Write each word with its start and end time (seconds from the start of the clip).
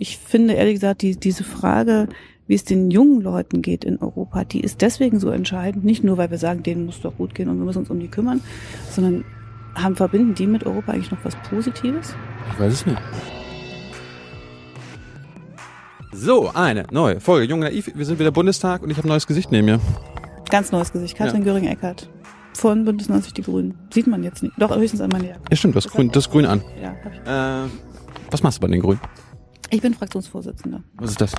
Ich 0.00 0.16
finde 0.16 0.54
ehrlich 0.54 0.76
gesagt, 0.76 1.02
die, 1.02 1.14
diese 1.14 1.44
Frage, 1.44 2.08
wie 2.46 2.54
es 2.54 2.64
den 2.64 2.90
jungen 2.90 3.20
Leuten 3.20 3.60
geht 3.60 3.84
in 3.84 3.98
Europa, 3.98 4.44
die 4.44 4.60
ist 4.60 4.80
deswegen 4.80 5.20
so 5.20 5.28
entscheidend, 5.28 5.84
nicht 5.84 6.02
nur, 6.02 6.16
weil 6.16 6.30
wir 6.30 6.38
sagen, 6.38 6.62
denen 6.62 6.86
muss 6.86 7.02
doch 7.02 7.18
gut 7.18 7.34
gehen 7.34 7.50
und 7.50 7.58
wir 7.58 7.66
müssen 7.66 7.80
uns 7.80 7.90
um 7.90 8.00
die 8.00 8.08
kümmern, 8.08 8.40
sondern 8.90 9.26
haben, 9.74 9.96
verbinden 9.96 10.34
die 10.34 10.46
mit 10.46 10.64
Europa 10.64 10.92
eigentlich 10.92 11.10
noch 11.10 11.22
was 11.22 11.36
Positives? 11.50 12.14
Ich 12.50 12.58
weiß 12.58 12.72
es 12.72 12.86
nicht. 12.86 12.98
So, 16.12 16.50
eine 16.54 16.86
neue 16.90 17.20
Folge 17.20 17.44
Jung 17.44 17.60
Naiv. 17.60 17.92
Wir 17.94 18.06
sind 18.06 18.18
wieder 18.18 18.30
Bundestag 18.30 18.82
und 18.82 18.88
ich 18.88 18.96
habe 18.96 19.06
ein 19.06 19.10
neues 19.10 19.26
Gesicht 19.26 19.52
neben 19.52 19.66
mir. 19.66 19.80
Ganz 20.50 20.72
neues 20.72 20.92
Gesicht. 20.92 21.14
Katrin 21.14 21.42
ja. 21.42 21.52
Göring-Eckardt. 21.52 22.08
Von 22.54 22.86
Bündnis 22.86 23.10
90 23.10 23.34
Die 23.34 23.42
Grünen. 23.42 23.74
Sieht 23.92 24.06
man 24.06 24.24
jetzt 24.24 24.42
nicht. 24.42 24.54
Doch, 24.56 24.74
höchstens 24.74 25.02
an 25.02 25.10
meiner 25.10 25.26
Jacke. 25.26 25.40
Ja, 25.50 25.56
stimmt. 25.56 25.76
Das, 25.76 25.84
das 25.84 25.92
grün, 25.92 26.10
das 26.10 26.30
grün 26.30 26.46
an. 26.46 26.62
Ja, 26.82 26.94
hab 27.04 27.12
ich. 27.12 27.20
Äh, 27.20 27.70
was 28.30 28.42
machst 28.42 28.56
du 28.56 28.62
bei 28.62 28.68
den 28.68 28.80
Grünen? 28.80 29.00
Ich 29.70 29.80
bin 29.80 29.94
Fraktionsvorsitzender. 29.94 30.82
Was 30.94 31.10
ist 31.10 31.20
das? 31.20 31.32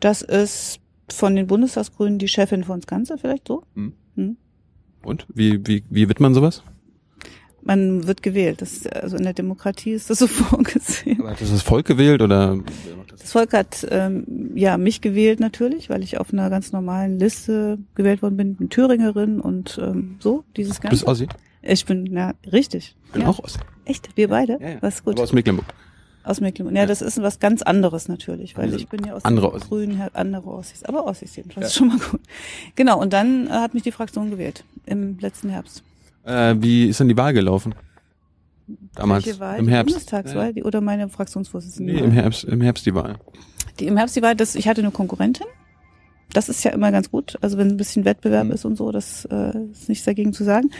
Das 0.00 0.22
ist 0.22 0.80
von 1.08 1.36
den 1.36 1.46
Bundestagsgrünen 1.46 2.18
die 2.18 2.28
Chefin 2.28 2.64
von 2.64 2.80
das 2.80 2.86
Ganze, 2.86 3.18
vielleicht 3.18 3.48
so. 3.48 3.62
Hm. 3.74 3.92
Hm. 4.16 4.36
Und? 5.02 5.26
Wie, 5.32 5.66
wie, 5.66 5.84
wie 5.90 6.08
wird 6.08 6.20
man 6.20 6.34
sowas? 6.34 6.62
Man 7.62 8.06
wird 8.06 8.22
gewählt. 8.22 8.62
Das, 8.62 8.86
also 8.86 9.16
in 9.16 9.24
der 9.24 9.32
Demokratie 9.32 9.92
ist 9.92 10.08
das 10.08 10.20
so 10.20 10.26
vorgesehen. 10.28 11.20
Aber 11.20 11.30
hat 11.30 11.40
das 11.40 11.50
das 11.50 11.62
Volk 11.62 11.86
gewählt 11.86 12.22
oder? 12.22 12.58
Das 13.10 13.32
Volk 13.32 13.52
hat 13.52 13.84
ähm, 13.90 14.52
ja 14.54 14.76
mich 14.76 15.00
gewählt 15.00 15.40
natürlich, 15.40 15.90
weil 15.90 16.02
ich 16.02 16.18
auf 16.18 16.32
einer 16.32 16.48
ganz 16.48 16.72
normalen 16.72 17.18
Liste 17.18 17.78
gewählt 17.96 18.22
worden 18.22 18.36
bin, 18.36 18.54
bin 18.54 18.70
Thüringerin 18.70 19.40
und 19.40 19.80
ähm, 19.82 20.16
so 20.20 20.44
dieses 20.56 20.80
ganze. 20.80 21.04
Du 21.04 21.06
bist 21.06 21.08
Ossi? 21.08 21.28
Ich 21.62 21.84
bin 21.86 22.06
ja 22.06 22.34
richtig. 22.52 22.94
Ich 23.06 23.12
bin 23.12 23.22
ja. 23.22 23.28
auch 23.28 23.40
Ossi. 23.40 23.58
Echt? 23.84 24.16
Wir 24.16 24.28
beide? 24.28 24.58
Ja, 24.60 24.68
ja. 24.68 24.76
Was 24.80 25.02
gut. 25.02 25.14
Aber 25.14 25.24
aus 25.24 25.32
Mecklenburg. 25.32 25.66
Aus 26.26 26.40
Mecklenburg. 26.40 26.74
Ja, 26.74 26.82
ja, 26.82 26.86
das 26.86 27.02
ist 27.02 27.22
was 27.22 27.38
ganz 27.38 27.62
anderes 27.62 28.08
natürlich, 28.08 28.56
weil 28.56 28.64
also 28.64 28.76
ich 28.76 28.88
bin 28.88 29.04
ja 29.04 29.14
aus 29.14 29.24
andere 29.24 29.52
den 29.52 29.60
Grünen, 29.60 30.02
andere 30.12 30.48
Ossis. 30.48 30.82
Aber 30.82 31.06
Ossis 31.06 31.36
jedenfalls, 31.36 31.62
ja. 31.62 31.66
ist 31.68 31.74
schon 31.76 31.88
mal 31.88 31.98
gut. 31.98 32.20
Genau, 32.74 33.00
und 33.00 33.12
dann 33.12 33.46
äh, 33.46 33.50
hat 33.50 33.74
mich 33.74 33.84
die 33.84 33.92
Fraktion 33.92 34.30
gewählt 34.30 34.64
im 34.86 35.18
letzten 35.20 35.50
Herbst. 35.50 35.84
Äh, 36.24 36.56
wie 36.58 36.86
ist 36.88 36.98
denn 36.98 37.08
die 37.08 37.16
Wahl 37.16 37.32
gelaufen? 37.32 37.76
Damals 38.96 39.24
im 39.24 39.68
Herbst. 39.68 39.90
Die 39.90 39.94
Bundestagswahl 39.94 40.52
die, 40.52 40.64
oder 40.64 40.80
meine 40.80 41.08
Fraktionsvorsitzende? 41.08 41.92
Nee, 41.92 42.00
im 42.00 42.10
Herbst, 42.10 42.42
im 42.42 42.60
Herbst 42.60 42.84
die 42.86 42.94
Wahl. 42.94 43.14
Die 43.78 43.86
im 43.86 43.96
Herbst 43.96 44.16
die 44.16 44.22
Wahl, 44.22 44.34
das, 44.34 44.56
ich 44.56 44.66
hatte 44.66 44.80
eine 44.80 44.90
Konkurrentin. 44.90 45.46
Das 46.32 46.48
ist 46.48 46.64
ja 46.64 46.72
immer 46.72 46.90
ganz 46.90 47.12
gut. 47.12 47.38
Also 47.40 47.56
wenn 47.56 47.68
ein 47.68 47.76
bisschen 47.76 48.04
Wettbewerb 48.04 48.46
mhm. 48.46 48.52
ist 48.52 48.64
und 48.64 48.76
so, 48.76 48.90
das 48.90 49.26
äh, 49.26 49.56
ist 49.70 49.88
nichts 49.88 50.04
dagegen 50.04 50.32
zu 50.32 50.42
sagen. 50.42 50.70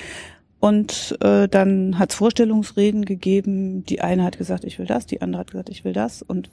Und 0.67 1.17
äh, 1.21 1.47
dann 1.49 1.97
hat 1.97 2.11
es 2.11 2.17
Vorstellungsreden 2.17 3.05
gegeben. 3.05 3.85
Die 3.85 4.01
eine 4.01 4.25
hat 4.25 4.37
gesagt, 4.37 4.65
ich 4.65 4.81
will 4.81 4.87
das, 4.87 5.07
die 5.07 5.23
andere 5.23 5.41
hat 5.41 5.51
gesagt, 5.53 5.69
ich 5.69 5.85
will 5.85 5.93
das. 5.93 6.23
Und 6.23 6.51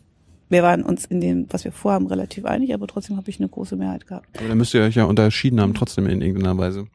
wir 0.49 0.61
waren 0.61 0.83
uns 0.83 1.05
in 1.05 1.19
dem, 1.19 1.47
was 1.49 1.63
wir 1.63 1.71
vorhaben, 1.71 2.05
relativ 2.05 2.45
einig, 2.45 2.75
aber 2.75 2.85
trotzdem 2.85 3.17
habe 3.17 3.27
ich 3.31 3.39
eine 3.39 3.49
große 3.49 3.75
Mehrheit 3.75 4.05
gehabt. 4.05 4.27
Aber 4.37 4.47
dann 4.47 4.57
müsst 4.59 4.75
ihr 4.75 4.81
euch 4.81 4.93
ja 4.93 5.05
unterschieden 5.05 5.59
haben, 5.59 5.73
trotzdem 5.73 6.05
in 6.05 6.21
irgendeiner 6.21 6.55
Weise. 6.59 6.85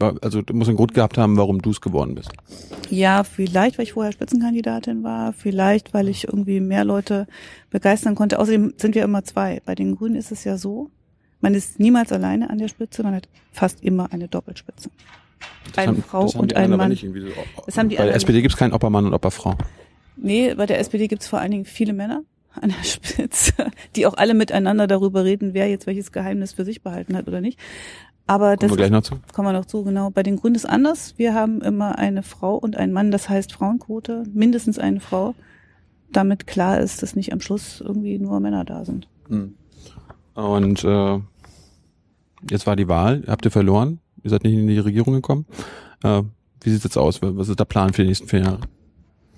Also 0.00 0.42
du 0.42 0.52
musst 0.54 0.68
einen 0.68 0.76
Grund 0.76 0.94
gehabt 0.94 1.16
haben, 1.16 1.36
warum 1.36 1.62
du 1.62 1.70
es 1.70 1.80
geworden 1.80 2.16
bist. 2.16 2.32
Ja, 2.90 3.22
vielleicht, 3.22 3.78
weil 3.78 3.84
ich 3.84 3.92
vorher 3.92 4.10
Spitzenkandidatin 4.10 5.04
war, 5.04 5.32
vielleicht, 5.32 5.94
weil 5.94 6.08
ich 6.08 6.24
irgendwie 6.24 6.58
mehr 6.58 6.84
Leute 6.84 7.28
begeistern 7.70 8.16
konnte. 8.16 8.40
Außerdem 8.40 8.74
sind 8.76 8.96
wir 8.96 9.04
immer 9.04 9.22
zwei. 9.22 9.62
Bei 9.64 9.76
den 9.76 9.94
Grünen 9.94 10.16
ist 10.16 10.32
es 10.32 10.42
ja 10.42 10.58
so, 10.58 10.90
man 11.40 11.54
ist 11.54 11.78
niemals 11.78 12.10
alleine 12.10 12.50
an 12.50 12.58
der 12.58 12.66
Spitze, 12.66 13.04
man 13.04 13.14
hat 13.14 13.28
fast 13.52 13.84
immer 13.84 14.12
eine 14.12 14.26
Doppelspitze. 14.26 14.90
Eine 15.76 15.88
haben, 15.88 16.02
Frau 16.02 16.30
und 16.38 16.54
ein 16.54 16.70
Mann. 16.70 16.94
So, 16.94 17.08
das 17.66 17.78
haben 17.78 17.88
die 17.88 17.96
bei 17.96 18.04
der 18.04 18.14
SPD 18.14 18.42
gibt 18.42 18.54
es 18.54 18.58
keinen 18.58 18.72
Oppermann 18.72 19.06
und 19.06 19.14
Opperfrau. 19.14 19.56
Nee, 20.16 20.54
bei 20.54 20.66
der 20.66 20.78
SPD 20.78 21.08
gibt 21.08 21.22
es 21.22 21.28
vor 21.28 21.40
allen 21.40 21.50
Dingen 21.50 21.64
viele 21.64 21.92
Männer 21.92 22.22
an 22.60 22.70
der 22.70 22.84
Spitze, 22.84 23.52
die 23.96 24.06
auch 24.06 24.14
alle 24.14 24.34
miteinander 24.34 24.86
darüber 24.86 25.24
reden, 25.24 25.54
wer 25.54 25.68
jetzt 25.68 25.86
welches 25.86 26.12
Geheimnis 26.12 26.52
für 26.52 26.64
sich 26.64 26.82
behalten 26.82 27.16
hat 27.16 27.26
oder 27.26 27.40
nicht. 27.40 27.58
Aber 28.26 28.56
kommen 28.56 28.58
das 28.60 28.70
wir 28.70 28.76
gleich 28.76 28.90
noch 28.90 29.02
zu. 29.02 29.16
kommen 29.32 29.48
wir 29.48 29.52
noch 29.52 29.66
zu, 29.66 29.84
genau. 29.84 30.10
Bei 30.10 30.22
den 30.22 30.36
Grünen 30.36 30.54
ist 30.54 30.64
anders. 30.64 31.14
Wir 31.18 31.34
haben 31.34 31.60
immer 31.60 31.98
eine 31.98 32.22
Frau 32.22 32.54
und 32.54 32.76
einen 32.76 32.92
Mann, 32.92 33.10
das 33.10 33.28
heißt 33.28 33.52
Frauenquote, 33.52 34.24
mindestens 34.32 34.78
eine 34.78 35.00
Frau, 35.00 35.34
damit 36.10 36.46
klar 36.46 36.80
ist, 36.80 37.02
dass 37.02 37.16
nicht 37.16 37.32
am 37.32 37.40
Schluss 37.40 37.82
irgendwie 37.82 38.18
nur 38.18 38.40
Männer 38.40 38.64
da 38.64 38.84
sind. 38.84 39.08
Hm. 39.28 39.54
Und 40.34 40.84
äh, 40.84 41.20
jetzt 42.50 42.66
war 42.66 42.76
die 42.76 42.88
Wahl, 42.88 43.24
habt 43.26 43.44
ihr 43.44 43.50
verloren, 43.50 44.00
ihr 44.24 44.30
seid 44.30 44.42
nicht 44.44 44.54
in 44.54 44.66
die 44.66 44.78
Regierung 44.78 45.14
gekommen. 45.14 45.46
Äh, 46.02 46.22
wie 46.62 46.70
sieht's 46.70 46.84
jetzt 46.84 46.98
aus? 46.98 47.20
Was 47.22 47.48
ist 47.48 47.60
der 47.60 47.64
Plan 47.64 47.92
für 47.92 48.02
die 48.02 48.08
nächsten 48.08 48.26
vier 48.26 48.40
Jahre? 48.40 48.60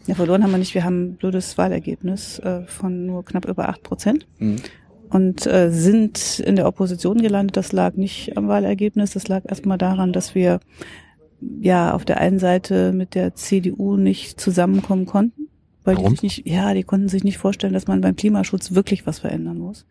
Ja, 0.06 0.14
verloren 0.14 0.42
haben 0.42 0.52
wir 0.52 0.58
nicht. 0.58 0.74
Wir 0.74 0.84
haben 0.84 1.02
ein 1.02 1.16
blödes 1.16 1.58
Wahlergebnis 1.58 2.38
äh, 2.38 2.62
von 2.66 3.06
nur 3.06 3.24
knapp 3.24 3.46
über 3.46 3.68
acht 3.68 3.82
Prozent. 3.82 4.26
Mhm 4.38 4.56
und 5.10 5.46
äh, 5.46 5.70
sind 5.70 6.40
in 6.40 6.56
der 6.56 6.66
Opposition 6.66 7.18
gelandet. 7.18 7.56
Das 7.56 7.72
lag 7.72 7.94
nicht 7.94 8.36
am 8.36 8.48
Wahlergebnis, 8.48 9.12
das 9.12 9.28
lag 9.28 9.44
erstmal 9.46 9.78
daran, 9.78 10.12
dass 10.12 10.34
wir 10.34 10.60
ja 11.60 11.94
auf 11.94 12.04
der 12.04 12.18
einen 12.18 12.38
Seite 12.38 12.92
mit 12.92 13.14
der 13.14 13.34
CDU 13.34 13.96
nicht 13.96 14.40
zusammenkommen 14.40 15.06
konnten, 15.06 15.48
weil 15.84 15.96
Warum? 15.96 16.14
die 16.14 16.16
sich 16.16 16.22
nicht, 16.22 16.46
ja, 16.46 16.74
die 16.74 16.82
konnten 16.82 17.08
sich 17.08 17.24
nicht 17.24 17.38
vorstellen, 17.38 17.72
dass 17.72 17.86
man 17.86 18.00
beim 18.00 18.16
Klimaschutz 18.16 18.74
wirklich 18.74 19.06
was 19.06 19.18
verändern 19.18 19.58
muss. 19.58 19.86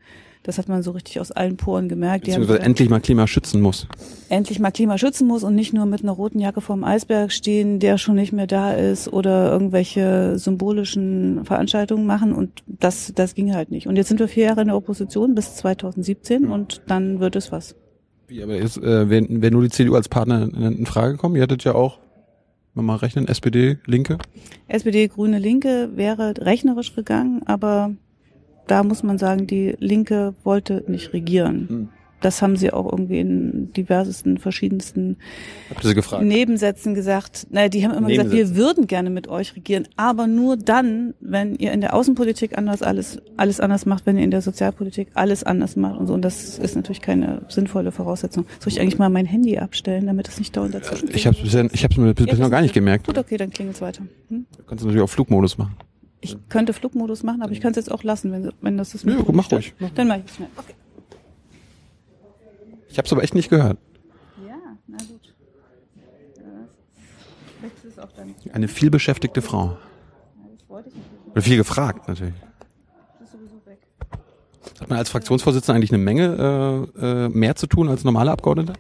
Das 0.46 0.60
hat 0.60 0.70
man 0.70 0.84
so 0.84 0.92
richtig 0.92 1.20
aus 1.20 1.32
allen 1.32 1.58
Poren 1.58 1.90
gemerkt. 1.90 2.26
Beziehungsweise 2.26 2.60
endlich 2.60 2.88
mal 2.88 3.00
Klima 3.00 3.26
schützen 3.26 3.62
muss. 3.62 3.88
Endlich 4.30 4.60
mal 4.60 4.70
Klima 4.70 5.00
schützen 5.00 5.28
muss 5.28 5.44
und 5.44 5.56
nicht 5.56 5.74
nur 5.74 5.88
mit 5.88 6.04
einer 6.04 6.12
roten 6.12 6.40
Jacke 6.40 6.62
vorm 6.62 6.84
Eisberg 6.84 7.32
stehen, 7.32 7.80
der 7.80 7.98
schon 7.98 8.14
nicht 8.14 8.32
mehr 8.32 8.46
da 8.46 8.74
ist 8.74 9.12
oder 9.12 9.52
irgendwelche 9.52 10.38
symbolischen 10.38 11.44
Veranstaltungen 11.46 12.06
machen 12.06 12.32
und 12.32 12.64
das, 12.68 13.12
das 13.16 13.34
ging 13.34 13.56
halt 13.56 13.72
nicht. 13.72 13.88
Und 13.88 13.96
jetzt 13.96 14.10
sind 14.10 14.20
wir 14.20 14.28
vier 14.28 14.46
Jahre 14.46 14.62
in 14.62 14.68
der 14.68 14.78
Opposition 14.78 15.34
bis 15.34 15.56
2017 15.56 16.44
mhm. 16.44 16.52
und 16.52 16.82
dann 16.86 17.20
wird 17.20 17.36
es 17.36 17.52
was. 17.52 17.76
Wie, 18.28 18.44
aber 18.44 18.56
jetzt, 18.56 18.78
äh, 18.78 19.10
wenn, 19.10 19.42
wenn 19.42 19.54
nur 19.54 19.64
die 19.64 19.70
CDU 19.70 19.96
als 19.96 20.10
Partner 20.10 20.44
in, 20.44 20.78
in 20.78 20.86
Frage 20.86 21.18
kommen, 21.18 21.36
ihr 21.36 21.42
hättet 21.42 21.64
ja 21.64 21.74
auch 21.74 21.98
wenn 22.76 22.86
mal 22.86 22.98
rechnen, 22.98 23.28
SPD, 23.28 23.78
Linke? 23.86 24.18
SPD, 24.68 25.08
Grüne, 25.08 25.40
Linke 25.40 25.92
wäre 25.96 26.34
rechnerisch 26.38 26.94
gegangen, 26.94 27.42
aber 27.46 27.96
da 28.68 28.84
muss 28.84 29.04
man 29.04 29.18
sagen, 29.18 29.48
die 29.48 29.76
Linke 29.80 30.34
wollte 30.44 30.84
nicht 30.88 31.14
regieren. 31.14 31.66
Hm. 31.70 31.90
Das 32.26 32.42
haben 32.42 32.56
sie 32.56 32.72
auch 32.74 32.92
irgendwie 32.92 33.20
in 33.20 33.72
diversesten, 33.74 34.40
verschiedensten 34.40 35.18
Nebensätzen 36.22 36.96
gesagt. 36.96 37.46
Naja, 37.52 37.70
die 37.70 37.86
haben 37.86 37.94
immer 37.94 38.08
gesagt, 38.08 38.32
wir 38.32 38.56
würden 38.56 38.88
gerne 38.88 39.12
mit 39.12 39.28
euch 39.28 39.56
regieren, 39.56 39.88
aber 39.96 40.26
nur 40.26 40.58
dann, 40.58 41.14
wenn 41.20 41.54
ihr 41.56 41.72
in 41.72 41.82
der 41.82 41.94
Außenpolitik 41.94 42.58
anders 42.58 42.82
alles, 42.82 43.20
alles 43.38 43.60
anders 43.60 43.86
macht, 43.86 44.08
wenn 44.08 44.18
ihr 44.18 44.24
in 44.24 44.32
der 44.32 44.42
Sozialpolitik 44.42 45.10
alles 45.14 45.44
anders 45.44 45.76
macht 45.76 46.00
und 46.00 46.08
so. 46.08 46.14
Und 46.14 46.24
das 46.24 46.58
ist 46.58 46.76
natürlich 46.76 47.02
keine 47.02 47.44
sinnvolle 47.50 47.92
Voraussetzung. 47.92 48.48
Soll 48.60 48.74
ich 48.74 48.82
eigentlich 48.82 48.98
mal 48.98 49.10
mein 49.10 49.28
Handy 49.28 49.60
abstellen, 49.60 50.08
damit 50.08 50.28
es 50.28 50.40
nicht 50.40 50.58
dauernd 50.58 50.74
dazwischen 50.74 51.10
Ich 51.14 51.28
habe 51.28 51.38
es 51.38 51.44
bisher, 51.44 51.70
ich 51.72 51.84
hab's 51.84 51.98
mir 51.98 52.12
bisher 52.14 52.40
noch 52.40 52.50
gar 52.50 52.62
nicht 52.62 52.74
gemerkt. 52.74 53.06
Gut, 53.06 53.20
okay, 53.20 53.38
dann 53.38 53.52
klingelt's 53.52 53.82
weiter. 53.82 54.02
Hm? 54.30 54.48
Du 54.58 54.64
kannst 54.64 54.84
natürlich 54.84 55.04
auch 55.04 55.10
Flugmodus 55.10 55.60
machen. 55.60 55.76
Ich 56.26 56.50
könnte 56.50 56.74
Flugmodus 56.74 57.24
machen, 57.24 57.42
aber 57.42 57.52
ich 57.52 57.62
kann 57.62 57.72
es 57.72 57.78
jetzt 57.78 57.92
auch 57.92 58.04
lassen, 58.04 58.32
wenn, 58.32 58.52
wenn 58.62 58.78
das 58.78 58.96
ist. 58.96 59.06
Ja, 59.06 59.18
mach 59.32 59.52
ruhig. 59.52 59.74
Dann 59.96 60.08
mach 60.08 60.18
ich 60.18 60.26
es 60.26 60.36
schnell. 60.36 60.50
Okay. 60.58 60.74
Ich 62.90 62.98
habe 62.98 63.06
es 63.06 63.12
aber 63.12 63.24
echt 63.24 63.36
nicht 63.36 63.50
gehört. 63.50 63.78
Ja, 64.48 64.56
na 64.88 64.98
gut. 64.98 65.34
Ja, 68.46 68.54
Eine 68.54 68.68
viel 68.68 68.90
beschäftigte 68.90 69.42
Frau. 69.42 69.66
Ja, 69.66 69.78
das 70.58 70.70
wollte 70.70 70.90
ich 70.90 70.96
nicht. 70.96 71.06
Oder 71.32 71.42
viel 71.42 71.58
gefragt 71.58 72.08
natürlich. 72.08 72.34
Das 73.20 73.28
ist 73.28 73.34
sowieso 73.34 73.66
weg. 73.66 73.80
Hat 74.80 74.90
man 74.90 74.98
als 74.98 75.10
Fraktionsvorsitzender 75.10 75.76
eigentlich 75.76 75.92
eine 75.92 76.04
Menge 76.04 76.90
äh, 76.98 77.26
äh, 77.26 77.30
mehr 77.30 77.56
zu 77.56 77.68
tun 77.68 77.90
als 77.90 78.04
normale 78.04 78.32
Abgeordnete? 78.32 78.74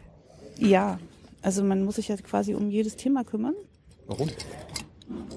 Ja, 0.58 0.98
also 1.42 1.64
man 1.64 1.84
muss 1.84 1.96
sich 1.96 2.08
ja 2.08 2.16
quasi 2.18 2.56
um 2.56 2.70
jedes 2.70 2.96
Thema 2.96 3.24
kümmern. 3.24 3.54
Warum? 4.08 4.30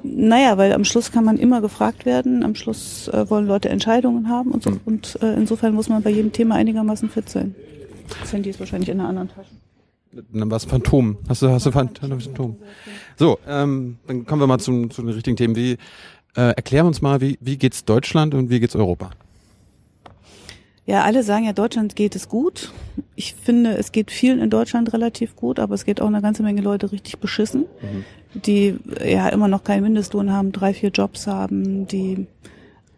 Naja, 0.02 0.56
weil 0.58 0.72
am 0.72 0.84
Schluss 0.84 1.12
kann 1.12 1.24
man 1.24 1.36
immer 1.36 1.60
gefragt 1.60 2.06
werden, 2.06 2.42
am 2.42 2.54
Schluss 2.54 3.08
äh, 3.08 3.28
wollen 3.28 3.46
Leute 3.46 3.68
Entscheidungen 3.68 4.28
haben 4.28 4.52
und 4.52 4.62
so. 4.62 4.70
Mhm. 4.70 4.80
Und 4.84 5.18
äh, 5.22 5.34
insofern 5.34 5.74
muss 5.74 5.88
man 5.88 6.02
bei 6.02 6.10
jedem 6.10 6.32
Thema 6.32 6.54
einigermaßen 6.54 7.08
fit 7.10 7.28
sein. 7.28 7.54
Das 8.20 8.32
Handy 8.32 8.50
ist 8.50 8.60
wahrscheinlich 8.60 8.88
in 8.88 9.00
einer 9.00 9.08
anderen 9.08 9.28
Tasche. 9.28 9.50
Dann 10.32 10.50
war 10.50 10.56
es 10.56 10.64
Phantom. 10.64 11.18
Hast 11.28 11.42
du, 11.42 11.48
hast 11.48 11.66
du 11.66 11.70
Phantom? 11.70 12.20
Phantom. 12.20 12.56
So, 13.16 13.38
ähm, 13.46 13.98
dann 14.06 14.24
kommen 14.24 14.40
wir 14.40 14.46
mal 14.46 14.58
zum, 14.58 14.90
zu 14.90 15.02
den 15.02 15.10
richtigen 15.10 15.36
Themen. 15.36 15.54
Wie, 15.54 15.72
äh, 16.34 16.54
erklär 16.54 16.86
uns 16.86 17.02
mal, 17.02 17.20
wie, 17.20 17.38
wie 17.40 17.58
geht's 17.58 17.84
Deutschland 17.84 18.34
und 18.34 18.48
wie 18.48 18.60
geht's 18.60 18.74
Europa? 18.74 19.10
Ja, 20.88 21.02
alle 21.02 21.22
sagen 21.22 21.44
ja, 21.44 21.52
Deutschland 21.52 21.96
geht 21.96 22.16
es 22.16 22.30
gut. 22.30 22.72
Ich 23.14 23.34
finde, 23.34 23.76
es 23.76 23.92
geht 23.92 24.10
vielen 24.10 24.40
in 24.40 24.48
Deutschland 24.48 24.90
relativ 24.94 25.36
gut, 25.36 25.58
aber 25.58 25.74
es 25.74 25.84
geht 25.84 26.00
auch 26.00 26.06
eine 26.06 26.22
ganze 26.22 26.42
Menge 26.42 26.62
Leute 26.62 26.90
richtig 26.90 27.18
beschissen, 27.18 27.66
mhm. 27.82 28.04
die 28.40 28.78
ja 29.04 29.28
immer 29.28 29.48
noch 29.48 29.64
keinen 29.64 29.82
Mindestlohn 29.82 30.32
haben, 30.32 30.50
drei, 30.50 30.72
vier 30.72 30.88
Jobs 30.88 31.26
haben, 31.26 31.86
die 31.86 32.26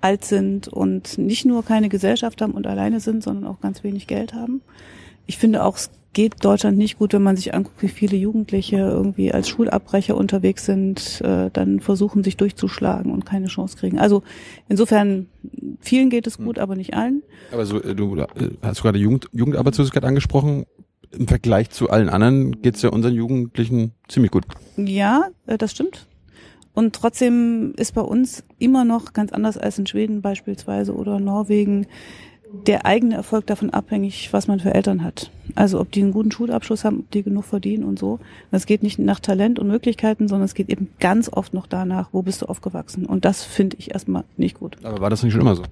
alt 0.00 0.24
sind 0.24 0.68
und 0.68 1.18
nicht 1.18 1.44
nur 1.46 1.64
keine 1.64 1.88
Gesellschaft 1.88 2.40
haben 2.40 2.52
und 2.52 2.68
alleine 2.68 3.00
sind, 3.00 3.24
sondern 3.24 3.50
auch 3.50 3.60
ganz 3.60 3.82
wenig 3.82 4.06
Geld 4.06 4.34
haben. 4.34 4.62
Ich 5.26 5.38
finde 5.38 5.64
auch, 5.64 5.74
es 5.74 5.90
geht 6.12 6.44
Deutschland 6.44 6.76
nicht 6.76 6.98
gut, 6.98 7.12
wenn 7.12 7.22
man 7.22 7.36
sich 7.36 7.54
anguckt, 7.54 7.82
wie 7.82 7.88
viele 7.88 8.16
Jugendliche 8.16 8.78
irgendwie 8.78 9.32
als 9.32 9.48
Schulabbrecher 9.48 10.16
unterwegs 10.16 10.64
sind, 10.64 11.20
äh, 11.22 11.50
dann 11.52 11.80
versuchen 11.80 12.24
sich 12.24 12.36
durchzuschlagen 12.36 13.12
und 13.12 13.24
keine 13.24 13.46
Chance 13.46 13.76
kriegen. 13.76 13.98
Also 13.98 14.22
insofern, 14.68 15.28
vielen 15.80 16.10
geht 16.10 16.26
es 16.26 16.38
gut, 16.38 16.56
hm. 16.56 16.62
aber 16.62 16.76
nicht 16.76 16.94
allen. 16.94 17.22
Aber 17.52 17.64
so, 17.64 17.80
äh, 17.80 17.94
du 17.94 18.16
äh, 18.16 18.26
hast 18.62 18.82
gerade 18.82 18.98
Jugend, 18.98 19.28
Jugendarbeitslosigkeit 19.32 20.04
angesprochen. 20.04 20.66
Im 21.12 21.26
Vergleich 21.26 21.70
zu 21.70 21.90
allen 21.90 22.08
anderen 22.08 22.62
geht 22.62 22.76
es 22.76 22.82
ja 22.82 22.90
unseren 22.90 23.14
Jugendlichen 23.14 23.92
ziemlich 24.08 24.30
gut. 24.30 24.44
Ja, 24.76 25.28
äh, 25.46 25.58
das 25.58 25.72
stimmt. 25.72 26.06
Und 26.72 26.94
trotzdem 26.94 27.74
ist 27.76 27.94
bei 27.94 28.00
uns 28.00 28.44
immer 28.58 28.84
noch 28.84 29.12
ganz 29.12 29.32
anders 29.32 29.58
als 29.58 29.78
in 29.78 29.86
Schweden 29.86 30.22
beispielsweise 30.22 30.94
oder 30.94 31.18
Norwegen 31.18 31.86
der 32.66 32.84
eigene 32.86 33.14
Erfolg 33.14 33.46
davon 33.46 33.70
abhängig, 33.70 34.32
was 34.32 34.48
man 34.48 34.60
für 34.60 34.74
Eltern 34.74 35.04
hat. 35.04 35.30
Also 35.54 35.80
ob 35.80 35.90
die 35.92 36.02
einen 36.02 36.12
guten 36.12 36.32
Schulabschluss 36.32 36.84
haben, 36.84 37.00
ob 37.00 37.10
die 37.10 37.22
genug 37.22 37.44
verdienen 37.44 37.84
und 37.84 37.98
so. 37.98 38.18
Das 38.50 38.66
geht 38.66 38.82
nicht 38.82 38.98
nach 38.98 39.20
Talent 39.20 39.58
und 39.58 39.68
Möglichkeiten, 39.68 40.28
sondern 40.28 40.46
es 40.46 40.54
geht 40.54 40.68
eben 40.68 40.90
ganz 41.00 41.28
oft 41.32 41.54
noch 41.54 41.66
danach, 41.66 42.08
wo 42.12 42.22
bist 42.22 42.42
du 42.42 42.46
aufgewachsen. 42.46 43.06
Und 43.06 43.24
das 43.24 43.44
finde 43.44 43.76
ich 43.78 43.92
erstmal 43.92 44.24
nicht 44.36 44.58
gut. 44.58 44.76
Aber 44.82 45.00
war 45.00 45.10
das 45.10 45.22
nicht 45.22 45.32
schon 45.32 45.42
immer 45.42 45.56
so? 45.56 45.62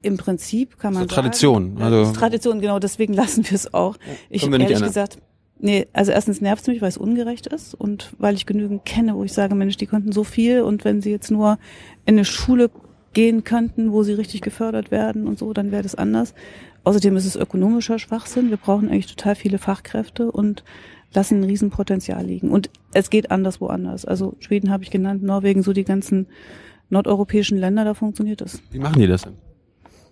Im 0.00 0.16
Prinzip 0.16 0.78
kann 0.78 0.94
man 0.94 1.08
so 1.08 1.14
Tradition. 1.14 1.76
Sagen, 1.76 1.82
also 1.82 2.12
Tradition, 2.12 2.60
genau, 2.60 2.78
deswegen 2.78 3.14
lassen 3.14 3.44
wir 3.44 3.54
es 3.54 3.72
auch. 3.74 3.96
Ich 4.30 4.44
habe 4.44 4.56
ehrlich 4.58 4.80
gesagt, 4.80 5.18
nee, 5.58 5.86
also 5.92 6.12
erstens 6.12 6.40
nervt 6.40 6.62
es 6.62 6.68
mich, 6.68 6.82
weil 6.82 6.88
es 6.88 6.98
ungerecht 6.98 7.46
ist 7.46 7.74
und 7.74 8.12
weil 8.18 8.34
ich 8.34 8.46
genügend 8.46 8.84
kenne, 8.84 9.14
wo 9.14 9.24
ich 9.24 9.32
sage, 9.32 9.54
Mensch, 9.54 9.76
die 9.76 9.86
konnten 9.86 10.12
so 10.12 10.22
viel 10.22 10.62
und 10.62 10.84
wenn 10.84 11.00
sie 11.00 11.10
jetzt 11.10 11.30
nur 11.30 11.58
in 12.04 12.14
eine 12.14 12.24
Schule 12.24 12.70
gehen 13.12 13.44
könnten, 13.44 13.92
wo 13.92 14.02
sie 14.02 14.12
richtig 14.12 14.40
gefördert 14.40 14.90
werden 14.90 15.26
und 15.26 15.38
so, 15.38 15.52
dann 15.52 15.70
wäre 15.70 15.82
das 15.82 15.94
anders. 15.94 16.34
Außerdem 16.84 17.16
ist 17.16 17.26
es 17.26 17.36
ökonomischer 17.36 17.98
Schwachsinn. 17.98 18.50
Wir 18.50 18.56
brauchen 18.56 18.88
eigentlich 18.88 19.14
total 19.14 19.36
viele 19.36 19.58
Fachkräfte 19.58 20.30
und 20.30 20.64
lassen 21.14 21.40
ein 21.40 21.44
Riesenpotenzial 21.44 22.24
liegen. 22.24 22.50
Und 22.50 22.70
es 22.92 23.10
geht 23.10 23.30
anders 23.30 23.60
woanders. 23.60 24.04
Also 24.04 24.34
Schweden 24.40 24.70
habe 24.70 24.82
ich 24.82 24.90
genannt, 24.90 25.22
Norwegen, 25.22 25.62
so 25.62 25.72
die 25.72 25.84
ganzen 25.84 26.26
nordeuropäischen 26.90 27.58
Länder, 27.58 27.84
da 27.84 27.94
funktioniert 27.94 28.40
das. 28.40 28.60
Wie 28.70 28.78
machen 28.78 29.00
die 29.00 29.06
das 29.06 29.22
denn? 29.22 29.34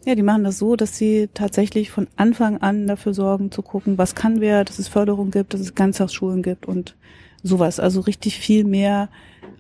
Ja, 0.06 0.14
die 0.14 0.22
machen 0.22 0.44
das 0.44 0.58
so, 0.58 0.76
dass 0.76 0.96
sie 0.96 1.28
tatsächlich 1.34 1.90
von 1.90 2.08
Anfang 2.16 2.58
an 2.58 2.86
dafür 2.86 3.12
sorgen, 3.12 3.50
zu 3.50 3.60
gucken, 3.60 3.98
was 3.98 4.14
kann 4.14 4.40
wer, 4.40 4.64
dass 4.64 4.78
es 4.78 4.88
Förderung 4.88 5.30
gibt, 5.30 5.52
dass 5.52 5.60
es 5.60 5.74
Ganztagsschulen 5.74 6.42
gibt 6.42 6.66
und 6.66 6.96
sowas. 7.42 7.80
Also 7.80 8.00
richtig 8.00 8.38
viel 8.38 8.64
mehr 8.64 9.10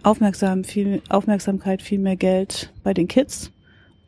aufmerksam, 0.02 0.64
viel 0.64 1.02
Aufmerksamkeit, 1.08 1.82
viel 1.82 1.98
mehr 1.98 2.16
Geld 2.16 2.72
bei 2.82 2.94
den 2.94 3.08
Kids 3.08 3.52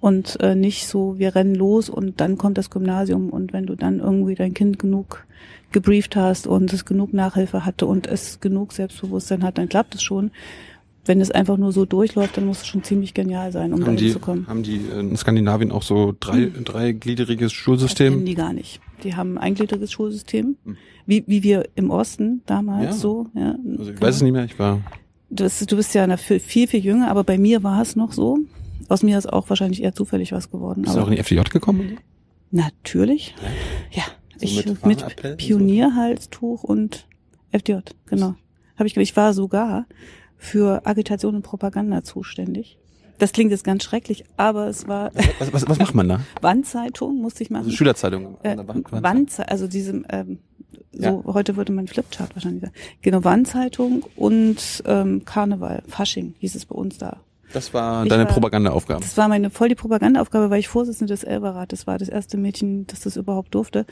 und 0.03 0.41
äh, 0.41 0.57
nicht 0.57 0.89
so, 0.89 1.19
wir 1.19 1.35
rennen 1.37 1.55
los 1.55 1.89
und 1.89 2.21
dann 2.21 2.37
kommt 2.37 2.59
das 2.59 2.71
Gymnasium 2.71 3.31
und 3.31 3.53
wenn 3.53 3.67
du 3.67 3.77
dann 3.77 4.01
irgendwie 4.01 4.35
dein 4.35 4.53
Kind 4.53 4.81
genug 4.81 5.25
gebrieft 5.71 6.17
hast 6.17 6.47
und 6.47 6.73
es 6.73 6.85
genug 6.85 7.15
Nachhilfe 7.15 7.65
hatte 7.65 7.87
und 7.87 8.07
es 8.07 8.41
genug 8.41 8.73
Selbstbewusstsein 8.73 9.43
hat, 9.43 9.59
dann 9.59 9.69
klappt 9.69 9.95
es 9.95 10.03
schon. 10.03 10.31
Wenn 11.05 11.21
es 11.21 11.31
einfach 11.31 11.57
nur 11.57 11.73
so 11.73 11.85
durchläuft, 11.85 12.37
dann 12.37 12.47
muss 12.47 12.63
es 12.63 12.67
schon 12.67 12.85
ziemlich 12.85 13.15
genial 13.15 13.51
sein, 13.51 13.73
um 13.73 13.81
haben 13.81 13.97
dahin 13.97 13.97
die, 13.97 14.13
zu 14.13 14.21
kommen. 14.21 14.47
Haben 14.49 14.63
die 14.63 14.77
in 14.77 15.17
Skandinavien 15.17 15.73
auch 15.73 15.83
so 15.83 16.15
drei, 16.19 16.43
hm. 16.47 16.65
dreigliedriges 16.65 17.53
Schulsystem? 17.53 18.15
Das 18.15 18.25
die 18.25 18.35
gar 18.35 18.53
nicht. 18.53 18.81
Die 19.03 19.17
haben 19.17 19.39
ein 19.39 19.39
eingliedriges 19.39 19.91
Schulsystem, 19.91 20.57
hm. 20.65 20.77
wie, 21.07 21.25
wie 21.27 21.43
wir 21.43 21.69
im 21.77 21.91
Osten 21.91 22.43
damals 22.47 22.85
ja. 22.85 22.93
so. 22.93 23.27
Ja, 23.35 23.57
also 23.69 23.83
ich 23.83 23.89
genau. 23.89 24.01
weiß 24.01 24.17
es 24.17 24.23
nicht 24.23 24.33
mehr, 24.33 24.45
ich 24.45 24.59
war 24.59 24.81
du 25.33 25.45
bist, 25.45 25.71
du 25.71 25.77
bist 25.77 25.95
ja 25.95 26.17
viel, 26.17 26.41
viel, 26.41 26.69
viel 26.69 26.85
jünger, 26.85 27.11
aber 27.11 27.25
bei 27.25 27.39
mir 27.39 27.63
war 27.63 27.83
es 27.83 27.97
noch 27.97 28.13
so. 28.13 28.39
Aus 28.89 29.03
mir 29.03 29.17
ist 29.17 29.33
auch 29.33 29.49
wahrscheinlich 29.49 29.83
eher 29.83 29.95
zufällig 29.95 30.33
was 30.33 30.51
geworden. 30.51 30.83
Bist 30.83 30.97
du 30.97 31.01
auch 31.01 31.09
in 31.09 31.15
die 31.15 31.23
FDJ 31.23 31.43
gekommen? 31.51 31.99
Natürlich. 32.51 33.35
Ja. 33.91 34.03
So 34.37 34.45
ich 34.45 34.67
mit, 34.85 34.85
mit 34.85 35.37
Pionierhalstuch 35.39 36.65
und 36.65 37.07
FDJ, 37.53 37.79
genau. 38.07 38.35
Habe 38.77 38.87
ich, 38.87 38.97
ich 38.97 39.17
war 39.17 39.33
sogar 39.33 39.87
für 40.37 40.87
Agitation 40.87 41.37
und 41.37 41.43
Propaganda 41.43 42.03
zuständig. 42.03 42.79
Das 43.23 43.31
klingt 43.31 43.53
jetzt 43.53 43.63
ganz 43.63 43.85
schrecklich, 43.85 44.25
aber 44.37 44.67
es 44.67 44.89
war. 44.89 45.13
Was, 45.39 45.53
was, 45.53 45.69
was 45.69 45.79
macht 45.79 45.95
man 45.95 46.09
da? 46.09 46.21
Wandzeitung 46.41 47.21
musste 47.21 47.45
ich 47.45 47.51
machen. 47.51 47.67
Also 47.67 47.77
Schülerzeitung. 47.77 48.37
Äh, 48.43 48.57
Wandzeitung, 48.59 49.49
also 49.49 49.69
diesem 49.69 50.05
ähm, 50.11 50.41
so 50.91 51.23
ja. 51.25 51.33
heute 51.33 51.55
würde 51.55 51.71
man 51.71 51.87
Flipchart 51.87 52.35
wahrscheinlich 52.35 52.63
sagen. 52.63 52.75
Genau, 53.01 53.23
Wandzeitung 53.23 54.05
und 54.17 54.83
ähm, 54.87 55.25
Karneval, 55.25 55.85
Fasching 55.87 56.35
hieß 56.41 56.57
es 56.57 56.67
bei 56.67 56.75
uns 56.75 56.99
da. 56.99 57.21
Das 57.53 57.75
war 57.75 58.05
ich 58.05 58.09
deine 58.09 58.25
war, 58.25 58.33
Propagandaaufgabe. 58.33 59.01
Das 59.01 59.17
war 59.17 59.29
meine 59.29 59.51
voll 59.51 59.69
die 59.69 59.75
Propagandaaufgabe, 59.75 60.51
weil 60.51 60.61
ich 60.61 60.69
Vorsitzende 60.69 61.13
des 61.13 61.25
Elberrates 61.25 61.87
war, 61.87 61.99
das 61.99 62.09
erste 62.09 62.37
Mädchen, 62.37 62.87
das 62.87 63.01
das 63.01 63.17
überhaupt 63.17 63.55
durfte. 63.55 63.87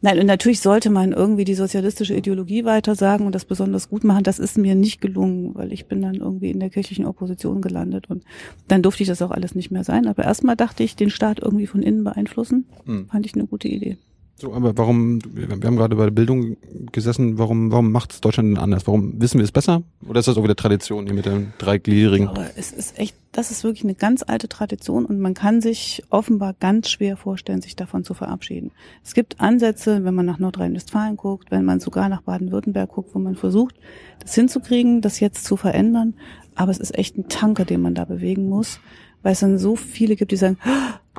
Nein, 0.00 0.18
und 0.18 0.26
natürlich 0.26 0.60
sollte 0.60 0.90
man 0.90 1.12
irgendwie 1.12 1.44
die 1.44 1.54
sozialistische 1.54 2.14
Ideologie 2.14 2.64
weitersagen 2.64 3.26
und 3.26 3.34
das 3.34 3.44
besonders 3.44 3.88
gut 3.88 4.04
machen. 4.04 4.24
Das 4.24 4.38
ist 4.38 4.58
mir 4.58 4.74
nicht 4.74 5.00
gelungen, 5.00 5.54
weil 5.54 5.72
ich 5.72 5.86
bin 5.86 6.02
dann 6.02 6.14
irgendwie 6.14 6.50
in 6.50 6.60
der 6.60 6.70
kirchlichen 6.70 7.06
Opposition 7.06 7.60
gelandet 7.60 8.08
und 8.08 8.24
dann 8.68 8.82
durfte 8.82 9.02
ich 9.02 9.08
das 9.08 9.22
auch 9.22 9.30
alles 9.30 9.54
nicht 9.54 9.70
mehr 9.70 9.84
sein. 9.84 10.06
Aber 10.06 10.24
erstmal 10.24 10.56
dachte 10.56 10.82
ich, 10.82 10.96
den 10.96 11.10
Staat 11.10 11.40
irgendwie 11.40 11.66
von 11.66 11.82
innen 11.82 12.04
beeinflussen, 12.04 12.66
hm. 12.84 13.08
fand 13.08 13.26
ich 13.26 13.34
eine 13.34 13.46
gute 13.46 13.68
Idee. 13.68 13.98
So, 14.40 14.54
aber 14.54 14.78
warum, 14.78 15.18
wir 15.34 15.50
haben 15.50 15.76
gerade 15.76 15.94
bei 15.96 16.04
der 16.04 16.12
Bildung 16.12 16.56
gesessen, 16.92 17.36
warum, 17.36 17.70
warum 17.70 17.92
macht 17.92 18.12
es 18.12 18.22
Deutschland 18.22 18.48
denn 18.48 18.56
anders? 18.56 18.86
Warum 18.86 19.20
wissen 19.20 19.36
wir 19.36 19.44
es 19.44 19.52
besser? 19.52 19.82
Oder 20.08 20.20
ist 20.20 20.28
das 20.28 20.38
auch 20.38 20.42
wieder 20.42 20.56
Tradition 20.56 21.04
hier 21.04 21.14
mit 21.14 21.26
dem 21.26 21.52
dreigliedrigen? 21.58 22.28
Aber 22.28 22.46
es 22.56 22.72
ist 22.72 22.98
echt, 22.98 23.14
das 23.32 23.50
ist 23.50 23.64
wirklich 23.64 23.84
eine 23.84 23.94
ganz 23.94 24.22
alte 24.26 24.48
Tradition 24.48 25.04
und 25.04 25.20
man 25.20 25.34
kann 25.34 25.60
sich 25.60 26.02
offenbar 26.08 26.54
ganz 26.58 26.88
schwer 26.88 27.18
vorstellen, 27.18 27.60
sich 27.60 27.76
davon 27.76 28.02
zu 28.02 28.14
verabschieden. 28.14 28.70
Es 29.04 29.12
gibt 29.12 29.42
Ansätze, 29.42 30.04
wenn 30.04 30.14
man 30.14 30.24
nach 30.24 30.38
Nordrhein-Westfalen 30.38 31.18
guckt, 31.18 31.50
wenn 31.50 31.66
man 31.66 31.78
sogar 31.78 32.08
nach 32.08 32.22
Baden-Württemberg 32.22 32.88
guckt, 32.88 33.14
wo 33.14 33.18
man 33.18 33.34
versucht, 33.34 33.74
das 34.20 34.34
hinzukriegen, 34.34 35.02
das 35.02 35.20
jetzt 35.20 35.44
zu 35.44 35.58
verändern. 35.58 36.14
Aber 36.54 36.70
es 36.70 36.78
ist 36.78 36.96
echt 36.96 37.18
ein 37.18 37.28
Tanker, 37.28 37.66
den 37.66 37.82
man 37.82 37.94
da 37.94 38.06
bewegen 38.06 38.48
muss 38.48 38.80
weil 39.22 39.32
es 39.32 39.40
dann 39.40 39.58
so 39.58 39.76
viele 39.76 40.16
gibt, 40.16 40.32
die 40.32 40.36
sagen, 40.36 40.58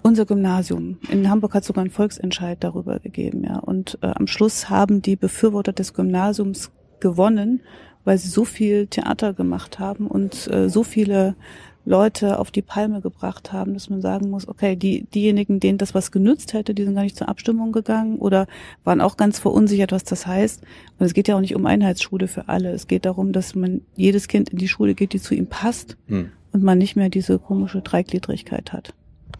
unser 0.04 0.26
Gymnasium. 0.26 0.98
In 1.10 1.30
Hamburg 1.30 1.54
hat 1.54 1.64
sogar 1.64 1.84
ein 1.84 1.92
Volksentscheid 1.92 2.58
darüber 2.64 3.00
gegeben, 3.00 3.44
ja. 3.44 3.60
Und 3.60 3.98
äh, 4.02 4.08
am 4.08 4.28
Schluss 4.28 4.70
haben 4.70 5.02
die 5.02 5.16
Befürworter 5.16 5.74
des 5.74 5.94
Gymnasiums 5.94 6.72
gewonnen, 7.00 7.62
weil 8.04 8.18
sie 8.18 8.30
so 8.30 8.46
viel 8.46 8.88
Theater 8.88 9.34
gemacht 9.34 9.80
haben 9.80 10.08
und 10.08 10.48
äh, 10.52 10.70
so 10.70 10.84
viele 10.84 11.36
Leute 11.84 12.38
auf 12.38 12.52
die 12.52 12.62
Palme 12.62 13.02
gebracht 13.02 13.54
haben, 13.54 13.74
dass 13.74 13.90
man 13.90 14.02
sagen 14.02 14.30
muss, 14.30 14.48
okay, 14.48 14.76
die, 14.76 15.04
diejenigen, 15.04 15.60
denen 15.60 15.80
das 15.80 15.96
was 15.96 16.12
genützt 16.12 16.54
hätte, 16.54 16.76
die 16.76 16.84
sind 16.84 16.94
gar 16.94 17.02
nicht 17.04 17.18
zur 17.18 17.28
Abstimmung 17.28 17.72
gegangen 17.72 18.18
oder 18.18 18.46
waren 18.84 19.02
auch 19.02 19.18
ganz 19.18 19.40
verunsichert, 19.40 19.92
was 19.92 20.04
das 20.04 20.28
heißt. 20.28 20.62
Und 21.00 21.06
es 21.06 21.14
geht 21.14 21.28
ja 21.28 21.36
auch 21.36 21.42
nicht 21.42 21.56
um 21.56 21.66
Einheitsschule 21.66 22.28
für 22.28 22.50
alle. 22.50 22.72
Es 22.72 22.88
geht 22.88 23.06
darum, 23.06 23.34
dass 23.34 23.56
man 23.56 23.82
jedes 23.96 24.28
Kind 24.28 24.50
in 24.50 24.60
die 24.60 24.68
Schule 24.68 24.94
geht, 24.94 25.14
die 25.14 25.22
zu 25.22 25.34
ihm 25.34 25.48
passt. 25.48 25.98
Hm 26.08 26.32
und 26.52 26.64
man 26.64 26.78
nicht 26.78 26.96
mehr 26.96 27.10
diese 27.10 27.40
komische 27.40 27.82
Dreigliedrigkeit 27.82 28.74
hat. 28.74 28.94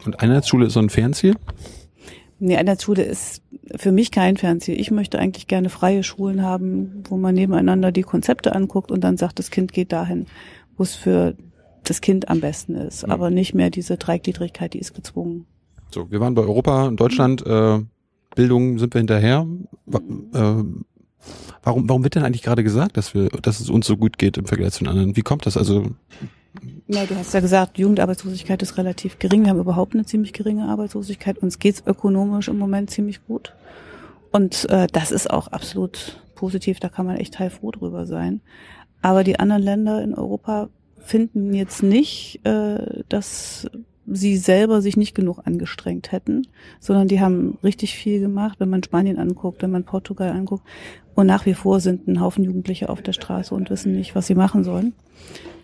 Und 0.04 0.20
Einheitsschule 0.20 0.66
ist 0.66 0.72
so 0.74 0.80
ein 0.80 0.90
Fernziel? 0.90 1.36
Nee, 2.38 2.56
Einheitsschule 2.56 3.02
ist 3.02 3.42
für 3.76 3.92
mich 3.92 4.10
kein 4.10 4.36
Fernziel. 4.36 4.80
Ich 4.80 4.90
möchte 4.90 5.18
eigentlich 5.18 5.46
gerne 5.46 5.68
freie 5.68 6.02
Schulen 6.02 6.42
haben, 6.42 7.04
wo 7.08 7.16
man 7.16 7.34
nebeneinander 7.34 7.92
die 7.92 8.02
Konzepte 8.02 8.54
anguckt 8.54 8.90
und 8.90 9.02
dann 9.04 9.16
sagt, 9.16 9.38
das 9.38 9.50
Kind 9.50 9.72
geht 9.72 9.92
dahin, 9.92 10.26
wo 10.76 10.82
es 10.82 10.94
für 10.94 11.36
das 11.84 12.00
Kind 12.00 12.28
am 12.28 12.40
besten 12.40 12.74
ist. 12.74 13.06
Mhm. 13.06 13.12
Aber 13.12 13.30
nicht 13.30 13.54
mehr 13.54 13.70
diese 13.70 13.96
Dreigliedrigkeit, 13.96 14.74
die 14.74 14.80
ist 14.80 14.94
gezwungen. 14.94 15.46
So, 15.90 16.10
wir 16.10 16.20
waren 16.20 16.34
bei 16.34 16.42
Europa 16.42 16.86
und 16.86 16.98
Deutschland. 16.98 17.46
Äh, 17.46 17.80
Bildung 18.34 18.78
sind 18.78 18.94
wir 18.94 18.98
hinterher. 18.98 19.46
Äh, 19.92 20.64
warum, 21.62 21.88
warum 21.88 22.02
wird 22.02 22.14
denn 22.14 22.24
eigentlich 22.24 22.42
gerade 22.42 22.64
gesagt, 22.64 22.96
dass 22.96 23.14
wir, 23.14 23.28
dass 23.28 23.60
es 23.60 23.70
uns 23.70 23.86
so 23.86 23.96
gut 23.96 24.18
geht 24.18 24.36
im 24.36 24.46
Vergleich 24.46 24.72
zu 24.72 24.84
den 24.84 24.88
anderen? 24.88 25.16
Wie 25.16 25.22
kommt 25.22 25.46
das? 25.46 25.56
Also 25.56 25.86
ja, 26.86 27.06
du 27.06 27.16
hast 27.16 27.32
ja 27.32 27.40
gesagt, 27.40 27.78
Jugendarbeitslosigkeit 27.78 28.62
ist 28.62 28.76
relativ 28.76 29.18
gering. 29.18 29.44
Wir 29.44 29.50
haben 29.50 29.60
überhaupt 29.60 29.94
eine 29.94 30.04
ziemlich 30.04 30.32
geringe 30.32 30.68
Arbeitslosigkeit. 30.68 31.38
Uns 31.38 31.58
geht's 31.58 31.82
ökonomisch 31.86 32.48
im 32.48 32.58
Moment 32.58 32.90
ziemlich 32.90 33.24
gut. 33.26 33.54
Und 34.30 34.68
äh, 34.70 34.86
das 34.92 35.12
ist 35.12 35.30
auch 35.30 35.48
absolut 35.48 36.20
positiv. 36.34 36.80
Da 36.80 36.88
kann 36.88 37.06
man 37.06 37.16
echt 37.16 37.38
heilfroh 37.38 37.70
drüber 37.70 38.06
sein. 38.06 38.40
Aber 39.00 39.24
die 39.24 39.40
anderen 39.40 39.62
Länder 39.62 40.02
in 40.02 40.14
Europa 40.14 40.68
finden 40.98 41.54
jetzt 41.54 41.82
nicht, 41.82 42.44
äh, 42.44 43.02
dass 43.08 43.68
sie 44.06 44.36
selber 44.36 44.82
sich 44.82 44.96
nicht 44.96 45.14
genug 45.14 45.40
angestrengt 45.44 46.12
hätten, 46.12 46.46
sondern 46.80 47.08
die 47.08 47.20
haben 47.20 47.58
richtig 47.62 47.94
viel 47.94 48.20
gemacht, 48.20 48.58
wenn 48.60 48.70
man 48.70 48.82
Spanien 48.82 49.18
anguckt, 49.18 49.62
wenn 49.62 49.70
man 49.70 49.84
Portugal 49.84 50.30
anguckt. 50.30 50.64
Und 51.14 51.26
nach 51.26 51.46
wie 51.46 51.54
vor 51.54 51.80
sind 51.80 52.08
ein 52.08 52.20
Haufen 52.20 52.44
Jugendliche 52.44 52.88
auf 52.88 53.02
der 53.02 53.12
Straße 53.12 53.54
und 53.54 53.70
wissen 53.70 53.94
nicht, 53.94 54.14
was 54.14 54.26
sie 54.26 54.34
machen 54.34 54.64
sollen 54.64 54.94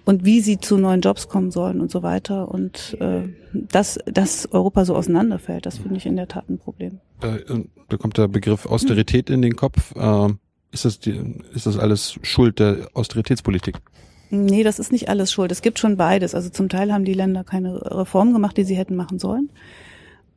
und 0.04 0.24
wie 0.24 0.40
sie 0.40 0.58
zu 0.58 0.76
neuen 0.76 1.00
Jobs 1.00 1.28
kommen 1.28 1.50
sollen 1.50 1.80
und 1.80 1.90
so 1.90 2.02
weiter. 2.02 2.48
Und 2.48 2.96
äh, 3.00 3.28
dass, 3.52 3.98
dass 4.06 4.50
Europa 4.52 4.84
so 4.84 4.94
auseinanderfällt, 4.94 5.66
das 5.66 5.78
finde 5.78 5.96
ich 5.96 6.06
in 6.06 6.16
der 6.16 6.28
Tat 6.28 6.48
ein 6.48 6.58
Problem. 6.58 7.00
Da, 7.20 7.36
da 7.88 7.96
kommt 7.96 8.18
der 8.18 8.28
Begriff 8.28 8.66
Austerität 8.66 9.30
in 9.30 9.42
den 9.42 9.56
Kopf. 9.56 9.94
Äh, 9.96 10.28
ist, 10.70 10.84
das 10.84 11.00
die, 11.00 11.34
ist 11.54 11.66
das 11.66 11.78
alles 11.78 12.18
Schuld 12.22 12.58
der 12.58 12.88
Austeritätspolitik? 12.94 13.76
Nee, 14.30 14.62
das 14.62 14.78
ist 14.78 14.92
nicht 14.92 15.08
alles 15.08 15.32
schuld. 15.32 15.50
Es 15.52 15.62
gibt 15.62 15.78
schon 15.78 15.96
beides. 15.96 16.34
Also 16.34 16.50
zum 16.50 16.68
Teil 16.68 16.92
haben 16.92 17.04
die 17.04 17.14
Länder 17.14 17.44
keine 17.44 17.74
Reform 17.98 18.32
gemacht, 18.32 18.56
die 18.56 18.64
sie 18.64 18.76
hätten 18.76 18.96
machen 18.96 19.18
sollen. 19.18 19.50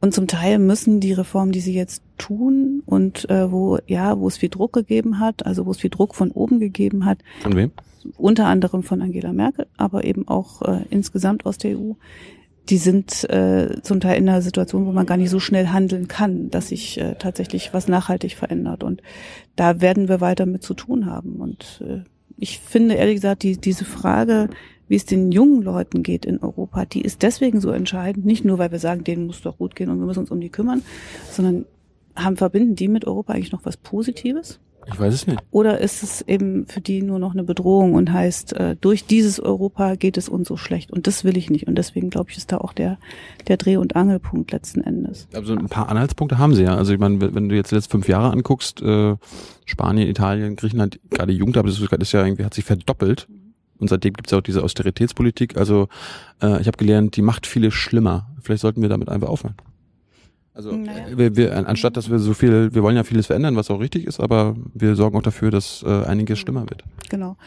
Und 0.02 0.16
zum 0.16 0.28
Teil 0.28 0.58
müssen 0.58 1.00
die 1.00 1.14
Reformen, 1.14 1.52
die 1.52 1.60
sie 1.60 1.76
jetzt 1.76 2.02
tun 2.18 2.82
und 2.88 3.30
äh, 3.30 3.52
wo 3.52 3.78
ja, 3.86 4.20
wo 4.20 4.28
es 4.28 4.38
viel 4.38 4.50
Druck 4.50 4.74
gegeben 4.74 5.20
hat, 5.20 5.46
also 5.46 5.68
wo 5.68 5.72
es 5.72 5.78
viel 5.78 5.92
Druck 5.92 6.16
von 6.16 6.32
oben 6.32 6.60
gegeben 6.60 7.06
hat. 7.06 7.20
Von 7.42 7.56
wem? 7.56 7.72
Unter 8.18 8.48
anderem 8.48 8.82
von 8.82 9.00
Angela 9.00 9.32
Merkel, 9.32 9.68
aber 9.78 10.04
eben 10.04 10.28
auch 10.28 10.64
äh, 10.64 10.86
insgesamt 10.90 11.46
aus 11.46 11.60
der 11.60 11.78
EU. 11.78 11.94
Die 12.70 12.78
sind 12.78 13.30
äh, 13.30 13.80
zum 13.84 14.00
Teil 14.00 14.18
in 14.18 14.28
einer 14.28 14.42
Situation, 14.42 14.88
wo 14.88 14.92
man 14.92 15.06
gar 15.06 15.18
nicht 15.18 15.30
so 15.30 15.40
schnell 15.40 15.68
handeln 15.68 16.08
kann, 16.08 16.50
dass 16.50 16.70
sich 16.70 17.00
äh, 17.00 17.16
tatsächlich 17.20 17.72
was 17.72 17.88
nachhaltig 17.88 18.36
verändert. 18.36 18.84
Und 18.84 19.04
da 19.56 19.82
werden 19.82 20.08
wir 20.08 20.20
weiter 20.20 20.48
mit 20.48 20.64
zu 20.64 20.74
tun 20.74 21.06
haben. 21.06 21.36
Und 21.36 21.84
äh, 21.88 22.02
ich 22.42 22.60
finde 22.60 22.96
ehrlich 22.96 23.16
gesagt, 23.16 23.44
die, 23.44 23.56
diese 23.56 23.86
Frage, 23.86 24.50
wie 24.88 24.96
es 24.96 25.06
den 25.06 25.32
jungen 25.32 25.62
Leuten 25.62 26.02
geht 26.02 26.26
in 26.26 26.40
Europa, 26.40 26.86
die 26.86 27.02
ist 27.02 27.22
deswegen 27.22 27.62
so 27.62 27.70
entscheidend, 27.70 28.26
nicht 28.26 28.44
nur, 28.44 28.58
weil 28.58 28.72
wir 28.72 28.80
sagen, 28.80 29.04
denen 29.04 29.28
muss 29.28 29.42
doch 29.42 29.60
gut 29.60 29.76
gehen 29.76 29.90
und 29.90 30.00
wir 30.00 30.08
müssen 30.08 30.22
uns 30.22 30.32
um 30.32 30.42
die 30.42 30.50
kümmern, 30.50 30.82
sondern 31.30 31.66
haben, 32.16 32.38
verbinden 32.38 32.76
die 32.76 32.88
mit 32.88 33.06
Europa 33.06 33.34
eigentlich 33.34 33.52
noch 33.52 33.64
was 33.64 33.78
Positives? 33.78 34.60
Ich 34.88 35.00
weiß 35.00 35.14
es 35.14 35.28
nicht. 35.28 35.40
Oder 35.52 35.80
ist 35.80 36.04
es 36.04 36.22
eben 36.22 36.66
für 36.68 36.82
die 36.82 37.02
nur 37.02 37.20
noch 37.20 37.34
eine 37.34 37.44
Bedrohung 37.44 37.94
und 37.94 38.12
heißt, 38.12 38.54
äh, 38.54 38.76
durch 38.80 39.06
dieses 39.06 39.40
Europa 39.40 39.96
geht 39.96 40.18
es 40.18 40.30
uns 40.30 40.48
so 40.48 40.58
schlecht 40.58 40.92
und 40.92 41.08
das 41.08 41.24
will 41.24 41.38
ich 41.38 41.50
nicht 41.50 41.68
und 41.68 41.76
deswegen 41.76 42.10
glaube 42.10 42.32
ich, 42.32 42.38
ist 42.38 42.52
da 42.52 42.58
auch 42.58 42.74
der, 42.74 42.98
der 43.48 43.58
Dreh- 43.58 43.78
und 43.78 43.96
Angelpunkt 43.96 44.52
letzten 44.52 44.82
Endes. 44.82 45.28
Also 45.34 45.54
ein 45.54 45.70
paar 45.70 45.90
Anhaltspunkte 45.90 46.38
haben 46.38 46.56
sie 46.56 46.64
ja. 46.64 46.76
Also 46.76 46.94
ich 46.94 47.00
meine, 47.00 47.34
wenn 47.34 47.50
du 47.50 47.56
jetzt 47.56 47.72
die 47.72 47.76
letzten 47.76 47.92
fünf 47.92 48.08
Jahre 48.08 48.32
anguckst, 48.32 48.82
äh, 48.82 49.16
Spanien, 49.66 50.08
Italien, 50.10 50.56
Griechenland, 50.56 51.00
gerade 51.10 51.32
die 51.32 51.38
Jugendarbeit 51.38 51.72
ist 52.02 52.12
ja 52.12 52.26
irgendwie, 52.26 52.44
hat 52.44 52.54
sich 52.54 52.66
verdoppelt. 52.66 53.28
Und 53.80 53.90
seitdem 53.90 54.14
gibt 54.14 54.28
es 54.28 54.32
ja 54.32 54.38
auch 54.38 54.44
diese 54.44 54.64
Austeritätspolitik. 54.64 55.58
Also 55.58 55.88
äh, 56.42 56.62
ich 56.62 56.68
habe 56.68 56.78
gelernt, 56.78 57.16
die 57.16 57.24
macht 57.24 57.48
viele 57.48 57.72
schlimmer. 57.72 58.28
Vielleicht 58.42 58.62
sollten 58.62 58.82
wir 58.82 58.90
damit 58.90 59.10
einfach 59.10 59.28
aufhören. 59.28 59.56
Also 60.54 60.76
naja. 60.76 61.06
wir, 61.16 61.36
wir, 61.36 61.68
anstatt 61.68 61.96
dass 61.96 62.10
wir 62.10 62.20
so 62.20 62.34
viel, 62.34 62.74
wir 62.74 62.84
wollen 62.84 62.96
ja 62.96 63.04
vieles 63.04 63.28
verändern, 63.28 63.56
was 63.56 63.72
auch 63.72 63.80
richtig 63.80 64.06
ist, 64.06 64.20
aber 64.20 64.56
wir 64.74 64.96
sorgen 64.96 65.18
auch 65.18 65.24
dafür, 65.24 65.50
dass 65.50 65.84
äh, 65.84 66.04
einiges 66.06 66.40
schlimmer 66.40 66.70
wird. 66.70 66.84
Genau. 67.10 67.38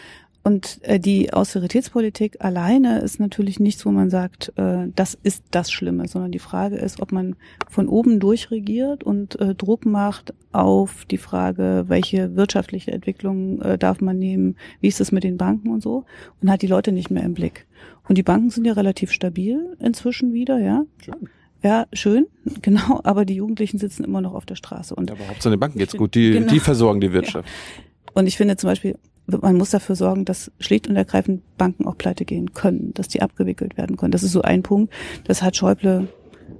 Und 0.46 0.78
äh, 0.82 1.00
die 1.00 1.32
Austeritätspolitik 1.32 2.44
alleine 2.44 2.98
ist 2.98 3.18
natürlich 3.18 3.60
nichts, 3.60 3.86
wo 3.86 3.90
man 3.90 4.10
sagt, 4.10 4.52
äh, 4.56 4.88
das 4.94 5.18
ist 5.22 5.42
das 5.50 5.72
Schlimme, 5.72 6.06
sondern 6.06 6.32
die 6.32 6.38
Frage 6.38 6.76
ist, 6.76 7.00
ob 7.00 7.12
man 7.12 7.34
von 7.66 7.88
oben 7.88 8.20
durchregiert 8.20 9.04
und 9.04 9.40
äh, 9.40 9.54
Druck 9.54 9.86
macht 9.86 10.34
auf 10.52 11.06
die 11.06 11.16
Frage, 11.16 11.86
welche 11.88 12.36
wirtschaftliche 12.36 12.92
Entwicklung 12.92 13.62
äh, 13.62 13.78
darf 13.78 14.02
man 14.02 14.18
nehmen, 14.18 14.56
wie 14.82 14.88
ist 14.88 15.00
es 15.00 15.12
mit 15.12 15.24
den 15.24 15.38
Banken 15.38 15.70
und 15.70 15.82
so, 15.82 16.04
und 16.42 16.50
hat 16.50 16.60
die 16.60 16.66
Leute 16.66 16.92
nicht 16.92 17.10
mehr 17.10 17.22
im 17.22 17.32
Blick. 17.32 17.66
Und 18.06 18.18
die 18.18 18.22
Banken 18.22 18.50
sind 18.50 18.66
ja 18.66 18.74
relativ 18.74 19.12
stabil 19.12 19.76
inzwischen 19.80 20.34
wieder, 20.34 20.58
ja. 20.58 20.84
Schön. 21.02 21.30
Ja, 21.64 21.86
schön, 21.94 22.26
genau, 22.62 23.00
aber 23.04 23.24
die 23.24 23.36
Jugendlichen 23.36 23.78
sitzen 23.78 24.04
immer 24.04 24.20
noch 24.20 24.34
auf 24.34 24.44
der 24.44 24.54
Straße. 24.54 24.94
Und 24.94 25.10
aber 25.10 25.26
Hauptsache 25.26 25.54
den 25.54 25.60
Banken 25.60 25.78
geht's 25.78 25.96
gut, 25.96 26.14
die, 26.14 26.32
genau. 26.32 26.52
die 26.52 26.60
versorgen 26.60 27.00
die 27.00 27.12
Wirtschaft. 27.12 27.48
Ja. 27.48 27.84
Und 28.12 28.26
ich 28.26 28.36
finde 28.36 28.56
zum 28.58 28.68
Beispiel, 28.68 28.98
man 29.26 29.56
muss 29.56 29.70
dafür 29.70 29.96
sorgen, 29.96 30.26
dass 30.26 30.52
schlicht 30.60 30.86
und 30.88 30.96
ergreifend 30.96 31.42
Banken 31.56 31.86
auch 31.86 31.96
pleite 31.96 32.26
gehen 32.26 32.52
können, 32.52 32.92
dass 32.92 33.08
die 33.08 33.22
abgewickelt 33.22 33.78
werden 33.78 33.96
können. 33.96 34.12
Das 34.12 34.22
ist 34.22 34.32
so 34.32 34.42
ein 34.42 34.62
Punkt. 34.62 34.92
Das 35.24 35.42
hat 35.42 35.56
Schäuble 35.56 36.08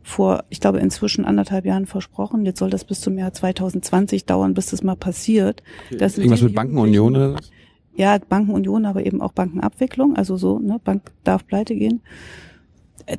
vor, 0.02 0.44
ich 0.48 0.60
glaube, 0.60 0.78
inzwischen 0.78 1.26
anderthalb 1.26 1.66
Jahren 1.66 1.84
versprochen. 1.84 2.46
Jetzt 2.46 2.58
soll 2.58 2.70
das 2.70 2.86
bis 2.86 3.02
zum 3.02 3.18
Jahr 3.18 3.34
2020 3.34 4.24
dauern, 4.24 4.54
bis 4.54 4.66
das 4.66 4.82
mal 4.82 4.96
passiert. 4.96 5.62
Das 5.90 6.16
Irgendwas 6.16 6.40
mit 6.40 6.54
Bankenunion 6.54 7.14
oder 7.14 7.34
was? 7.34 7.50
Ja, 7.94 8.16
Bankenunion, 8.18 8.86
aber 8.86 9.04
eben 9.04 9.20
auch 9.20 9.32
Bankenabwicklung. 9.32 10.16
Also 10.16 10.38
so, 10.38 10.58
ne, 10.58 10.80
Bank 10.82 11.12
darf 11.22 11.46
pleite 11.46 11.74
gehen 11.76 12.00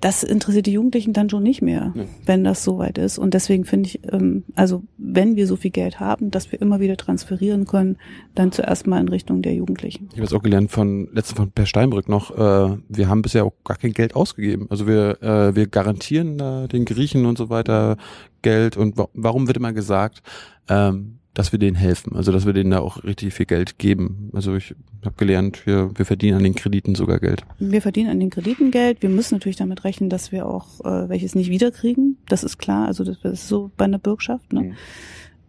das 0.02 0.24
interessiert 0.24 0.66
die 0.66 0.74
Jugendlichen 0.74 1.14
dann 1.14 1.30
schon 1.30 1.44
nicht 1.44 1.62
mehr, 1.62 1.94
ja. 1.96 2.04
wenn 2.26 2.44
das 2.44 2.64
soweit 2.64 2.98
ist. 2.98 3.18
Und 3.18 3.34
deswegen 3.34 3.66
finde 3.66 3.90
ich, 3.90 4.00
ähm, 4.12 4.44
also 4.56 4.84
wenn 4.98 5.36
wir 5.36 5.48
so 5.48 5.56
viel 5.56 5.72
Geld 5.72 6.00
haben, 6.00 6.32
dass 6.32 6.52
wir 6.52 6.62
immer 6.62 6.80
wieder 6.80 6.98
transferieren 6.98 7.66
können, 7.66 7.98
dann 8.34 8.52
zuerst 8.52 8.88
mal 8.88 9.00
in 9.00 9.10
Richtung 9.10 9.42
der 9.42 9.54
Jugendlichen. 9.54 10.10
Ich 10.12 10.18
habe 10.18 10.26
es 10.26 10.34
auch 10.34 10.44
gelernt 10.44 10.72
von 10.72 11.10
letzten 11.14 11.36
von 11.36 11.52
Per 11.52 11.66
Steinbrück 11.66 12.10
noch. 12.10 12.32
Äh, 12.32 12.78
wir 12.90 13.10
haben 13.10 13.22
bisher 13.22 13.46
auch 13.46 13.54
gar 13.64 13.78
kein 13.78 13.94
Geld 13.94 14.16
ausgegeben. 14.16 14.68
Also 14.70 14.88
wir 14.88 15.22
äh, 15.22 15.56
wir 15.56 15.68
garantieren 15.68 16.40
äh, 16.40 16.68
den 16.68 16.86
Griechen 16.86 17.26
und 17.26 17.38
so 17.38 17.50
weiter 17.50 17.98
Geld. 18.42 18.78
Und 18.78 18.96
warum 19.14 19.48
wird 19.48 19.58
immer 19.58 19.74
gesagt? 19.74 20.22
Ähm, 20.68 21.20
dass 21.36 21.52
wir 21.52 21.60
denen 21.60 21.76
helfen, 21.76 22.16
also 22.16 22.32
dass 22.32 22.46
wir 22.46 22.54
denen 22.54 22.72
da 22.72 22.80
auch 22.80 23.04
richtig 23.04 23.34
viel 23.34 23.46
Geld 23.46 23.78
geben. 23.78 24.32
Also 24.34 24.56
ich 24.56 24.74
habe 25.04 25.16
gelernt, 25.18 25.68
wir, 25.68 25.92
wir 25.94 26.06
verdienen 26.06 26.38
an 26.38 26.44
den 26.44 26.56
Krediten 26.56 26.96
sogar 26.96 27.20
Geld. 27.20 27.44
Wir 27.60 27.82
verdienen 27.82 28.10
an 28.10 28.20
den 28.22 28.30
Krediten 28.30 28.72
Geld. 28.72 29.02
Wir 29.02 29.10
müssen 29.10 29.36
natürlich 29.36 29.58
damit 29.58 29.84
rechnen, 29.84 30.10
dass 30.10 30.32
wir 30.32 30.48
auch 30.48 30.80
äh, 30.86 31.10
welches 31.10 31.36
nicht 31.36 31.50
wiederkriegen. 31.50 32.18
Das 32.28 32.44
ist 32.44 32.58
klar. 32.58 32.88
Also 32.88 33.04
das, 33.04 33.20
das 33.22 33.34
ist 33.34 33.48
so 33.50 33.70
bei 33.76 33.86
einer 33.86 34.00
Bürgschaft. 34.00 34.54
Ne? 34.54 34.62
Mhm. 34.62 34.74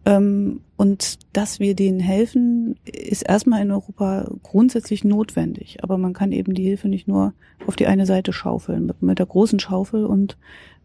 Ähm, 0.07 0.61
und 0.77 1.19
dass 1.33 1.59
wir 1.59 1.75
denen 1.75 1.99
helfen, 1.99 2.77
ist 2.85 3.23
erstmal 3.23 3.61
in 3.61 3.71
Europa 3.71 4.29
grundsätzlich 4.41 5.03
notwendig. 5.03 5.83
Aber 5.83 5.97
man 5.97 6.13
kann 6.13 6.31
eben 6.31 6.53
die 6.53 6.63
Hilfe 6.63 6.87
nicht 6.87 7.09
nur 7.09 7.33
auf 7.65 7.75
die 7.75 7.87
eine 7.87 8.05
Seite 8.05 8.31
schaufeln, 8.31 8.93
mit, 9.01 9.19
der 9.19 9.25
großen 9.25 9.59
Schaufel 9.59 10.05
und 10.05 10.37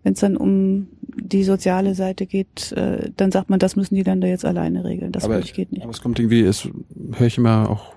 wenn 0.02 0.14
es 0.14 0.20
dann 0.20 0.36
um 0.36 0.88
die 1.00 1.44
soziale 1.44 1.94
Seite 1.94 2.26
geht, 2.26 2.72
äh, 2.72 3.12
dann 3.16 3.30
sagt 3.30 3.48
man, 3.48 3.60
das 3.60 3.76
müssen 3.76 3.94
die 3.94 4.02
Länder 4.02 4.26
jetzt 4.26 4.44
alleine 4.44 4.84
regeln. 4.84 5.12
Das 5.12 5.24
aber, 5.24 5.38
geht 5.40 5.70
nicht. 5.70 5.82
Aber 5.82 5.92
es 5.92 6.02
kommt 6.02 6.18
irgendwie, 6.18 6.40
es 6.40 6.68
höre 7.12 7.28
ich 7.28 7.38
immer 7.38 7.70
auch 7.70 7.94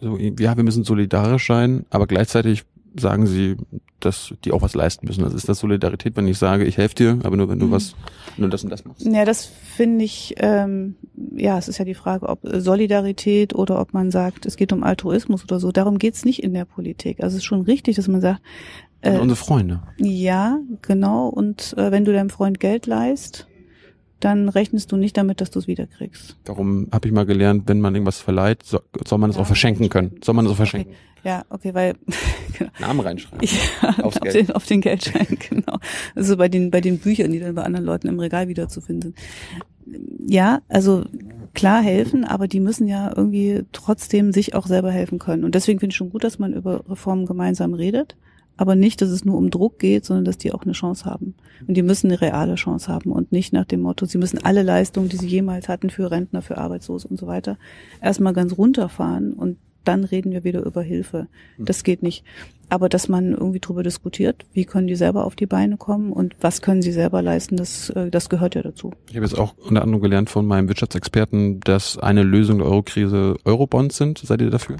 so, 0.00 0.16
ja, 0.16 0.56
wir 0.56 0.64
müssen 0.64 0.84
solidarisch 0.84 1.46
sein, 1.46 1.84
aber 1.90 2.06
gleichzeitig 2.06 2.64
sagen 2.96 3.26
sie, 3.26 3.56
dass 4.00 4.34
die 4.44 4.52
auch 4.52 4.62
was 4.62 4.74
leisten 4.74 5.06
müssen. 5.06 5.22
Das 5.22 5.34
ist 5.34 5.48
das 5.48 5.60
Solidarität, 5.60 6.16
wenn 6.16 6.28
ich 6.28 6.38
sage, 6.38 6.64
ich 6.64 6.76
helfe 6.76 6.94
dir, 6.94 7.18
aber 7.22 7.36
nur 7.36 7.48
wenn 7.48 7.58
du 7.58 7.66
mhm. 7.66 7.70
was, 7.72 7.94
nur 8.36 8.48
das 8.48 8.64
und 8.64 8.70
das 8.70 8.84
machst. 8.84 9.06
Ja, 9.06 9.24
das 9.24 9.46
finde 9.46 10.04
ich, 10.04 10.34
ähm, 10.38 10.96
ja, 11.34 11.58
es 11.58 11.68
ist 11.68 11.78
ja 11.78 11.84
die 11.84 11.94
Frage, 11.94 12.28
ob 12.28 12.40
Solidarität 12.42 13.54
oder 13.54 13.80
ob 13.80 13.94
man 13.94 14.10
sagt, 14.10 14.46
es 14.46 14.56
geht 14.56 14.72
um 14.72 14.82
Altruismus 14.82 15.44
oder 15.44 15.58
so. 15.58 15.72
Darum 15.72 15.98
geht's 15.98 16.24
nicht 16.24 16.42
in 16.42 16.54
der 16.54 16.64
Politik. 16.64 17.22
Also 17.22 17.34
es 17.34 17.42
ist 17.42 17.46
schon 17.46 17.62
richtig, 17.62 17.96
dass 17.96 18.08
man 18.08 18.20
sagt, 18.20 18.42
äh, 19.00 19.18
unsere 19.18 19.36
Freunde. 19.36 19.82
Ja, 19.98 20.58
genau. 20.82 21.28
Und 21.28 21.74
äh, 21.76 21.90
wenn 21.90 22.04
du 22.04 22.12
deinem 22.12 22.30
Freund 22.30 22.58
Geld 22.58 22.86
leist, 22.86 23.46
dann 24.24 24.48
rechnest 24.48 24.90
du 24.90 24.96
nicht 24.96 25.16
damit, 25.16 25.40
dass 25.40 25.50
du 25.50 25.58
es 25.58 25.66
wiederkriegst. 25.66 26.36
Darum 26.44 26.88
habe 26.92 27.08
ich 27.08 27.14
mal 27.14 27.26
gelernt, 27.26 27.64
wenn 27.66 27.80
man 27.80 27.94
irgendwas 27.94 28.20
verleiht, 28.20 28.62
so, 28.62 28.80
soll 29.04 29.18
man 29.18 29.30
es 29.30 29.36
ja. 29.36 29.42
auch 29.42 29.46
verschenken 29.46 29.88
können. 29.88 30.12
Soll 30.22 30.34
man 30.34 30.46
es 30.46 30.52
auch 30.52 30.56
verschenken. 30.56 30.92
Okay. 30.92 31.28
Ja, 31.28 31.44
okay, 31.48 31.74
weil 31.74 31.94
genau. 32.58 32.70
Namen 32.80 33.00
reinschreiben. 33.00 33.48
Ja, 33.48 33.98
auf, 34.04 34.18
den, 34.18 34.50
auf 34.50 34.66
den 34.66 34.80
Geldschein, 34.80 35.26
genau. 35.48 35.78
Also 36.14 36.36
bei 36.36 36.48
den 36.48 36.70
bei 36.70 36.80
den 36.80 36.98
Büchern, 36.98 37.32
die 37.32 37.40
dann 37.40 37.54
bei 37.54 37.62
anderen 37.62 37.86
Leuten 37.86 38.08
im 38.08 38.18
Regal 38.18 38.48
wiederzufinden 38.48 39.14
sind. 39.14 40.30
Ja, 40.30 40.62
also 40.68 41.04
klar 41.54 41.82
helfen, 41.82 42.24
aber 42.24 42.48
die 42.48 42.60
müssen 42.60 42.88
ja 42.88 43.12
irgendwie 43.14 43.64
trotzdem 43.72 44.32
sich 44.32 44.54
auch 44.54 44.66
selber 44.66 44.90
helfen 44.90 45.18
können. 45.18 45.44
Und 45.44 45.54
deswegen 45.54 45.80
finde 45.80 45.92
ich 45.92 45.96
schon 45.96 46.10
gut, 46.10 46.24
dass 46.24 46.38
man 46.38 46.52
über 46.52 46.84
Reformen 46.88 47.26
gemeinsam 47.26 47.74
redet 47.74 48.16
aber 48.56 48.76
nicht, 48.76 49.00
dass 49.02 49.10
es 49.10 49.24
nur 49.24 49.36
um 49.36 49.50
Druck 49.50 49.78
geht, 49.78 50.04
sondern 50.04 50.24
dass 50.24 50.38
die 50.38 50.52
auch 50.52 50.62
eine 50.62 50.72
Chance 50.72 51.04
haben. 51.04 51.34
Und 51.66 51.76
die 51.76 51.82
müssen 51.82 52.10
eine 52.10 52.20
reale 52.20 52.54
Chance 52.54 52.92
haben 52.92 53.10
und 53.10 53.32
nicht 53.32 53.52
nach 53.52 53.64
dem 53.64 53.80
Motto, 53.80 54.06
sie 54.06 54.18
müssen 54.18 54.44
alle 54.44 54.62
Leistungen, 54.62 55.08
die 55.08 55.16
sie 55.16 55.26
jemals 55.26 55.68
hatten 55.68 55.90
für 55.90 56.10
Rentner, 56.10 56.42
für 56.42 56.58
Arbeitslose 56.58 57.08
und 57.08 57.18
so 57.18 57.26
weiter, 57.26 57.58
erstmal 58.00 58.32
ganz 58.32 58.56
runterfahren 58.56 59.32
und 59.32 59.58
dann 59.84 60.04
reden 60.04 60.32
wir 60.32 60.44
wieder 60.44 60.64
über 60.64 60.82
Hilfe. 60.82 61.28
Hm. 61.56 61.66
Das 61.66 61.84
geht 61.84 62.02
nicht. 62.02 62.24
Aber 62.70 62.88
dass 62.88 63.08
man 63.08 63.32
irgendwie 63.32 63.60
drüber 63.60 63.82
diskutiert, 63.82 64.46
wie 64.52 64.64
können 64.64 64.86
die 64.86 64.96
selber 64.96 65.26
auf 65.26 65.36
die 65.36 65.46
Beine 65.46 65.76
kommen 65.76 66.12
und 66.12 66.34
was 66.40 66.62
können 66.62 66.80
sie 66.80 66.92
selber 66.92 67.20
leisten, 67.20 67.56
das, 67.56 67.90
äh, 67.90 68.10
das 68.10 68.30
gehört 68.30 68.54
ja 68.54 68.62
dazu. 68.62 68.92
Ich 69.10 69.16
habe 69.16 69.26
jetzt 69.26 69.38
auch 69.38 69.54
unter 69.58 69.82
anderem 69.82 70.00
gelernt 70.00 70.30
von 70.30 70.46
meinem 70.46 70.68
Wirtschaftsexperten, 70.68 71.60
dass 71.60 71.98
eine 71.98 72.22
Lösung 72.22 72.58
der 72.58 72.66
Eurokrise 72.68 73.36
Eurobonds 73.44 73.96
sind. 73.96 74.18
Seid 74.18 74.40
ihr 74.40 74.50
dafür? 74.50 74.78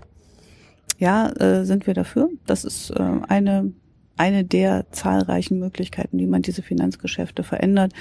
Ja, 0.99 1.29
äh, 1.41 1.65
sind 1.65 1.87
wir 1.87 1.95
dafür. 1.95 2.31
Das 2.47 2.65
ist 2.65 2.91
äh, 2.91 3.03
eine 3.29 3.73
eine 4.17 4.45
der 4.45 4.87
zahlreichen 4.93 5.59
Möglichkeiten, 5.59 6.19
wie 6.19 6.27
man 6.27 6.43
diese 6.43 6.63
Finanzgeschäfte 6.63 7.43
verändert. 7.43 7.93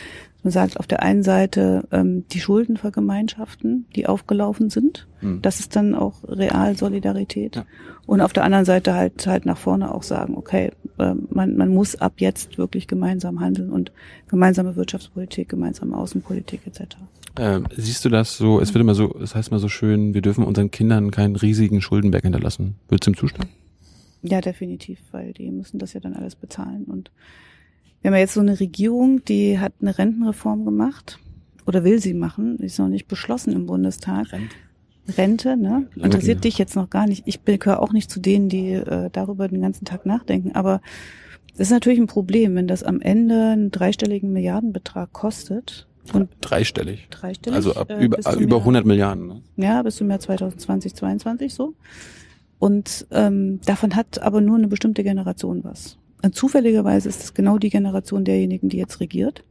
Man 0.43 0.51
sagt 0.51 0.77
auf 0.77 0.88
der 0.88 1.01
einen 1.01 1.24
Seite 1.24 1.88
ähm, 1.91 2.25
die 2.32 2.41
Schulden 2.41 2.75
vergemeinschaften, 2.77 3.86
die 3.96 4.08
aufgelaufen 4.08 4.70
sind. 4.70 5.08
Mhm. 5.22 5.41
Das 5.41 5.60
ist 5.60 5.75
dann 5.75 5.96
auch 5.96 6.24
real 6.27 6.75
Solidarität. 6.77 7.55
Ja. 7.55 7.65
Und 8.05 8.20
auf 8.20 8.34
der 8.34 8.43
anderen 8.43 8.65
Seite 8.65 8.93
halt 8.93 9.25
halt 9.25 9.46
nach 9.46 9.58
vorne 9.58 9.93
auch 9.93 10.03
sagen, 10.03 10.36
okay, 10.36 10.72
äh, 11.00 11.13
man, 11.29 11.55
man 11.55 11.70
muss 11.70 11.96
ab 11.96 12.15
jetzt 12.17 12.58
wirklich 12.58 12.88
gemeinsam 12.88 13.39
handeln 13.39 13.72
und 13.72 13.91
gemeinsame 14.27 14.75
Wirtschaftspolitik, 14.75 15.48
gemeinsame 15.50 15.98
Außenpolitik 15.98 16.67
etc. 16.67 16.98
Ähm, 17.39 17.65
siehst 17.75 18.03
du 18.03 18.10
das 18.10 18.38
so, 18.38 18.60
es 18.60 18.74
wird 18.74 18.82
immer 18.82 18.96
so, 18.96 19.15
es 19.22 19.34
heißt 19.34 19.51
mal 19.51 19.60
so 19.60 19.70
schön, 19.70 20.13
wir 20.13 20.22
dürfen 20.22 20.43
unseren 20.43 20.70
Kindern 20.70 21.10
keinen 21.10 21.38
riesigen 21.38 21.82
Schuldenberg 21.82 22.24
hinterlassen. 22.24 22.75
Würdest 22.89 23.08
du 23.08 23.12
ihm 23.12 23.17
zustimmen? 23.17 23.50
Ja, 24.23 24.41
definitiv, 24.41 24.99
weil 25.11 25.33
die 25.33 25.51
müssen 25.51 25.79
das 25.79 25.93
ja 25.93 25.99
dann 25.99 26.13
alles 26.13 26.35
bezahlen. 26.35 26.85
Und 26.85 27.11
wir 28.01 28.09
haben 28.09 28.15
ja 28.15 28.21
jetzt 28.21 28.33
so 28.33 28.39
eine 28.39 28.59
Regierung, 28.59 29.23
die 29.25 29.59
hat 29.59 29.73
eine 29.81 29.97
Rentenreform 29.97 30.65
gemacht 30.65 31.19
oder 31.65 31.83
will 31.83 31.99
sie 31.99 32.13
machen, 32.13 32.57
ist 32.59 32.79
noch 32.79 32.87
nicht 32.87 33.07
beschlossen 33.07 33.53
im 33.53 33.65
Bundestag. 33.65 34.31
Rente, 34.31 34.55
Rente 35.17 35.57
ne? 35.57 35.87
Interessiert 35.95 36.43
dich 36.43 36.57
jetzt 36.57 36.75
noch 36.75 36.89
gar 36.89 37.05
nicht. 37.05 37.23
Ich 37.25 37.43
gehöre 37.43 37.81
auch 37.81 37.91
nicht 37.93 38.09
zu 38.09 38.19
denen, 38.19 38.49
die 38.49 38.71
äh, 38.71 39.09
darüber 39.11 39.47
den 39.47 39.61
ganzen 39.61 39.85
Tag 39.85 40.05
nachdenken, 40.05 40.53
aber 40.53 40.81
Das 41.51 41.67
ist 41.67 41.71
natürlich 41.71 41.99
ein 41.99 42.07
Problem, 42.07 42.55
wenn 42.55 42.67
das 42.67 42.83
am 42.83 42.99
Ende 42.99 43.51
einen 43.51 43.71
dreistelligen 43.71 44.33
Milliardenbetrag 44.33 45.13
kostet. 45.13 45.87
Und 46.11 46.29
dreistellig. 46.41 47.07
Dreistellig. 47.11 47.55
Also 47.55 47.75
ab 47.75 47.89
äh, 47.89 48.03
über, 48.03 48.17
über 48.37 48.57
100 48.57 48.85
Milliarden. 48.85 49.27
Ne? 49.27 49.41
Ja, 49.57 49.81
bis 49.83 49.97
zum 49.97 50.09
Jahr 50.09 50.19
2020, 50.19 50.95
2022 50.95 51.53
so. 51.53 51.75
Und 52.63 53.08
ähm, 53.12 53.60
davon 53.65 53.93
hat 53.93 54.22
aber 54.22 54.39
nur 54.39 54.55
eine 54.55 54.70
bestimmte 54.70 55.03
Generation 55.03 55.65
was. 55.65 55.98
Und 56.24 56.34
zufälligerweise 56.34 57.10
ist 57.10 57.22
es 57.22 57.34
genau 57.34 57.58
die 57.58 57.70
Generation 57.70 58.24
derjenigen, 58.24 58.70
die 58.70 58.77
jetzt 58.77 59.01
regiert. 59.01 59.43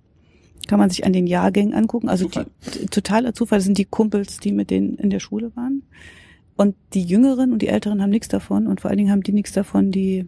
Kann 0.66 0.78
man 0.78 0.88
sich 0.88 1.04
an 1.04 1.12
den 1.12 1.26
Jahrgängen 1.26 1.75
angucken. 1.75 2.09
Also 2.09 2.25
Zufall. 2.25 2.47
Die, 2.75 2.87
totaler 2.87 3.35
Zufall 3.35 3.61
sind 3.61 3.76
die 3.76 3.85
Kumpels, 3.85 4.38
die 4.38 4.50
mit 4.50 4.71
denen 4.71 4.95
in 4.95 5.11
der 5.11 5.21
Schule 5.21 5.54
waren. 5.57 5.83
Und 6.57 6.75
die 6.95 7.02
Jüngeren 7.02 7.52
und 7.52 7.61
die 7.61 7.69
Älteren 7.69 8.00
haben 8.00 8.09
nichts 8.09 8.28
davon. 8.28 8.66
Und 8.66 8.81
vor 8.81 8.88
allen 8.88 8.97
Dingen 8.97 9.11
haben 9.11 9.23
die 9.23 9.33
nichts 9.33 9.52
davon, 9.52 9.90
die 9.90 10.26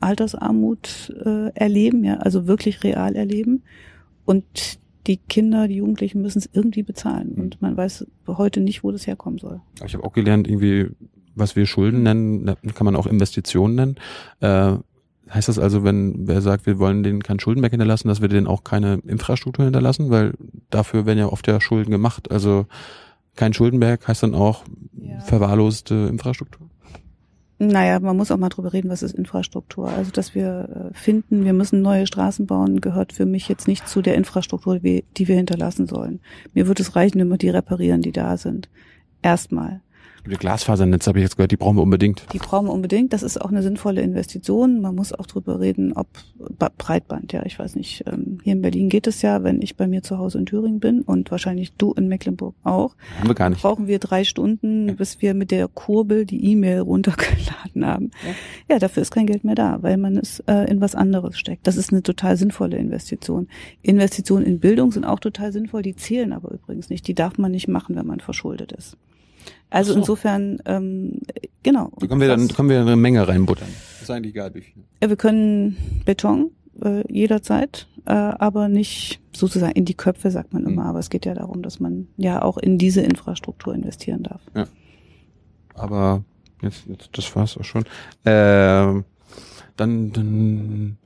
Altersarmut 0.00 1.14
äh, 1.24 1.48
erleben, 1.54 2.04
ja, 2.04 2.18
also 2.18 2.46
wirklich 2.46 2.84
real 2.84 3.16
erleben. 3.16 3.62
Und 4.26 4.78
die 5.06 5.16
Kinder, 5.16 5.68
die 5.68 5.76
Jugendlichen 5.76 6.20
müssen 6.20 6.40
es 6.40 6.50
irgendwie 6.52 6.82
bezahlen. 6.82 7.32
Hm. 7.36 7.42
Und 7.44 7.62
man 7.62 7.78
weiß 7.78 8.06
heute 8.26 8.60
nicht, 8.60 8.84
wo 8.84 8.90
das 8.90 9.06
herkommen 9.06 9.38
soll. 9.38 9.62
Ich 9.86 9.94
habe 9.94 10.04
auch 10.04 10.12
gelernt, 10.12 10.46
irgendwie, 10.46 10.90
was 11.34 11.56
wir 11.56 11.66
Schulden 11.66 12.02
nennen, 12.02 12.56
kann 12.74 12.84
man 12.84 12.96
auch 12.96 13.06
Investitionen 13.06 13.74
nennen. 13.74 13.96
Äh, 14.40 14.78
heißt 15.32 15.48
das 15.48 15.58
also, 15.58 15.84
wenn 15.84 16.26
wer 16.26 16.40
sagt, 16.40 16.66
wir 16.66 16.78
wollen 16.78 17.02
denen 17.02 17.22
kein 17.22 17.40
Schuldenberg 17.40 17.72
hinterlassen, 17.72 18.08
dass 18.08 18.20
wir 18.20 18.28
denen 18.28 18.46
auch 18.46 18.64
keine 18.64 19.00
Infrastruktur 19.06 19.64
hinterlassen? 19.64 20.10
Weil 20.10 20.34
dafür 20.70 21.06
werden 21.06 21.18
ja 21.18 21.26
oft 21.26 21.46
ja 21.46 21.60
Schulden 21.60 21.90
gemacht. 21.90 22.30
Also 22.30 22.66
kein 23.36 23.54
Schuldenberg 23.54 24.06
heißt 24.06 24.22
dann 24.22 24.34
auch 24.34 24.64
ja. 25.00 25.20
verwahrloste 25.20 26.08
Infrastruktur? 26.10 26.68
Naja, 27.62 28.00
man 28.00 28.16
muss 28.16 28.30
auch 28.30 28.38
mal 28.38 28.48
drüber 28.48 28.72
reden, 28.72 28.88
was 28.88 29.02
ist 29.02 29.14
Infrastruktur. 29.14 29.90
Also, 29.90 30.10
dass 30.10 30.34
wir 30.34 30.90
äh, 30.90 30.94
finden, 30.94 31.44
wir 31.44 31.52
müssen 31.52 31.82
neue 31.82 32.06
Straßen 32.06 32.46
bauen, 32.46 32.80
gehört 32.80 33.12
für 33.12 33.26
mich 33.26 33.50
jetzt 33.50 33.68
nicht 33.68 33.86
zu 33.86 34.00
der 34.00 34.14
Infrastruktur, 34.14 34.78
die 34.78 35.04
wir 35.28 35.36
hinterlassen 35.36 35.86
sollen. 35.86 36.20
Mir 36.54 36.66
würde 36.66 36.82
es 36.82 36.96
reichen, 36.96 37.20
wenn 37.20 37.28
wir 37.28 37.36
die 37.36 37.50
reparieren, 37.50 38.00
die 38.00 38.12
da 38.12 38.38
sind. 38.38 38.70
Erstmal. 39.20 39.82
Die 40.26 40.36
Glasfasernetz 40.36 41.06
habe 41.06 41.18
ich 41.18 41.22
jetzt 41.22 41.36
gehört, 41.36 41.50
die 41.50 41.56
brauchen 41.56 41.76
wir 41.76 41.82
unbedingt. 41.82 42.26
Die 42.32 42.38
brauchen 42.38 42.66
wir 42.66 42.72
unbedingt. 42.72 43.12
Das 43.12 43.22
ist 43.22 43.40
auch 43.40 43.50
eine 43.50 43.62
sinnvolle 43.62 44.02
Investition. 44.02 44.80
Man 44.80 44.94
muss 44.94 45.12
auch 45.12 45.26
drüber 45.26 45.60
reden, 45.60 45.92
ob 45.94 46.08
Breitband, 46.78 47.32
ja, 47.32 47.44
ich 47.44 47.58
weiß 47.58 47.76
nicht. 47.76 48.04
Ähm, 48.06 48.38
hier 48.42 48.52
in 48.52 48.62
Berlin 48.62 48.88
geht 48.88 49.06
es 49.06 49.22
ja, 49.22 49.42
wenn 49.42 49.62
ich 49.62 49.76
bei 49.76 49.86
mir 49.86 50.02
zu 50.02 50.18
Hause 50.18 50.38
in 50.38 50.46
Thüringen 50.46 50.80
bin 50.80 51.02
und 51.02 51.30
wahrscheinlich 51.30 51.72
du 51.72 51.92
in 51.92 52.08
Mecklenburg 52.08 52.54
auch. 52.64 52.96
Haben 53.18 53.28
wir 53.28 53.34
gar 53.34 53.50
nicht. 53.50 53.62
Brauchen 53.62 53.86
wir 53.86 53.98
drei 53.98 54.24
Stunden, 54.24 54.88
ja. 54.88 54.94
bis 54.94 55.22
wir 55.22 55.34
mit 55.34 55.50
der 55.50 55.68
Kurbel 55.68 56.26
die 56.26 56.44
E-Mail 56.52 56.80
runtergeladen 56.80 57.86
haben. 57.86 58.10
Ja. 58.24 58.74
ja. 58.74 58.78
dafür 58.78 59.02
ist 59.02 59.10
kein 59.10 59.26
Geld 59.26 59.44
mehr 59.44 59.54
da, 59.54 59.82
weil 59.82 59.96
man 59.96 60.16
es 60.16 60.40
äh, 60.40 60.70
in 60.70 60.80
was 60.80 60.94
anderes 60.94 61.38
steckt. 61.38 61.66
Das 61.66 61.76
ist 61.76 61.92
eine 61.92 62.02
total 62.02 62.36
sinnvolle 62.36 62.76
Investition. 62.76 63.48
Investitionen 63.82 64.44
in 64.44 64.60
Bildung 64.60 64.92
sind 64.92 65.04
auch 65.04 65.20
total 65.20 65.52
sinnvoll, 65.52 65.82
die 65.82 65.96
zählen 65.96 66.32
aber 66.32 66.50
übrigens 66.52 66.90
nicht. 66.90 67.06
Die 67.06 67.14
darf 67.14 67.38
man 67.38 67.52
nicht 67.52 67.68
machen, 67.68 67.96
wenn 67.96 68.06
man 68.06 68.20
verschuldet 68.20 68.72
ist. 68.72 68.96
Also 69.70 69.92
so. 69.92 70.00
insofern, 70.00 70.58
ähm, 70.66 71.20
genau. 71.62 71.92
Da 71.98 72.06
können 72.06 72.20
wir 72.20 72.28
dann 72.28 72.48
können 72.48 72.68
wir 72.68 72.80
eine 72.80 72.96
Menge 72.96 73.26
reinbuttern. 73.26 73.68
Das 73.68 74.02
ist 74.02 74.10
eigentlich 74.10 74.34
egal, 74.34 74.54
wie 74.54 74.60
viel. 74.60 74.82
Ja, 75.02 75.08
wir 75.08 75.16
können 75.16 75.76
Beton 76.04 76.50
äh, 76.82 77.04
jederzeit, 77.12 77.86
äh, 78.06 78.12
aber 78.12 78.68
nicht 78.68 79.20
sozusagen 79.32 79.72
in 79.72 79.84
die 79.84 79.94
Köpfe, 79.94 80.30
sagt 80.30 80.52
man 80.52 80.64
immer. 80.64 80.82
Mhm. 80.82 80.88
Aber 80.88 80.98
es 80.98 81.10
geht 81.10 81.24
ja 81.24 81.34
darum, 81.34 81.62
dass 81.62 81.80
man 81.80 82.08
ja 82.16 82.42
auch 82.42 82.58
in 82.58 82.78
diese 82.78 83.00
Infrastruktur 83.00 83.74
investieren 83.74 84.22
darf. 84.24 84.42
Ja. 84.54 84.66
Aber 85.74 86.24
jetzt, 86.62 86.86
jetzt 86.86 87.10
das 87.12 87.34
war's 87.36 87.56
auch 87.56 87.64
schon. 87.64 87.84
Äh, 88.24 89.02
dann, 89.76 90.12
dann 90.12 90.98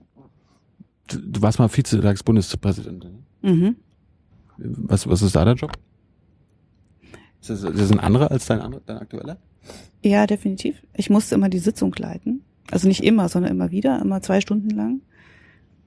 du 1.07 1.43
warst 1.43 1.59
mal 1.59 1.69
Vizetagsbundespräsidentin. 1.69 3.25
Mhm. 3.43 3.77
Was, 4.57 5.09
was 5.09 5.23
ist 5.23 5.37
da 5.37 5.45
der 5.45 5.55
Job? 5.55 5.73
Ist 7.45 7.63
das, 7.63 7.63
ist 7.63 7.79
das 7.79 7.93
ein 7.93 8.01
anderer 8.01 8.31
als 8.31 8.47
dein, 8.47 8.61
dein 8.87 8.97
aktueller? 8.97 9.37
Ja, 10.03 10.27
definitiv. 10.27 10.83
Ich 10.95 11.11
musste 11.11 11.35
immer 11.35 11.51
die 11.51 11.59
Sitzung 11.59 11.95
leiten. 11.99 12.43
Also 12.71 12.89
nicht 12.89 13.05
immer, 13.05 13.29
sondern 13.29 13.53
immer 13.53 13.71
wieder, 13.71 14.01
immer 14.01 14.23
zwei 14.23 14.41
Stunden 14.41 14.71
lang. 14.71 15.03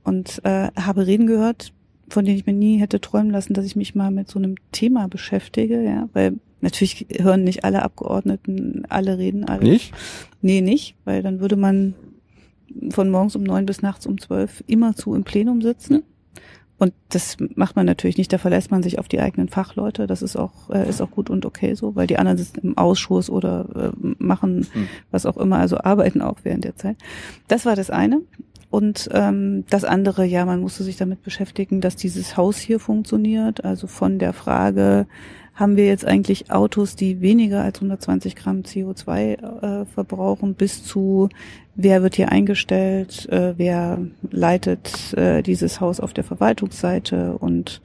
Und 0.04 0.40
äh, 0.46 0.70
habe 0.80 1.08
Reden 1.08 1.26
gehört, 1.26 1.74
von 2.10 2.26
denen 2.26 2.38
ich 2.38 2.46
mir 2.46 2.54
nie 2.54 2.78
hätte 2.78 3.02
träumen 3.02 3.32
lassen, 3.32 3.56
dass 3.56 3.66
ich 3.66 3.76
mich 3.76 3.96
mal 3.96 4.12
mit 4.12 4.30
so 4.30 4.38
einem 4.38 4.56
Thema 4.72 5.08
beschäftige, 5.08 5.84
ja, 5.84 6.08
weil 6.14 6.40
natürlich 6.62 7.08
hören 7.20 7.44
nicht 7.44 7.64
alle 7.64 7.82
Abgeordneten 7.82 8.84
alle 8.88 9.18
Reden 9.18 9.46
alle. 9.46 9.64
Nicht? 9.64 9.94
Nee, 10.44 10.62
nicht, 10.62 10.96
weil 11.06 11.24
dann 11.24 11.40
würde 11.40 11.56
man 11.56 11.96
von 12.92 13.10
morgens 13.10 13.36
um 13.36 13.42
neun 13.44 13.66
bis 13.66 13.82
nachts 13.82 14.06
um 14.06 14.22
zwölf 14.22 14.64
immer 14.68 14.96
zu 14.96 15.16
im 15.16 15.24
Plenum 15.24 15.64
sitzen. 15.64 15.94
Ja. 15.94 16.02
Und 16.80 16.94
das 17.10 17.38
macht 17.56 17.76
man 17.76 17.88
natürlich 17.88 18.18
nicht, 18.18 18.32
da 18.32 18.38
verlässt 18.38 18.70
man 18.70 18.84
sich 18.84 19.00
auf 19.00 19.08
die 19.08 19.20
eigenen 19.20 19.50
Fachleute. 19.50 20.06
Das 20.06 20.22
ist 20.22 20.36
auch, 20.36 20.70
äh, 20.70 20.88
ist 20.88 21.02
auch 21.02 21.10
gut 21.10 21.30
und 21.30 21.46
okay 21.46 21.74
so, 21.74 21.96
weil 21.96 22.06
die 22.06 22.18
anderen 22.18 22.38
sitzen 22.38 22.60
im 22.62 22.78
Ausschuss 22.78 23.30
oder 23.30 23.92
äh, 23.94 24.08
machen 24.20 24.68
hm. 24.72 24.88
was 25.10 25.26
auch 25.26 25.38
immer, 25.38 25.58
also 25.58 25.78
arbeiten 25.80 26.22
auch 26.22 26.38
während 26.44 26.66
der 26.66 26.76
Zeit. 26.76 26.98
Das 27.48 27.66
war 27.66 27.76
das 27.76 27.90
eine. 27.90 28.22
Und 28.70 29.10
ähm, 29.14 29.64
das 29.70 29.86
andere, 29.86 30.26
ja, 30.26 30.46
man 30.46 30.60
musste 30.60 30.84
sich 30.84 30.98
damit 30.98 31.24
beschäftigen, 31.24 31.80
dass 31.80 31.96
dieses 31.96 32.36
Haus 32.36 32.58
hier 32.58 32.80
funktioniert. 32.80 33.64
Also 33.64 33.88
von 33.88 34.20
der 34.20 34.34
Frage, 34.34 35.08
haben 35.58 35.76
wir 35.76 35.88
jetzt 35.88 36.06
eigentlich 36.06 36.52
Autos, 36.52 36.96
die 36.96 37.20
weniger 37.20 37.64
als 37.64 37.80
120 37.80 38.36
Gramm 38.36 38.62
CO2 38.62 39.82
äh, 39.82 39.86
verbrauchen, 39.86 40.54
bis 40.54 40.84
zu 40.84 41.30
wer 41.76 42.04
wird 42.04 42.16
hier 42.16 42.32
eingestellt, 42.32 43.28
äh, 43.30 43.56
wer 43.58 44.00
leitet 44.30 45.14
äh, 45.16 45.42
dieses 45.42 45.82
Haus 45.82 46.00
auf 46.00 46.14
der 46.14 46.24
Verwaltungsseite 46.24 47.36
und 47.40 47.82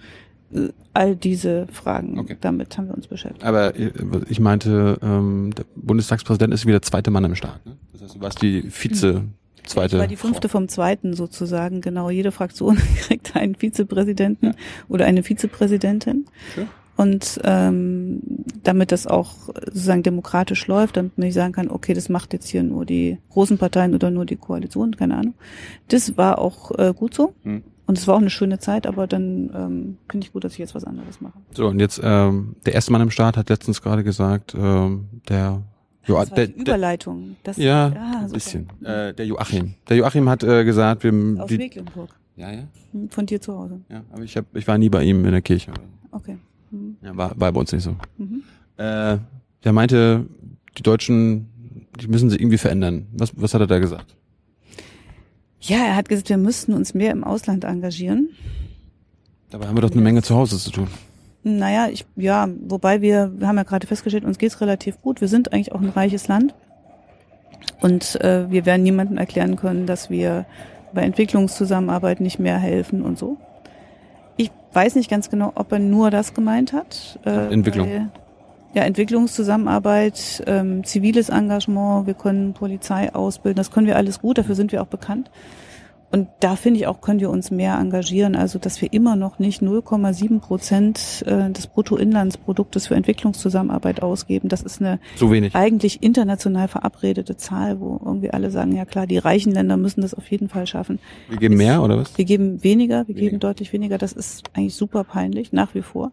äh, 0.54 0.68
all 0.92 1.16
diese 1.16 1.66
Fragen. 1.72 2.18
Okay. 2.18 2.36
Damit 2.38 2.76
haben 2.76 2.88
wir 2.88 2.94
uns 2.94 3.06
beschäftigt. 3.06 3.42
Aber 3.42 3.74
äh, 3.74 3.90
ich 4.28 4.38
meinte, 4.38 4.98
ähm, 5.02 5.54
der 5.56 5.64
Bundestagspräsident 5.74 6.52
ist 6.52 6.66
wie 6.66 6.72
der 6.72 6.82
zweite 6.82 7.10
Mann 7.10 7.24
im 7.24 7.34
Staat. 7.34 7.64
Ne? 7.64 7.76
Das 7.94 8.02
heißt, 8.02 8.16
du 8.16 8.20
warst 8.20 8.42
die 8.42 8.70
Vize. 8.70 9.14
Hm. 9.14 9.32
Zweite. 9.64 9.94
Ich 9.94 10.00
war 10.00 10.08
die 10.08 10.16
fünfte 10.16 10.48
vom 10.48 10.66
zweiten 10.66 11.14
sozusagen, 11.14 11.82
genau. 11.82 12.10
Jede 12.10 12.32
Fraktion 12.32 12.76
kriegt 13.06 13.36
einen 13.36 13.54
Vizepräsidenten 13.54 14.46
ja. 14.46 14.52
oder 14.88 15.06
eine 15.06 15.22
Vizepräsidentin. 15.22 16.26
Sure. 16.56 16.66
Und 17.02 17.40
ähm, 17.42 18.20
damit 18.62 18.92
das 18.92 19.08
auch 19.08 19.34
sozusagen 19.66 20.04
demokratisch 20.04 20.68
läuft, 20.68 20.96
damit 20.96 21.18
man 21.18 21.26
nicht 21.26 21.34
sagen 21.34 21.52
kann, 21.52 21.68
okay, 21.68 21.94
das 21.94 22.08
macht 22.08 22.32
jetzt 22.32 22.48
hier 22.48 22.62
nur 22.62 22.86
die 22.86 23.18
großen 23.30 23.58
Parteien 23.58 23.92
oder 23.94 24.12
nur 24.12 24.24
die 24.24 24.36
Koalition, 24.36 24.94
keine 24.94 25.16
Ahnung. 25.16 25.34
Das 25.88 26.16
war 26.16 26.38
auch 26.38 26.70
äh, 26.78 26.94
gut 26.94 27.12
so. 27.14 27.34
Hm. 27.42 27.64
Und 27.86 27.98
es 27.98 28.06
war 28.06 28.14
auch 28.14 28.20
eine 28.20 28.30
schöne 28.30 28.60
Zeit, 28.60 28.86
aber 28.86 29.08
dann 29.08 29.50
ähm, 29.52 29.98
finde 30.08 30.26
ich 30.26 30.32
gut, 30.32 30.44
dass 30.44 30.52
ich 30.52 30.58
jetzt 30.58 30.76
was 30.76 30.84
anderes 30.84 31.20
mache. 31.20 31.38
So, 31.52 31.66
und 31.66 31.80
jetzt 31.80 32.00
ähm, 32.04 32.54
der 32.64 32.74
erste 32.74 32.92
Mann 32.92 33.02
im 33.02 33.10
Staat 33.10 33.36
hat 33.36 33.50
letztens 33.50 33.82
gerade 33.82 34.04
gesagt, 34.04 34.54
ähm, 34.54 35.08
der 35.28 35.62
Jo, 36.06 36.16
das 36.16 36.30
der, 36.30 36.46
die 36.46 36.60
Überleitung. 36.60 37.36
Das, 37.42 37.56
ja, 37.56 37.88
ja 37.88 38.20
ein 38.24 38.30
bisschen. 38.30 38.68
Äh, 38.84 39.12
der 39.14 39.26
Joachim. 39.26 39.74
Der 39.88 39.96
Joachim 39.96 40.28
hat 40.28 40.44
äh, 40.44 40.64
gesagt, 40.64 41.02
wir 41.04 41.42
Aus 41.42 41.48
die, 41.48 41.58
Mecklenburg. 41.58 42.10
Ja, 42.36 42.50
ja. 42.50 42.62
Hm, 42.92 43.08
von 43.08 43.26
dir 43.26 43.40
zu 43.40 43.56
Hause. 43.56 43.80
Ja, 43.88 44.02
aber 44.12 44.22
ich 44.22 44.36
hab, 44.36 44.44
ich 44.56 44.66
war 44.68 44.78
nie 44.78 44.88
bei 44.88 45.02
ihm 45.02 45.24
in 45.24 45.32
der 45.32 45.42
Kirche. 45.42 45.72
Okay. 46.12 46.38
Mhm. 46.72 46.96
Ja, 47.02 47.16
war, 47.16 47.32
war 47.38 47.52
bei 47.52 47.60
uns 47.60 47.72
nicht 47.72 47.84
so. 47.84 47.96
Mhm. 48.16 48.42
Äh, 48.76 49.18
der 49.64 49.72
meinte, 49.72 50.26
die 50.76 50.82
Deutschen, 50.82 51.48
die 52.00 52.08
müssen 52.08 52.30
sich 52.30 52.40
irgendwie 52.40 52.58
verändern. 52.58 53.06
Was, 53.12 53.32
was 53.36 53.54
hat 53.54 53.60
er 53.60 53.66
da 53.66 53.78
gesagt? 53.78 54.16
Ja, 55.60 55.76
er 55.76 55.96
hat 55.96 56.08
gesagt, 56.08 56.28
wir 56.28 56.38
müssten 56.38 56.72
uns 56.72 56.94
mehr 56.94 57.12
im 57.12 57.22
Ausland 57.22 57.64
engagieren. 57.64 58.30
Dabei 59.50 59.68
haben 59.68 59.76
wir 59.76 59.82
doch 59.82 59.92
eine 59.92 60.00
Menge 60.00 60.22
zu 60.22 60.34
Hause 60.34 60.58
zu 60.58 60.70
tun. 60.70 60.88
Naja, 61.44 61.88
ich, 61.88 62.06
ja, 62.16 62.48
wobei 62.66 63.00
wir, 63.00 63.32
wir 63.36 63.46
haben 63.46 63.56
ja 63.56 63.62
gerade 63.64 63.86
festgestellt, 63.86 64.24
uns 64.24 64.38
geht's 64.38 64.60
relativ 64.60 65.00
gut. 65.00 65.20
Wir 65.20 65.28
sind 65.28 65.52
eigentlich 65.52 65.72
auch 65.72 65.80
ein 65.80 65.90
reiches 65.90 66.26
Land. 66.26 66.54
Und 67.80 68.20
äh, 68.20 68.50
wir 68.50 68.64
werden 68.64 68.82
niemandem 68.82 69.18
erklären 69.18 69.56
können, 69.56 69.86
dass 69.86 70.10
wir 70.10 70.46
bei 70.94 71.02
Entwicklungszusammenarbeit 71.02 72.20
nicht 72.20 72.38
mehr 72.38 72.58
helfen 72.58 73.02
und 73.02 73.18
so 73.18 73.38
weiß 74.72 74.94
nicht 74.94 75.10
ganz 75.10 75.30
genau, 75.30 75.52
ob 75.54 75.72
er 75.72 75.78
nur 75.78 76.10
das 76.10 76.34
gemeint 76.34 76.72
hat. 76.72 77.18
Äh, 77.24 77.52
Entwicklung. 77.52 77.88
Weil, 77.88 78.08
ja, 78.74 78.84
Entwicklungszusammenarbeit, 78.84 80.42
ähm, 80.46 80.82
ziviles 80.84 81.28
Engagement, 81.28 82.06
wir 82.06 82.14
können 82.14 82.54
Polizei 82.54 83.14
ausbilden, 83.14 83.56
das 83.56 83.70
können 83.70 83.86
wir 83.86 83.96
alles 83.96 84.20
gut, 84.20 84.38
dafür 84.38 84.54
sind 84.54 84.72
wir 84.72 84.80
auch 84.80 84.86
bekannt. 84.86 85.30
Und 86.12 86.28
da 86.40 86.56
finde 86.56 86.78
ich 86.78 86.86
auch, 86.86 87.00
können 87.00 87.20
wir 87.20 87.30
uns 87.30 87.50
mehr 87.50 87.78
engagieren, 87.78 88.36
also 88.36 88.58
dass 88.58 88.82
wir 88.82 88.92
immer 88.92 89.16
noch 89.16 89.38
nicht 89.38 89.62
0,7 89.62 90.40
Prozent 90.40 91.24
äh, 91.26 91.50
des 91.50 91.68
Bruttoinlandsproduktes 91.68 92.88
für 92.88 92.94
Entwicklungszusammenarbeit 92.94 94.02
ausgeben. 94.02 94.50
Das 94.50 94.60
ist 94.60 94.82
eine 94.82 95.00
so 95.16 95.32
eigentlich 95.54 96.02
international 96.02 96.68
verabredete 96.68 97.38
Zahl, 97.38 97.80
wo 97.80 97.98
irgendwie 98.04 98.30
alle 98.30 98.50
sagen, 98.50 98.76
ja 98.76 98.84
klar, 98.84 99.06
die 99.06 99.16
reichen 99.16 99.52
Länder 99.52 99.78
müssen 99.78 100.02
das 100.02 100.12
auf 100.12 100.30
jeden 100.30 100.50
Fall 100.50 100.66
schaffen. 100.66 100.98
Wir 101.30 101.38
geben 101.38 101.56
mehr 101.56 101.82
oder 101.82 101.96
was? 101.96 102.18
Wir 102.18 102.26
geben 102.26 102.62
weniger, 102.62 103.08
wir 103.08 103.14
weniger. 103.14 103.30
geben 103.30 103.40
deutlich 103.40 103.72
weniger. 103.72 103.96
Das 103.96 104.12
ist 104.12 104.42
eigentlich 104.52 104.74
super 104.74 105.04
peinlich, 105.04 105.54
nach 105.54 105.74
wie 105.74 105.82
vor. 105.82 106.12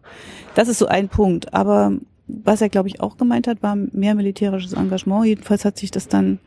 Das 0.54 0.68
ist 0.68 0.78
so 0.78 0.86
ein 0.86 1.10
Punkt. 1.10 1.52
Aber 1.52 1.92
was 2.26 2.62
er, 2.62 2.70
glaube 2.70 2.88
ich, 2.88 3.02
auch 3.02 3.18
gemeint 3.18 3.46
hat, 3.46 3.62
war 3.62 3.76
mehr 3.76 4.14
militärisches 4.14 4.72
Engagement. 4.72 5.26
Jedenfalls 5.26 5.66
hat 5.66 5.76
sich 5.76 5.90
das 5.90 6.08
dann 6.08 6.38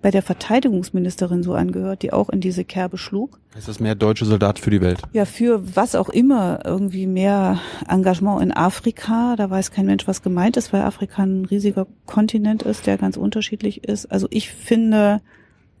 bei 0.00 0.10
der 0.10 0.22
Verteidigungsministerin 0.22 1.42
so 1.42 1.54
angehört, 1.54 2.02
die 2.02 2.12
auch 2.12 2.28
in 2.28 2.40
diese 2.40 2.64
Kerbe 2.64 2.98
schlug. 2.98 3.40
Heißt 3.54 3.68
das 3.68 3.80
mehr 3.80 3.94
deutsche 3.94 4.24
Soldaten 4.24 4.62
für 4.62 4.70
die 4.70 4.80
Welt? 4.80 5.02
Ja, 5.12 5.24
für 5.24 5.76
was 5.76 5.94
auch 5.94 6.08
immer, 6.08 6.60
irgendwie 6.64 7.06
mehr 7.06 7.60
Engagement 7.88 8.42
in 8.42 8.52
Afrika. 8.52 9.34
Da 9.36 9.50
weiß 9.50 9.72
kein 9.72 9.86
Mensch, 9.86 10.06
was 10.06 10.22
gemeint 10.22 10.56
ist, 10.56 10.72
weil 10.72 10.82
Afrika 10.82 11.22
ein 11.22 11.44
riesiger 11.46 11.86
Kontinent 12.06 12.62
ist, 12.62 12.86
der 12.86 12.98
ganz 12.98 13.16
unterschiedlich 13.16 13.84
ist. 13.84 14.06
Also 14.06 14.28
ich 14.30 14.50
finde, 14.50 15.20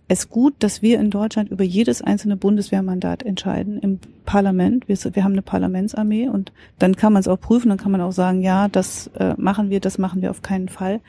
es 0.08 0.30
gut, 0.30 0.54
dass 0.60 0.80
wir 0.80 0.98
in 0.98 1.10
Deutschland 1.10 1.50
über 1.50 1.64
jedes 1.64 2.00
einzelne 2.00 2.36
Bundeswehrmandat 2.36 3.22
entscheiden 3.22 3.78
im 3.78 4.00
Parlament. 4.24 4.88
Wir, 4.88 4.96
wir 4.96 5.22
haben 5.22 5.32
eine 5.32 5.42
Parlamentsarmee 5.42 6.28
und 6.28 6.50
dann 6.78 6.96
kann 6.96 7.12
man 7.12 7.20
es 7.20 7.28
auch 7.28 7.38
prüfen, 7.38 7.68
dann 7.68 7.78
kann 7.78 7.92
man 7.92 8.00
auch 8.00 8.12
sagen, 8.12 8.40
ja, 8.40 8.68
das 8.68 9.08
äh, 9.18 9.34
machen 9.36 9.68
wir, 9.68 9.80
das 9.80 9.98
machen 9.98 10.22
wir 10.22 10.30
auf 10.30 10.40
keinen 10.40 10.70
Fall. 10.70 11.00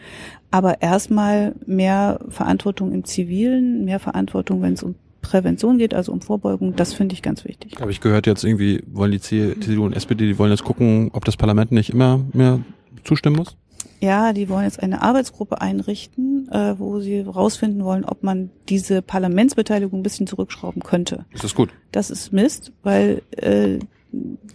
Aber 0.51 0.81
erstmal 0.81 1.55
mehr 1.65 2.19
Verantwortung 2.27 2.91
im 2.91 3.05
Zivilen, 3.05 3.85
mehr 3.85 3.99
Verantwortung, 3.99 4.61
wenn 4.61 4.73
es 4.73 4.83
um 4.83 4.95
Prävention 5.21 5.77
geht, 5.77 5.93
also 5.93 6.11
um 6.11 6.21
Vorbeugung, 6.21 6.75
das 6.75 6.93
finde 6.93 7.13
ich 7.13 7.21
ganz 7.21 7.45
wichtig. 7.45 7.79
Habe 7.79 7.91
ich 7.91 8.01
gehört, 8.01 8.27
jetzt 8.27 8.43
irgendwie 8.43 8.83
wollen 8.87 9.11
die 9.11 9.19
CDU 9.19 9.85
und 9.85 9.93
SPD, 9.93 10.27
die 10.27 10.37
wollen 10.37 10.51
jetzt 10.51 10.63
gucken, 10.63 11.09
ob 11.13 11.25
das 11.25 11.37
Parlament 11.37 11.71
nicht 11.71 11.89
immer 11.89 12.21
mehr 12.33 12.59
zustimmen 13.03 13.37
muss? 13.37 13.55
Ja, 14.01 14.31
die 14.33 14.47
wollen 14.49 14.63
jetzt 14.63 14.81
eine 14.81 15.01
Arbeitsgruppe 15.01 15.61
einrichten, 15.61 16.47
äh, 16.51 16.79
wo 16.79 16.99
sie 16.99 17.19
rausfinden 17.19 17.83
wollen, 17.83 18.05
ob 18.05 18.23
man 18.23 18.49
diese 18.69 19.01
Parlamentsbeteiligung 19.01 19.99
ein 19.99 20.03
bisschen 20.03 20.27
zurückschrauben 20.27 20.81
könnte. 20.83 21.25
Ist 21.31 21.43
das 21.43 21.55
gut? 21.55 21.69
Das 21.91 22.09
ist 22.09 22.31
Mist, 22.31 22.71
weil 22.81 23.21
äh, 23.37 23.79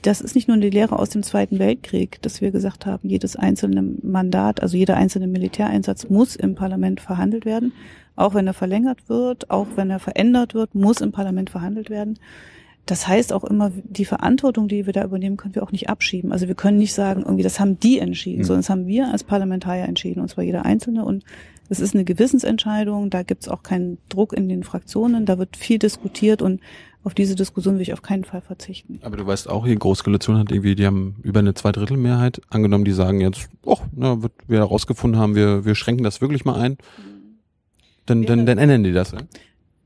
das 0.03 0.21
ist 0.21 0.35
nicht 0.35 0.49
nur 0.49 0.57
die 0.57 0.71
Lehre 0.71 0.99
aus 0.99 1.11
dem 1.11 1.23
Zweiten 1.23 1.59
Weltkrieg, 1.59 2.21
dass 2.23 2.41
wir 2.41 2.51
gesagt 2.51 2.87
haben, 2.87 3.09
jedes 3.09 3.37
einzelne 3.37 3.83
Mandat, 4.03 4.63
also 4.63 4.77
jeder 4.77 4.97
einzelne 4.97 5.29
Militäreinsatz 5.29 6.09
muss 6.09 6.37
im 6.37 6.55
Parlament 6.55 7.01
verhandelt 7.01 7.45
werden. 7.45 7.73
Auch 8.17 8.35
wenn 8.35 8.47
er 8.47 8.55
verlängert 8.55 9.09
wird, 9.09 9.51
auch 9.51 9.67
wenn 9.77 9.91
er 9.91 9.99
verändert 9.99 10.55
wird, 10.55 10.75
muss 10.75 11.01
im 11.01 11.13
Parlament 11.13 11.51
verhandelt 11.51 11.91
werden. 11.91 12.19
Das 12.87 13.09
heißt 13.09 13.33
auch 13.33 13.45
immer, 13.45 13.73
die 13.83 14.05
Verantwortung, 14.05 14.69
die 14.69 14.85
wir 14.85 14.93
da 14.93 15.05
übernehmen, 15.05 15.39
können 15.39 15.55
wir 15.55 15.63
auch 15.63 15.73
nicht 15.73 15.89
abschieben. 15.89 16.33
Also 16.33 16.49
wir 16.49 16.55
können 16.55 16.77
nicht 16.77 16.93
sagen, 16.93 17.23
irgendwie, 17.23 17.43
das 17.43 17.59
haben 17.59 17.81
die 17.81 17.99
entschieden, 17.99 18.41
mhm. 18.41 18.45
sondern 18.45 18.61
das 18.61 18.71
haben 18.71 18.87
wir 18.87 19.11
als 19.11 19.25
Parlamentarier 19.25 19.85
entschieden, 19.85 20.21
und 20.21 20.29
zwar 20.29 20.45
jeder 20.45 20.67
Einzelne. 20.67 21.05
Und 21.05 21.25
es 21.71 21.81
ist 21.81 21.95
eine 21.95 22.05
Gewissensentscheidung, 22.05 23.09
da 23.09 23.23
gibt 23.23 23.43
es 23.43 23.49
auch 23.49 23.63
keinen 23.63 23.99
Druck 24.11 24.35
in 24.35 24.49
den 24.49 24.65
Fraktionen, 24.65 25.25
da 25.25 25.39
wird 25.39 25.57
viel 25.57 25.79
diskutiert 25.79 26.43
und 26.43 26.61
auf 27.05 27.15
diese 27.15 27.35
Diskussion 27.35 27.75
will 27.75 27.83
ich 27.83 27.93
auf 27.93 28.03
keinen 28.03 28.25
Fall 28.25 28.41
verzichten. 28.41 28.99
Aber 29.03 29.17
du 29.17 29.27
weißt 29.27 29.49
auch, 29.49 29.67
die 29.67 29.75
Großkoalition 29.75 30.39
hat 30.39 30.51
irgendwie, 30.51 30.75
die 30.75 30.87
haben 30.87 31.17
über 31.23 31.41
eine 31.41 31.55
Zweidrittelmehrheit 31.55 32.41
angenommen, 32.49 32.85
die 32.85 32.93
sagen 32.93 33.21
jetzt, 33.21 33.49
oh, 33.65 33.79
na, 33.95 34.23
wird 34.23 34.33
wir 34.47 34.59
herausgefunden 34.59 35.21
haben, 35.21 35.35
wir, 35.35 35.65
wir 35.65 35.75
schränken 35.75 36.03
das 36.03 36.21
wirklich 36.23 36.45
mal 36.47 36.59
ein. 36.59 36.79
Dann, 38.07 38.25
dann, 38.25 38.47
dann 38.47 38.59
ändern 38.59 38.85
die 38.85 38.93
das. 38.93 39.13
Ja? 39.13 39.19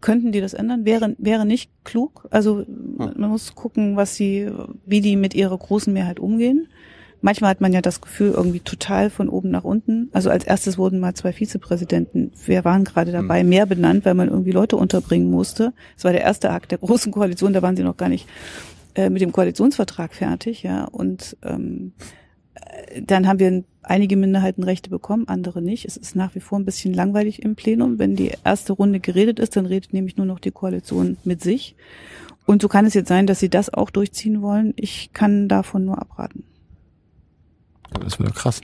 Könnten 0.00 0.32
die 0.32 0.40
das 0.40 0.54
ändern? 0.54 0.84
Wäre, 0.84 1.14
wäre 1.18 1.44
nicht 1.44 1.70
klug. 1.84 2.26
Also 2.30 2.64
man 2.68 3.30
muss 3.30 3.54
gucken, 3.54 3.96
was 3.96 4.14
sie, 4.14 4.50
wie 4.86 5.00
die 5.00 5.16
mit 5.16 5.34
ihrer 5.34 5.56
großen 5.56 5.92
Mehrheit 5.92 6.20
umgehen. 6.20 6.68
Manchmal 7.20 7.50
hat 7.50 7.60
man 7.60 7.72
ja 7.72 7.80
das 7.80 8.00
Gefühl, 8.00 8.30
irgendwie 8.30 8.60
total 8.60 9.10
von 9.10 9.28
oben 9.28 9.50
nach 9.50 9.64
unten. 9.64 10.08
Also 10.12 10.30
als 10.30 10.44
erstes 10.44 10.78
wurden 10.78 11.00
mal 11.00 11.14
zwei 11.14 11.32
Vizepräsidenten, 11.32 12.30
wir 12.46 12.64
waren 12.64 12.84
gerade 12.84 13.10
dabei, 13.10 13.40
hm. 13.40 13.48
mehr 13.48 13.66
benannt, 13.66 14.04
weil 14.04 14.14
man 14.14 14.28
irgendwie 14.28 14.52
Leute 14.52 14.76
unterbringen 14.76 15.30
musste. 15.30 15.72
Das 15.96 16.04
war 16.04 16.12
der 16.12 16.20
erste 16.20 16.50
Akt 16.50 16.70
der 16.70 16.78
großen 16.78 17.10
Koalition, 17.10 17.52
da 17.52 17.62
waren 17.62 17.76
sie 17.76 17.82
noch 17.82 17.96
gar 17.96 18.08
nicht 18.08 18.28
äh, 18.94 19.10
mit 19.10 19.20
dem 19.20 19.32
Koalitionsvertrag 19.32 20.14
fertig, 20.14 20.62
ja. 20.62 20.84
Und 20.84 21.36
ähm, 21.42 21.92
dann 23.02 23.26
haben 23.26 23.38
wir 23.38 23.64
einige 23.82 24.16
Minderheitenrechte 24.16 24.90
bekommen, 24.90 25.28
andere 25.28 25.62
nicht. 25.62 25.84
Es 25.84 25.96
ist 25.96 26.16
nach 26.16 26.34
wie 26.34 26.40
vor 26.40 26.58
ein 26.58 26.64
bisschen 26.64 26.92
langweilig 26.94 27.42
im 27.42 27.56
Plenum. 27.56 27.98
Wenn 27.98 28.16
die 28.16 28.32
erste 28.44 28.72
Runde 28.72 29.00
geredet 29.00 29.38
ist, 29.38 29.56
dann 29.56 29.66
redet 29.66 29.92
nämlich 29.92 30.16
nur 30.16 30.26
noch 30.26 30.38
die 30.38 30.50
Koalition 30.50 31.16
mit 31.24 31.42
sich. 31.42 31.74
Und 32.46 32.62
so 32.62 32.68
kann 32.68 32.86
es 32.86 32.94
jetzt 32.94 33.08
sein, 33.08 33.26
dass 33.26 33.40
sie 33.40 33.50
das 33.50 33.72
auch 33.72 33.90
durchziehen 33.90 34.40
wollen. 34.42 34.72
Ich 34.76 35.12
kann 35.12 35.48
davon 35.48 35.84
nur 35.84 36.00
abraten. 36.00 36.44
Das 38.00 38.18
wäre 38.18 38.32
krass. 38.32 38.60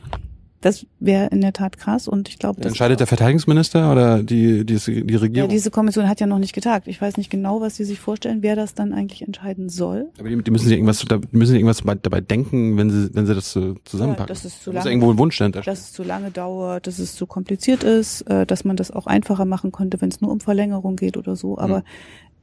Das 0.65 0.87
wäre 0.99 1.27
in 1.27 1.43
der 1.43 1.53
Tat 1.53 1.77
krass 1.77 2.09
und 2.09 2.31
ich 2.31 2.39
glaube. 2.39 2.63
Entscheidet 2.63 2.99
der 2.99 3.07
Verteidigungsminister 3.07 3.93
oder 3.93 4.23
die, 4.23 4.65
die, 4.65 4.79
die 4.79 5.15
Regierung? 5.15 5.51
Ja, 5.51 5.55
diese 5.55 5.71
Kommission 5.71 6.09
hat 6.09 6.21
ja 6.21 6.27
noch 6.27 6.39
nicht 6.39 6.55
getagt. 6.55 6.89
Ich 6.89 7.03
weiß 7.03 7.19
nicht 7.19 7.29
genau, 7.29 7.61
was 7.61 7.77
sie 7.77 7.85
sich 7.85 8.01
vorstellen, 8.01 8.39
wer 8.41 8.57
das 8.57 8.73
dann 8.73 8.95
eigentlich 8.95 9.21
entscheiden 9.21 9.69
soll. 9.69 10.09
Aber 10.19 10.31
die, 10.31 10.43
die 10.43 10.51
müssen 10.51 10.65
sich 10.65 10.73
irgendwas, 10.73 11.05
da 11.07 11.21
müssen 11.33 11.53
sie 11.53 11.59
irgendwas 11.59 11.83
dabei 12.01 12.23
denken, 12.23 12.79
wenn 12.79 12.89
sie, 12.89 13.15
wenn 13.15 13.27
sie 13.27 13.35
das 13.35 13.53
so 13.53 13.75
zusammenpacken. 13.85 14.35
Ja, 14.35 14.35
dass 14.35 14.47
es 14.47 14.63
zu 14.63 14.71
da 14.71 14.79
lange, 14.79 14.91
irgendwo 14.91 15.11
ein 15.11 15.19
Wunsch 15.19 15.39
Dass 15.39 15.81
es 15.81 15.93
zu 15.93 16.03
lange 16.03 16.31
dauert, 16.31 16.87
dass 16.87 16.99
es 16.99 17.15
zu 17.15 17.27
kompliziert 17.27 17.85
ist, 17.85 18.23
äh, 18.23 18.47
dass 18.47 18.65
man 18.65 18.77
das 18.77 18.91
auch 18.91 19.07
einfacher 19.07 19.45
machen 19.45 19.71
könnte, 19.71 20.01
wenn 20.01 20.09
es 20.09 20.23
nur 20.23 20.33
um 20.33 20.41
Verlängerung 20.41 20.97
geht 20.97 21.19
oder 21.19 21.37
so. 21.37 21.59
Aber 21.59 21.79
hm 21.81 21.85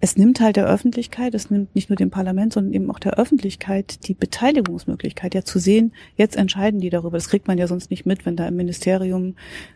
es 0.02 0.18
nimmt 0.18 0.42
halt 0.42 0.56
der 0.56 0.68
Öffentlichkeit, 0.68 1.36
es 1.36 1.52
nimmt 1.52 1.76
nicht 1.76 1.90
nur 1.90 1.96
dem 1.96 2.10
Parlament, 2.10 2.54
sondern 2.54 2.74
eben 2.74 2.90
auch 2.90 2.98
der 2.98 3.20
Öffentlichkeit 3.20 4.08
die 4.08 4.16
Beteiligungsmöglichkeit, 4.16 5.36
ja 5.36 5.44
zu 5.44 5.60
sehen, 5.60 5.94
jetzt 6.18 6.36
entscheiden 6.36 6.80
die 6.80 6.90
darüber. 6.90 7.18
Das 7.18 7.30
kriegt 7.30 7.48
man 7.48 7.60
ja 7.60 7.68
sonst 7.68 7.92
nicht 7.92 8.08
mit, 8.08 8.26
wenn 8.26 8.36
da 8.36 8.48
im 8.48 8.56
Ministerium 8.56 9.36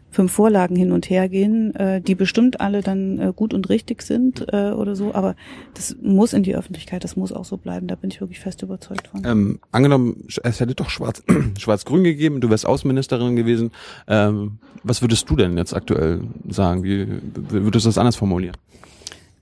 fünf 0.09 0.31
Vorlagen 0.31 0.75
hin 0.75 0.91
und 0.91 1.09
her 1.09 1.29
gehen, 1.29 1.75
äh, 1.75 2.01
die 2.01 2.15
bestimmt 2.15 2.59
alle 2.59 2.81
dann 2.81 3.19
äh, 3.19 3.33
gut 3.35 3.53
und 3.53 3.69
richtig 3.69 4.01
sind 4.01 4.47
äh, 4.51 4.71
oder 4.71 4.95
so, 4.95 5.13
aber 5.13 5.35
das 5.73 5.95
muss 6.01 6.33
in 6.33 6.41
die 6.41 6.55
Öffentlichkeit, 6.55 7.03
das 7.03 7.17
muss 7.17 7.31
auch 7.31 7.45
so 7.45 7.57
bleiben, 7.57 7.87
da 7.87 7.95
bin 7.95 8.09
ich 8.09 8.21
wirklich 8.21 8.39
fest 8.39 8.63
überzeugt 8.63 9.09
von. 9.09 9.23
Ähm, 9.25 9.59
angenommen, 9.71 10.25
es 10.43 10.59
hätte 10.59 10.73
doch 10.73 10.89
Schwarz, 10.89 11.21
Schwarz-Grün 11.59 12.03
gegeben, 12.03 12.39
du 12.39 12.49
wärst 12.49 12.65
Außenministerin 12.65 13.35
gewesen, 13.35 13.71
ähm, 14.07 14.57
was 14.83 15.01
würdest 15.01 15.29
du 15.29 15.35
denn 15.35 15.57
jetzt 15.57 15.73
aktuell 15.73 16.21
sagen? 16.49 16.83
Wie 16.83 17.07
würdest 17.49 17.85
du 17.85 17.89
das 17.89 17.97
anders 17.97 18.15
formulieren? 18.15 18.55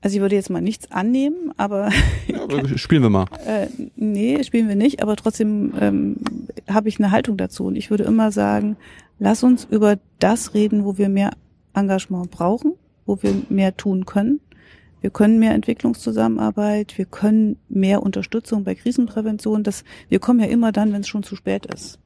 Also 0.03 0.17
ich 0.17 0.21
würde 0.21 0.35
jetzt 0.35 0.49
mal 0.49 0.61
nichts 0.61 0.91
annehmen, 0.91 1.53
aber, 1.55 1.89
ja, 2.27 2.43
aber 2.43 2.67
spielen 2.77 3.03
wir 3.03 3.09
mal. 3.09 3.25
Äh, 3.47 3.67
nee, 3.95 4.43
spielen 4.43 4.67
wir 4.67 4.75
nicht, 4.75 5.01
aber 5.01 5.15
trotzdem 5.15 5.73
ähm, 5.79 6.17
habe 6.69 6.89
ich 6.89 6.99
eine 6.99 7.11
Haltung 7.11 7.37
dazu. 7.37 7.63
Und 7.63 7.77
ich 7.77 7.89
würde 7.89 8.03
immer 8.03 8.33
sagen, 8.33 8.75
lass 9.17 9.43
uns 9.43 9.65
über 9.71 9.97
das 10.19 10.53
reden, 10.53 10.83
wo 10.83 10.97
wir 10.97 11.07
mehr 11.07 11.31
Engagement 11.73 12.31
brauchen, 12.31 12.73
wo 13.05 13.23
wir 13.23 13.33
mehr 13.47 13.77
tun 13.77 14.05
können. 14.05 14.41
Wir 14.99 15.09
können 15.09 15.39
mehr 15.39 15.53
Entwicklungszusammenarbeit, 15.53 16.97
wir 16.97 17.05
können 17.05 17.57
mehr 17.69 18.03
Unterstützung 18.03 18.65
bei 18.65 18.75
Krisenprävention. 18.75 19.63
Das, 19.63 19.85
wir 20.09 20.19
kommen 20.19 20.41
ja 20.41 20.47
immer 20.47 20.73
dann, 20.73 20.91
wenn 20.91 21.01
es 21.01 21.07
schon 21.07 21.23
zu 21.23 21.37
spät 21.37 21.65
ist. 21.65 21.97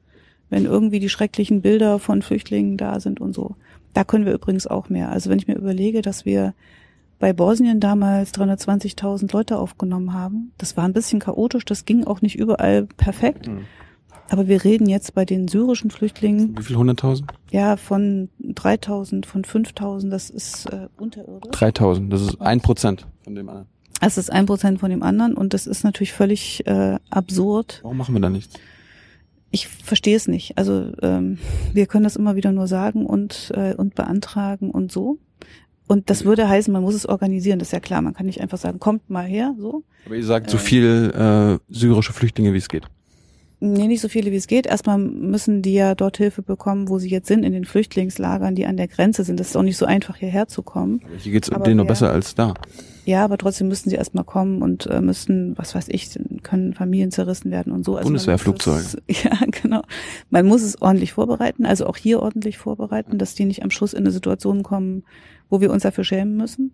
Wenn 0.50 0.66
irgendwie 0.66 1.00
die 1.00 1.08
schrecklichen 1.08 1.62
Bilder 1.62 1.98
von 1.98 2.22
Flüchtlingen 2.22 2.76
da 2.76 3.00
sind 3.00 3.20
und 3.20 3.34
so. 3.34 3.56
Da 3.92 4.04
können 4.04 4.24
wir 4.24 4.34
übrigens 4.34 4.68
auch 4.68 4.88
mehr. 4.88 5.10
Also 5.10 5.30
wenn 5.30 5.38
ich 5.38 5.48
mir 5.48 5.56
überlege, 5.56 6.00
dass 6.00 6.24
wir 6.24 6.54
bei 7.18 7.32
Bosnien 7.32 7.80
damals 7.80 8.32
320.000 8.34 9.32
Leute 9.32 9.58
aufgenommen 9.58 10.12
haben. 10.12 10.52
Das 10.58 10.76
war 10.76 10.84
ein 10.84 10.92
bisschen 10.92 11.20
chaotisch, 11.20 11.64
das 11.64 11.84
ging 11.84 12.04
auch 12.04 12.20
nicht 12.22 12.38
überall 12.38 12.86
perfekt. 12.86 13.48
Mhm. 13.48 13.66
Aber 14.30 14.46
wir 14.46 14.62
reden 14.62 14.88
jetzt 14.88 15.14
bei 15.14 15.24
den 15.24 15.48
syrischen 15.48 15.90
Flüchtlingen. 15.90 16.56
Wie 16.58 16.62
viel, 16.62 16.76
100.000? 16.76 17.24
Ja, 17.50 17.76
von 17.76 18.28
3.000, 18.42 19.24
von 19.24 19.42
5.000, 19.42 20.10
das 20.10 20.28
ist 20.28 20.66
äh, 20.66 20.88
unterirdisch. 20.98 21.50
3.000, 21.50 22.10
das 22.10 22.22
ist 22.22 22.40
ein 22.40 22.60
Prozent 22.60 23.06
von 23.22 23.34
dem 23.34 23.48
anderen. 23.48 23.68
Das 24.00 24.18
ist 24.18 24.30
ein 24.30 24.46
Prozent 24.46 24.80
von 24.80 24.90
dem 24.90 25.02
anderen 25.02 25.34
und 25.34 25.54
das 25.54 25.66
ist 25.66 25.82
natürlich 25.82 26.12
völlig 26.12 26.66
äh, 26.66 26.98
absurd. 27.10 27.80
Warum 27.82 27.96
machen 27.96 28.14
wir 28.14 28.20
da 28.20 28.30
nichts? 28.30 28.54
Ich 29.50 29.66
verstehe 29.66 30.14
es 30.14 30.28
nicht. 30.28 30.58
Also 30.58 30.92
ähm, 31.00 31.38
wir 31.72 31.86
können 31.86 32.04
das 32.04 32.16
immer 32.16 32.36
wieder 32.36 32.52
nur 32.52 32.66
sagen 32.66 33.06
und, 33.06 33.50
äh, 33.54 33.74
und 33.74 33.94
beantragen 33.94 34.70
und 34.70 34.92
so. 34.92 35.18
Und 35.88 36.10
das 36.10 36.24
würde 36.24 36.48
heißen, 36.48 36.72
man 36.72 36.82
muss 36.82 36.94
es 36.94 37.06
organisieren, 37.06 37.58
das 37.58 37.68
ist 37.68 37.72
ja 37.72 37.80
klar. 37.80 38.02
Man 38.02 38.14
kann 38.14 38.26
nicht 38.26 38.40
einfach 38.40 38.58
sagen, 38.58 38.78
kommt 38.78 39.10
mal 39.10 39.24
her, 39.24 39.54
so. 39.58 39.82
Aber 40.06 40.14
ihr 40.14 40.24
sagt 40.24 40.50
so 40.50 40.58
viel 40.58 41.12
äh, 41.14 41.74
syrische 41.74 42.12
Flüchtlinge, 42.12 42.52
wie 42.52 42.58
es 42.58 42.68
geht. 42.68 42.84
Nee, 43.60 43.88
nicht 43.88 44.00
so 44.00 44.08
viele, 44.08 44.30
wie 44.30 44.36
es 44.36 44.46
geht. 44.46 44.66
Erstmal 44.66 44.98
müssen 44.98 45.62
die 45.62 45.72
ja 45.72 45.96
dort 45.96 46.18
Hilfe 46.18 46.42
bekommen, 46.42 46.88
wo 46.88 46.98
sie 46.98 47.08
jetzt 47.08 47.26
sind, 47.26 47.42
in 47.42 47.52
den 47.52 47.64
Flüchtlingslagern, 47.64 48.54
die 48.54 48.66
an 48.66 48.76
der 48.76 48.86
Grenze 48.86 49.24
sind. 49.24 49.40
Das 49.40 49.48
ist 49.48 49.56
auch 49.56 49.62
nicht 49.62 49.76
so 49.76 49.84
einfach, 49.84 50.16
hierher 50.16 50.46
zu 50.46 50.62
kommen. 50.62 51.00
Aber 51.04 51.16
hier 51.16 51.32
geht's 51.32 51.50
denen 51.50 51.78
noch 51.78 51.86
besser 51.86 52.12
als 52.12 52.36
da. 52.36 52.54
Ja, 53.04 53.24
aber 53.24 53.38
trotzdem 53.38 53.68
müssen 53.68 53.88
sie 53.88 53.96
erstmal 53.96 54.24
kommen 54.24 54.60
und 54.60 54.86
äh, 54.86 55.00
müssen, 55.00 55.56
was 55.56 55.74
weiß 55.74 55.86
ich, 55.88 56.10
können 56.42 56.74
Familien 56.74 57.10
zerrissen 57.10 57.50
werden 57.50 57.72
und 57.72 57.84
so. 57.84 57.96
Also 57.96 58.06
Bundeswehrflugzeuge. 58.06 59.02
Ja, 59.08 59.38
genau. 59.50 59.82
Man 60.28 60.46
muss 60.46 60.62
es 60.62 60.80
ordentlich 60.80 61.14
vorbereiten, 61.14 61.64
also 61.64 61.86
auch 61.86 61.96
hier 61.96 62.20
ordentlich 62.20 62.58
vorbereiten, 62.58 63.16
dass 63.16 63.34
die 63.34 63.46
nicht 63.46 63.64
am 63.64 63.70
Schluss 63.70 63.94
in 63.94 64.00
eine 64.00 64.10
Situation 64.10 64.62
kommen, 64.62 65.04
wo 65.50 65.60
wir 65.60 65.70
uns 65.70 65.82
dafür 65.82 66.04
schämen 66.04 66.36
müssen. 66.36 66.72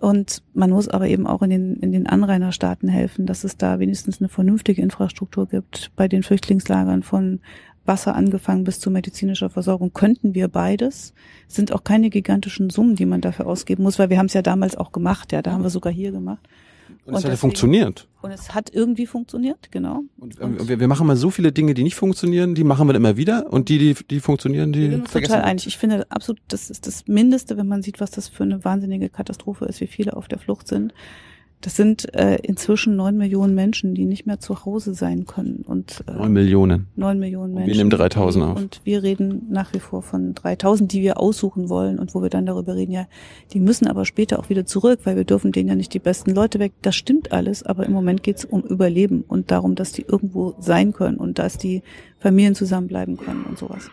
Und 0.00 0.42
man 0.54 0.70
muss 0.70 0.88
aber 0.88 1.08
eben 1.08 1.26
auch 1.26 1.42
in 1.42 1.50
den, 1.50 1.76
in 1.76 1.92
den 1.92 2.06
Anrainerstaaten 2.06 2.88
helfen, 2.88 3.26
dass 3.26 3.44
es 3.44 3.58
da 3.58 3.78
wenigstens 3.78 4.20
eine 4.20 4.30
vernünftige 4.30 4.80
Infrastruktur 4.80 5.46
gibt. 5.46 5.92
Bei 5.94 6.08
den 6.08 6.22
Flüchtlingslagern 6.22 7.02
von 7.02 7.40
Wasser 7.84 8.14
angefangen 8.14 8.64
bis 8.64 8.78
zu 8.80 8.90
medizinischer 8.90 9.50
Versorgung 9.50 9.92
könnten 9.92 10.34
wir 10.34 10.48
beides. 10.48 11.12
Es 11.48 11.54
sind 11.54 11.72
auch 11.72 11.84
keine 11.84 12.08
gigantischen 12.08 12.70
Summen, 12.70 12.94
die 12.94 13.06
man 13.06 13.20
dafür 13.20 13.46
ausgeben 13.46 13.82
muss, 13.82 13.98
weil 13.98 14.08
wir 14.10 14.18
haben 14.18 14.26
es 14.26 14.34
ja 14.34 14.42
damals 14.42 14.76
auch 14.76 14.92
gemacht. 14.92 15.32
Ja, 15.32 15.42
da 15.42 15.52
haben 15.52 15.62
wir 15.62 15.70
sogar 15.70 15.92
hier 15.92 16.12
gemacht. 16.12 16.48
Und 17.06 17.14
es 17.14 17.24
hat 17.24 17.30
ja 17.30 17.36
funktioniert. 17.36 18.06
Und 18.22 18.30
es 18.30 18.54
hat 18.54 18.70
irgendwie 18.72 19.06
funktioniert, 19.06 19.72
genau. 19.72 20.02
Und, 20.18 20.38
und 20.40 20.68
wir, 20.68 20.78
wir, 20.78 20.88
machen 20.88 21.06
mal 21.06 21.16
so 21.16 21.30
viele 21.30 21.52
Dinge, 21.52 21.74
die 21.74 21.82
nicht 21.82 21.94
funktionieren, 21.94 22.54
die 22.54 22.64
machen 22.64 22.86
wir 22.86 22.94
immer 22.94 23.16
wieder. 23.16 23.50
Und 23.50 23.68
die, 23.68 23.78
die, 23.78 23.94
die 23.94 24.20
funktionieren, 24.20 24.72
die 24.72 24.84
ich 24.84 24.90
bin 24.90 25.06
vergessen. 25.06 25.32
total 25.32 25.44
einig. 25.48 25.66
Ich 25.66 25.78
finde 25.78 26.06
absolut, 26.10 26.40
das 26.48 26.70
ist 26.70 26.86
das 26.86 27.06
Mindeste, 27.08 27.56
wenn 27.56 27.66
man 27.66 27.82
sieht, 27.82 28.00
was 28.00 28.10
das 28.10 28.28
für 28.28 28.42
eine 28.42 28.64
wahnsinnige 28.64 29.08
Katastrophe 29.08 29.64
ist, 29.64 29.80
wie 29.80 29.86
viele 29.86 30.16
auf 30.16 30.28
der 30.28 30.38
Flucht 30.38 30.68
sind. 30.68 30.92
Das 31.60 31.76
sind 31.76 32.14
äh, 32.14 32.36
inzwischen 32.36 32.96
neun 32.96 33.18
Millionen 33.18 33.54
Menschen, 33.54 33.94
die 33.94 34.06
nicht 34.06 34.26
mehr 34.26 34.40
zu 34.40 34.64
Hause 34.64 34.94
sein 34.94 35.26
können. 35.26 35.62
Und 35.66 36.02
äh, 36.06 36.12
neun 36.12 36.32
Millionen. 36.32 36.86
Neun 36.96 37.18
Millionen 37.18 37.52
Menschen. 37.52 37.68
wir 37.70 37.76
nehmen 37.76 37.90
3000 37.90 38.44
auf. 38.44 38.56
Und 38.56 38.80
wir 38.84 39.02
reden 39.02 39.46
nach 39.50 39.74
wie 39.74 39.78
vor 39.78 40.00
von 40.02 40.34
3000, 40.34 40.90
die 40.90 41.02
wir 41.02 41.20
aussuchen 41.20 41.68
wollen 41.68 41.98
und 41.98 42.14
wo 42.14 42.22
wir 42.22 42.30
dann 42.30 42.46
darüber 42.46 42.76
reden, 42.76 42.92
ja, 42.92 43.06
die 43.52 43.60
müssen 43.60 43.86
aber 43.86 44.06
später 44.06 44.38
auch 44.38 44.48
wieder 44.48 44.64
zurück, 44.64 45.00
weil 45.04 45.16
wir 45.16 45.24
dürfen 45.24 45.52
denen 45.52 45.68
ja 45.68 45.74
nicht 45.74 45.92
die 45.92 45.98
besten 45.98 46.30
Leute 46.30 46.58
weg. 46.60 46.72
Das 46.80 46.96
stimmt 46.96 47.32
alles, 47.32 47.62
aber 47.62 47.84
im 47.84 47.92
Moment 47.92 48.22
geht's 48.22 48.46
um 48.46 48.62
Überleben 48.62 49.22
und 49.28 49.50
darum, 49.50 49.74
dass 49.74 49.92
die 49.92 50.02
irgendwo 50.02 50.54
sein 50.60 50.94
können 50.94 51.18
und 51.18 51.38
dass 51.38 51.58
die 51.58 51.82
Familien 52.18 52.54
zusammenbleiben 52.54 53.18
können 53.18 53.44
und 53.44 53.58
sowas. 53.58 53.90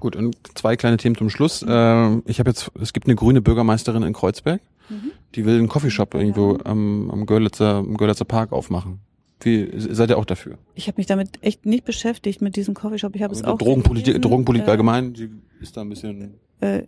Gut, 0.00 0.16
und 0.16 0.36
zwei 0.54 0.76
kleine 0.76 0.96
Themen 0.96 1.16
zum 1.16 1.30
Schluss. 1.30 1.62
Äh, 1.62 2.16
ich 2.26 2.38
habe 2.38 2.50
jetzt, 2.50 2.70
es 2.80 2.92
gibt 2.92 3.06
eine 3.06 3.14
grüne 3.14 3.40
Bürgermeisterin 3.40 4.02
in 4.02 4.12
Kreuzberg. 4.12 4.60
Mhm. 4.88 5.12
Die 5.34 5.44
will 5.44 5.58
einen 5.58 5.68
Coffeeshop 5.68 6.14
irgendwo 6.14 6.58
am, 6.64 7.10
am 7.10 7.26
Görlitzer, 7.26 7.76
am 7.76 7.96
Görlitzer 7.96 8.24
Park 8.24 8.52
aufmachen. 8.52 9.00
Wie 9.40 9.70
seid 9.76 10.10
ihr 10.10 10.18
auch 10.18 10.24
dafür? 10.24 10.58
Ich 10.74 10.86
habe 10.86 10.98
mich 10.98 11.06
damit 11.06 11.42
echt 11.42 11.66
nicht 11.66 11.84
beschäftigt 11.84 12.42
mit 12.42 12.54
diesem 12.54 12.74
Coffeeshop. 12.74 13.16
Ich 13.16 13.22
habe 13.22 13.34
es 13.34 13.42
auch 13.42 13.58
Drogenpolitik, 13.58 14.20
Drogenpolitik 14.22 14.68
äh, 14.68 14.70
allgemein, 14.70 15.14
die 15.14 15.30
ist 15.60 15.76
da 15.76 15.80
ein 15.80 15.88
bisschen. 15.88 16.34
Äh, 16.60 16.82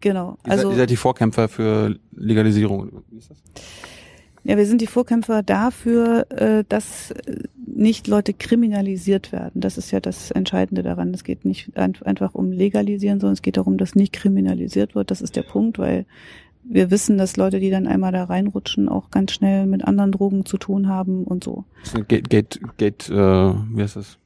genau. 0.00 0.36
Ihr 0.44 0.50
also 0.50 0.64
seid, 0.64 0.72
ihr 0.72 0.78
seid 0.78 0.90
die 0.90 0.96
Vorkämpfer 0.96 1.48
für 1.48 1.96
Legalisierung. 2.12 3.02
Wie 3.08 3.18
ist 3.18 3.30
das? 3.30 3.38
Ja, 4.44 4.56
wir 4.56 4.66
sind 4.66 4.80
die 4.80 4.86
Vorkämpfer 4.86 5.42
dafür, 5.42 6.26
äh, 6.30 6.64
dass 6.68 7.14
nicht 7.64 8.08
Leute 8.08 8.34
kriminalisiert 8.34 9.32
werden. 9.32 9.60
Das 9.60 9.78
ist 9.78 9.90
ja 9.92 10.00
das 10.00 10.30
Entscheidende 10.30 10.82
daran. 10.82 11.14
Es 11.14 11.24
geht 11.24 11.44
nicht 11.44 11.76
einfach 11.76 12.34
um 12.34 12.50
legalisieren, 12.52 13.20
sondern 13.20 13.34
es 13.34 13.42
geht 13.42 13.56
darum, 13.56 13.78
dass 13.78 13.94
nicht 13.94 14.12
kriminalisiert 14.12 14.94
wird. 14.94 15.10
Das 15.10 15.22
ist 15.22 15.36
der 15.36 15.42
Punkt, 15.42 15.78
weil 15.78 16.06
wir 16.64 16.90
wissen, 16.90 17.18
dass 17.18 17.36
Leute, 17.36 17.60
die 17.60 17.70
dann 17.70 17.86
einmal 17.86 18.12
da 18.12 18.24
reinrutschen, 18.24 18.88
auch 18.88 19.10
ganz 19.10 19.32
schnell 19.32 19.66
mit 19.66 19.84
anderen 19.84 20.12
Drogen 20.12 20.44
zu 20.44 20.58
tun 20.58 20.88
haben 20.88 21.24
und 21.24 21.42
so. 21.42 21.64
Gate, 22.08 22.28
Gate, 22.30 22.60
Gate, 22.76 23.08
äh, 23.10 23.14
wie 23.14 23.82
heißt 23.82 23.96
das? 23.96 24.18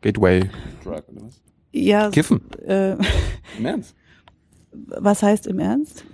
Gateway 0.00 0.50
Drug 0.82 1.02
oder 1.08 1.22
was? 1.22 1.40
Ja. 1.72 2.10
Kiffen. 2.10 2.40
Äh, 2.66 2.92
Im 3.58 3.66
Ernst? 3.66 3.94
Was 4.72 5.22
heißt 5.22 5.46
im 5.46 5.58
Ernst? 5.58 6.04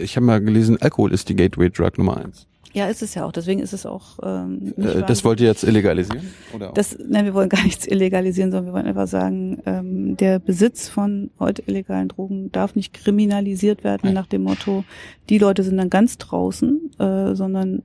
Ich 0.00 0.16
habe 0.16 0.24
mal 0.24 0.40
gelesen, 0.40 0.80
Alkohol 0.80 1.12
ist 1.12 1.28
die 1.28 1.36
Gateway 1.36 1.68
Drug 1.68 1.98
Nummer 1.98 2.16
eins. 2.16 2.46
Ja, 2.72 2.86
ist 2.86 3.02
es 3.02 3.14
ja 3.14 3.24
auch. 3.24 3.32
Deswegen 3.32 3.60
ist 3.60 3.72
es 3.72 3.84
auch. 3.84 4.18
Ähm, 4.22 4.74
äh, 4.76 5.02
das 5.02 5.24
wollt 5.24 5.40
ihr 5.40 5.48
jetzt 5.48 5.64
illegalisieren? 5.64 6.22
Oder 6.54 6.72
das, 6.72 6.96
nein, 7.04 7.24
wir 7.24 7.34
wollen 7.34 7.48
gar 7.48 7.64
nichts 7.64 7.86
illegalisieren, 7.86 8.52
sondern 8.52 8.66
wir 8.66 8.72
wollen 8.74 8.86
einfach 8.86 9.08
sagen, 9.08 9.60
ähm, 9.66 10.16
der 10.16 10.38
Besitz 10.38 10.88
von 10.88 11.30
heute 11.40 11.62
illegalen 11.66 12.08
Drogen 12.08 12.52
darf 12.52 12.76
nicht 12.76 12.92
kriminalisiert 12.92 13.82
werden 13.82 14.02
nein. 14.04 14.14
nach 14.14 14.26
dem 14.26 14.44
Motto, 14.44 14.84
die 15.28 15.38
Leute 15.38 15.62
sind 15.64 15.78
dann 15.78 15.90
ganz 15.90 16.18
draußen, 16.18 16.92
äh, 16.98 17.34
sondern 17.34 17.82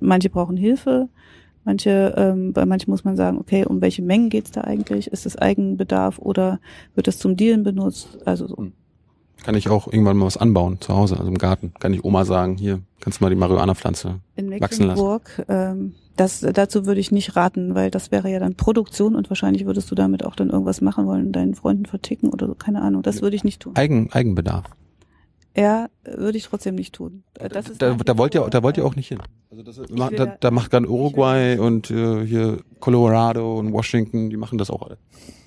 manche 0.00 0.28
brauchen 0.28 0.56
Hilfe. 0.56 1.08
Manche, 1.64 2.14
ähm, 2.16 2.52
bei 2.52 2.64
manchen 2.64 2.90
muss 2.90 3.04
man 3.04 3.16
sagen, 3.16 3.38
okay, 3.38 3.64
um 3.64 3.80
welche 3.80 4.02
Mengen 4.02 4.28
geht's 4.28 4.52
da 4.52 4.60
eigentlich? 4.60 5.08
Ist 5.08 5.26
es 5.26 5.36
Eigenbedarf 5.36 6.18
oder 6.18 6.60
wird 6.94 7.08
es 7.08 7.18
zum 7.18 7.36
Dealen 7.36 7.64
benutzt? 7.64 8.18
Also 8.24 8.46
so. 8.46 8.56
Hm. 8.56 8.72
Kann 9.46 9.54
ich 9.54 9.68
auch 9.68 9.86
irgendwann 9.86 10.16
mal 10.16 10.26
was 10.26 10.36
anbauen 10.36 10.80
zu 10.80 10.92
Hause, 10.92 11.16
also 11.16 11.28
im 11.28 11.38
Garten. 11.38 11.72
Kann 11.78 11.94
ich 11.94 12.02
Oma 12.02 12.24
sagen, 12.24 12.56
hier 12.56 12.80
kannst 12.98 13.20
du 13.20 13.24
mal 13.24 13.30
die 13.30 13.36
Marihuana-Pflanze 13.36 14.18
wachsen 14.58 14.88
lassen. 14.88 15.20
Ähm, 15.46 15.94
das, 16.16 16.40
dazu 16.40 16.84
würde 16.84 16.98
ich 16.98 17.12
nicht 17.12 17.36
raten, 17.36 17.76
weil 17.76 17.92
das 17.92 18.10
wäre 18.10 18.28
ja 18.28 18.40
dann 18.40 18.56
Produktion 18.56 19.14
und 19.14 19.30
wahrscheinlich 19.30 19.64
würdest 19.64 19.88
du 19.88 19.94
damit 19.94 20.24
auch 20.24 20.34
dann 20.34 20.50
irgendwas 20.50 20.80
machen 20.80 21.06
wollen, 21.06 21.30
deinen 21.30 21.54
Freunden 21.54 21.86
verticken 21.86 22.30
oder 22.30 22.48
so, 22.48 22.56
keine 22.56 22.82
Ahnung. 22.82 23.04
Das 23.04 23.22
würde 23.22 23.36
ich 23.36 23.44
nicht 23.44 23.62
tun. 23.62 23.76
Eigen, 23.76 24.10
Eigenbedarf. 24.10 24.64
Ja, 25.56 25.88
würde 26.04 26.36
ich 26.36 26.44
trotzdem 26.44 26.74
nicht 26.74 26.94
tun. 26.94 27.22
Das 27.34 27.68
ist 27.68 27.80
da, 27.80 27.94
da 27.94 28.18
wollt 28.18 28.34
ihr, 28.34 28.46
da 28.50 28.62
wollt 28.62 28.76
ihr 28.76 28.84
auch 28.84 28.94
nicht 28.94 29.08
hin. 29.08 29.18
Also 29.50 29.62
das, 29.62 29.80
da, 29.88 30.36
da, 30.38 30.50
macht 30.50 30.74
dann 30.74 30.86
Uruguay 30.86 31.58
und 31.58 31.90
äh, 31.90 32.26
hier 32.26 32.58
Colorado 32.78 33.58
und 33.58 33.72
Washington, 33.72 34.28
die 34.28 34.36
machen 34.36 34.58
das 34.58 34.70
auch 34.70 34.82
alle. 34.82 34.98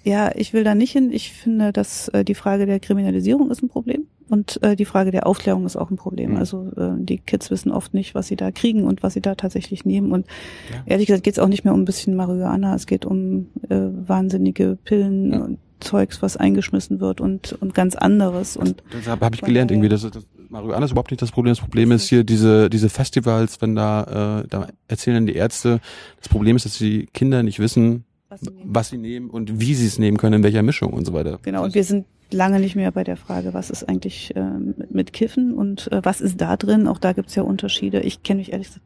Ja, 0.04 0.32
ich 0.36 0.54
will 0.54 0.64
da 0.64 0.74
nicht 0.74 0.92
hin. 0.92 1.12
Ich 1.12 1.34
finde, 1.34 1.72
dass 1.72 2.08
äh, 2.10 2.26
die 2.26 2.34
Frage 2.34 2.66
der 2.66 2.80
Kriminalisierung 2.80 3.52
ist 3.52 3.62
ein 3.62 3.70
Problem 3.70 4.08
und 4.30 4.62
äh, 4.64 4.76
die 4.76 4.86
Frage 4.86 5.12
der 5.12 5.28
Aufklärung 5.28 5.66
ist 5.66 5.76
auch 5.76 5.92
ein 5.92 5.98
Problem. 5.98 6.32
Mhm. 6.32 6.38
Also 6.38 6.72
äh, 6.78 6.92
die 6.98 7.18
Kids 7.18 7.52
wissen 7.52 7.72
oft 7.72 7.94
nicht, 7.94 8.16
was 8.16 8.28
sie 8.28 8.36
da 8.36 8.52
kriegen 8.52 8.86
und 8.86 9.04
was 9.04 9.14
sie 9.14 9.22
da 9.22 9.36
tatsächlich 9.36 9.86
nehmen. 9.86 10.12
Und 10.12 10.26
ja. 10.72 10.84
ehrlich 10.86 11.08
gesagt 11.08 11.24
geht 11.24 11.34
es 11.34 11.40
auch 11.40 11.48
nicht 11.48 11.66
mehr 11.66 11.74
um 11.74 11.82
ein 11.82 11.86
bisschen 11.86 12.16
Marihuana. 12.16 12.76
Es 12.76 12.88
geht 12.88 13.06
um 13.06 13.50
äh, 13.70 13.78
wahnsinnige 13.78 14.78
Pillen 14.84 15.34
ja. 15.34 15.40
und 15.42 15.60
Zeugs, 15.80 16.22
was 16.22 16.38
eingeschmissen 16.38 17.00
wird 17.00 17.22
und 17.22 17.54
und 17.54 17.74
ganz 17.74 17.96
anderes. 17.96 18.58
Und 18.58 18.84
deshalb 18.94 19.22
habe 19.22 19.36
ich 19.36 19.42
gelernt 19.42 19.72
irgendwie, 19.72 19.90
dass, 19.90 20.02
dass 20.02 20.26
Marihuana 20.50 20.86
ist 20.86 20.92
überhaupt 20.92 21.12
nicht 21.12 21.22
das 21.22 21.32
Problem. 21.32 21.52
Das 21.52 21.60
Problem 21.60 21.92
ist 21.92 22.10
hier 22.10 22.24
diese 22.24 22.70
diese 22.70 22.90
Festivals, 22.90 23.62
wenn 23.62 23.76
da 23.76 24.42
äh, 24.42 24.48
da 24.48 24.68
erzählen 24.88 25.26
die 25.26 25.36
Ärzte. 25.36 25.80
Das 26.20 26.30
Problem 26.30 26.56
ist, 26.56 26.66
dass 26.66 26.78
die 26.78 27.08
Kinder 27.08 27.44
nicht 27.44 27.60
wissen, 27.60 28.06
was 28.30 28.42
sie, 28.42 28.52
was 28.64 28.90
sie 28.90 28.98
nehmen 28.98 29.30
und 29.30 29.60
wie 29.60 29.74
sie 29.74 29.88
es 29.88 30.00
nehmen 30.00 30.18
können, 30.18 30.36
in 30.36 30.44
welcher 30.44 30.64
Mischung 30.64 30.94
und 30.94 31.06
so 31.06 31.14
weiter. 31.14 31.40
Genau, 31.42 31.64
und 31.64 31.76
wir 31.76 31.84
sind 31.84 32.06
lange 32.32 32.60
nicht 32.60 32.76
mehr 32.76 32.92
bei 32.92 33.04
der 33.04 33.18
Frage, 33.18 33.54
was 33.54 33.70
ist 33.70 33.88
eigentlich 33.88 34.36
äh, 34.36 34.42
mit 34.90 35.14
Kiffen 35.14 35.54
und 35.54 35.92
äh, 35.92 36.02
was 36.04 36.22
ist 36.22 36.40
da 36.40 36.58
drin. 36.58 36.88
Auch 36.88 37.00
da 37.00 37.14
gibt's 37.14 37.36
ja 37.36 37.44
Unterschiede. 37.44 38.02
Ich 38.02 38.24
kenne 38.24 38.40
mich 38.40 38.52
ehrlich 38.52 38.68
gesagt 38.68 38.86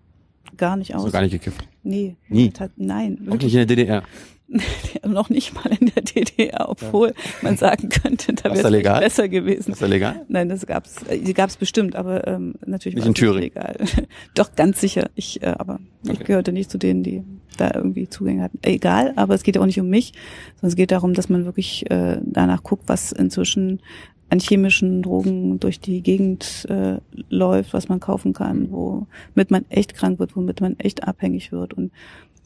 gar 0.58 0.78
nicht 0.78 0.96
aus. 0.96 1.02
Hast 1.02 1.08
du 1.08 1.12
gar 1.12 1.22
nicht 1.22 1.32
gekifft? 1.32 1.68
Nee. 1.84 2.16
Nie? 2.30 2.52
Nein. 2.76 3.28
Auch 3.30 3.34
nicht 3.34 3.54
in 3.54 3.54
der 3.54 3.66
DDR? 3.66 4.04
noch 5.08 5.30
nicht 5.30 5.54
mal 5.54 5.72
in 5.80 5.92
der 5.96 6.04
DDR, 6.04 6.70
obwohl 6.70 7.10
ja. 7.10 7.14
man 7.42 7.58
sagen 7.58 7.90
könnte, 7.90 8.34
da 8.34 8.54
wäre 8.56 8.76
es 8.76 9.00
besser 9.00 9.30
gewesen. 9.30 9.72
Ist 9.72 9.82
das 9.82 9.90
legal? 9.90 10.22
Nein, 10.28 10.50
das 10.50 10.66
gab's, 10.66 11.04
äh, 11.08 11.34
gab's 11.34 11.58
bestimmt, 11.58 11.96
aber 11.96 12.28
ähm, 12.28 12.56
natürlich 12.66 12.96
nicht 12.96 13.08
in 13.08 13.14
Thüringen. 13.14 13.42
legal. 13.42 13.78
Doch 14.36 14.56
ganz 14.56 14.82
sicher. 14.82 15.10
Ich, 15.16 15.42
äh, 15.42 15.48
aber 15.58 15.80
okay. 16.04 16.14
ich 16.14 16.20
gehörte 16.26 16.52
nicht 16.52 16.70
zu 16.72 16.78
denen, 16.78 17.04
die 17.04 17.24
da 17.58 17.72
irgendwie 17.74 18.10
Zugänge 18.10 18.44
hatten. 18.44 18.60
Egal, 18.64 19.14
aber 19.16 19.36
es 19.36 19.44
geht 19.44 19.58
auch 19.58 19.66
nicht 19.66 19.80
um 19.80 19.90
mich, 19.90 20.14
sondern 20.56 20.70
es 20.70 20.76
geht 20.76 20.92
darum, 20.92 21.14
dass 21.14 21.30
man 21.30 21.46
wirklich 21.46 21.90
äh, 21.92 22.18
danach 22.24 22.64
guckt, 22.64 22.84
was 22.88 23.12
inzwischen 23.12 23.82
an 24.30 24.40
chemischen 24.40 25.04
Drogen 25.04 25.60
durch 25.60 25.80
die 25.80 26.02
Gegend 26.02 26.66
äh, 26.68 26.98
läuft, 27.30 27.74
was 27.74 27.88
man 27.88 28.00
kaufen 28.00 28.34
kann, 28.34 28.72
womit 28.72 29.52
man 29.52 29.66
echt 29.70 29.94
krank 29.94 30.18
wird, 30.18 30.36
womit 30.36 30.60
man 30.60 30.80
echt 30.80 31.08
abhängig 31.08 31.52
wird 31.52 31.76
und 31.76 31.92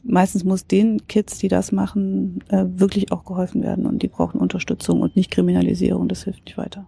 meistens 0.04 0.44
muss 0.44 0.66
den 0.66 1.06
Kids, 1.06 1.38
die 1.38 1.48
das 1.48 1.72
machen, 1.72 2.44
äh, 2.48 2.64
wirklich 2.66 3.12
auch 3.12 3.24
geholfen 3.24 3.62
werden 3.62 3.86
und 3.86 4.02
die 4.02 4.08
brauchen 4.08 4.40
Unterstützung 4.40 5.00
und 5.00 5.16
nicht 5.16 5.30
Kriminalisierung. 5.30 6.08
Das 6.08 6.24
hilft 6.24 6.44
nicht 6.46 6.58
weiter. 6.58 6.86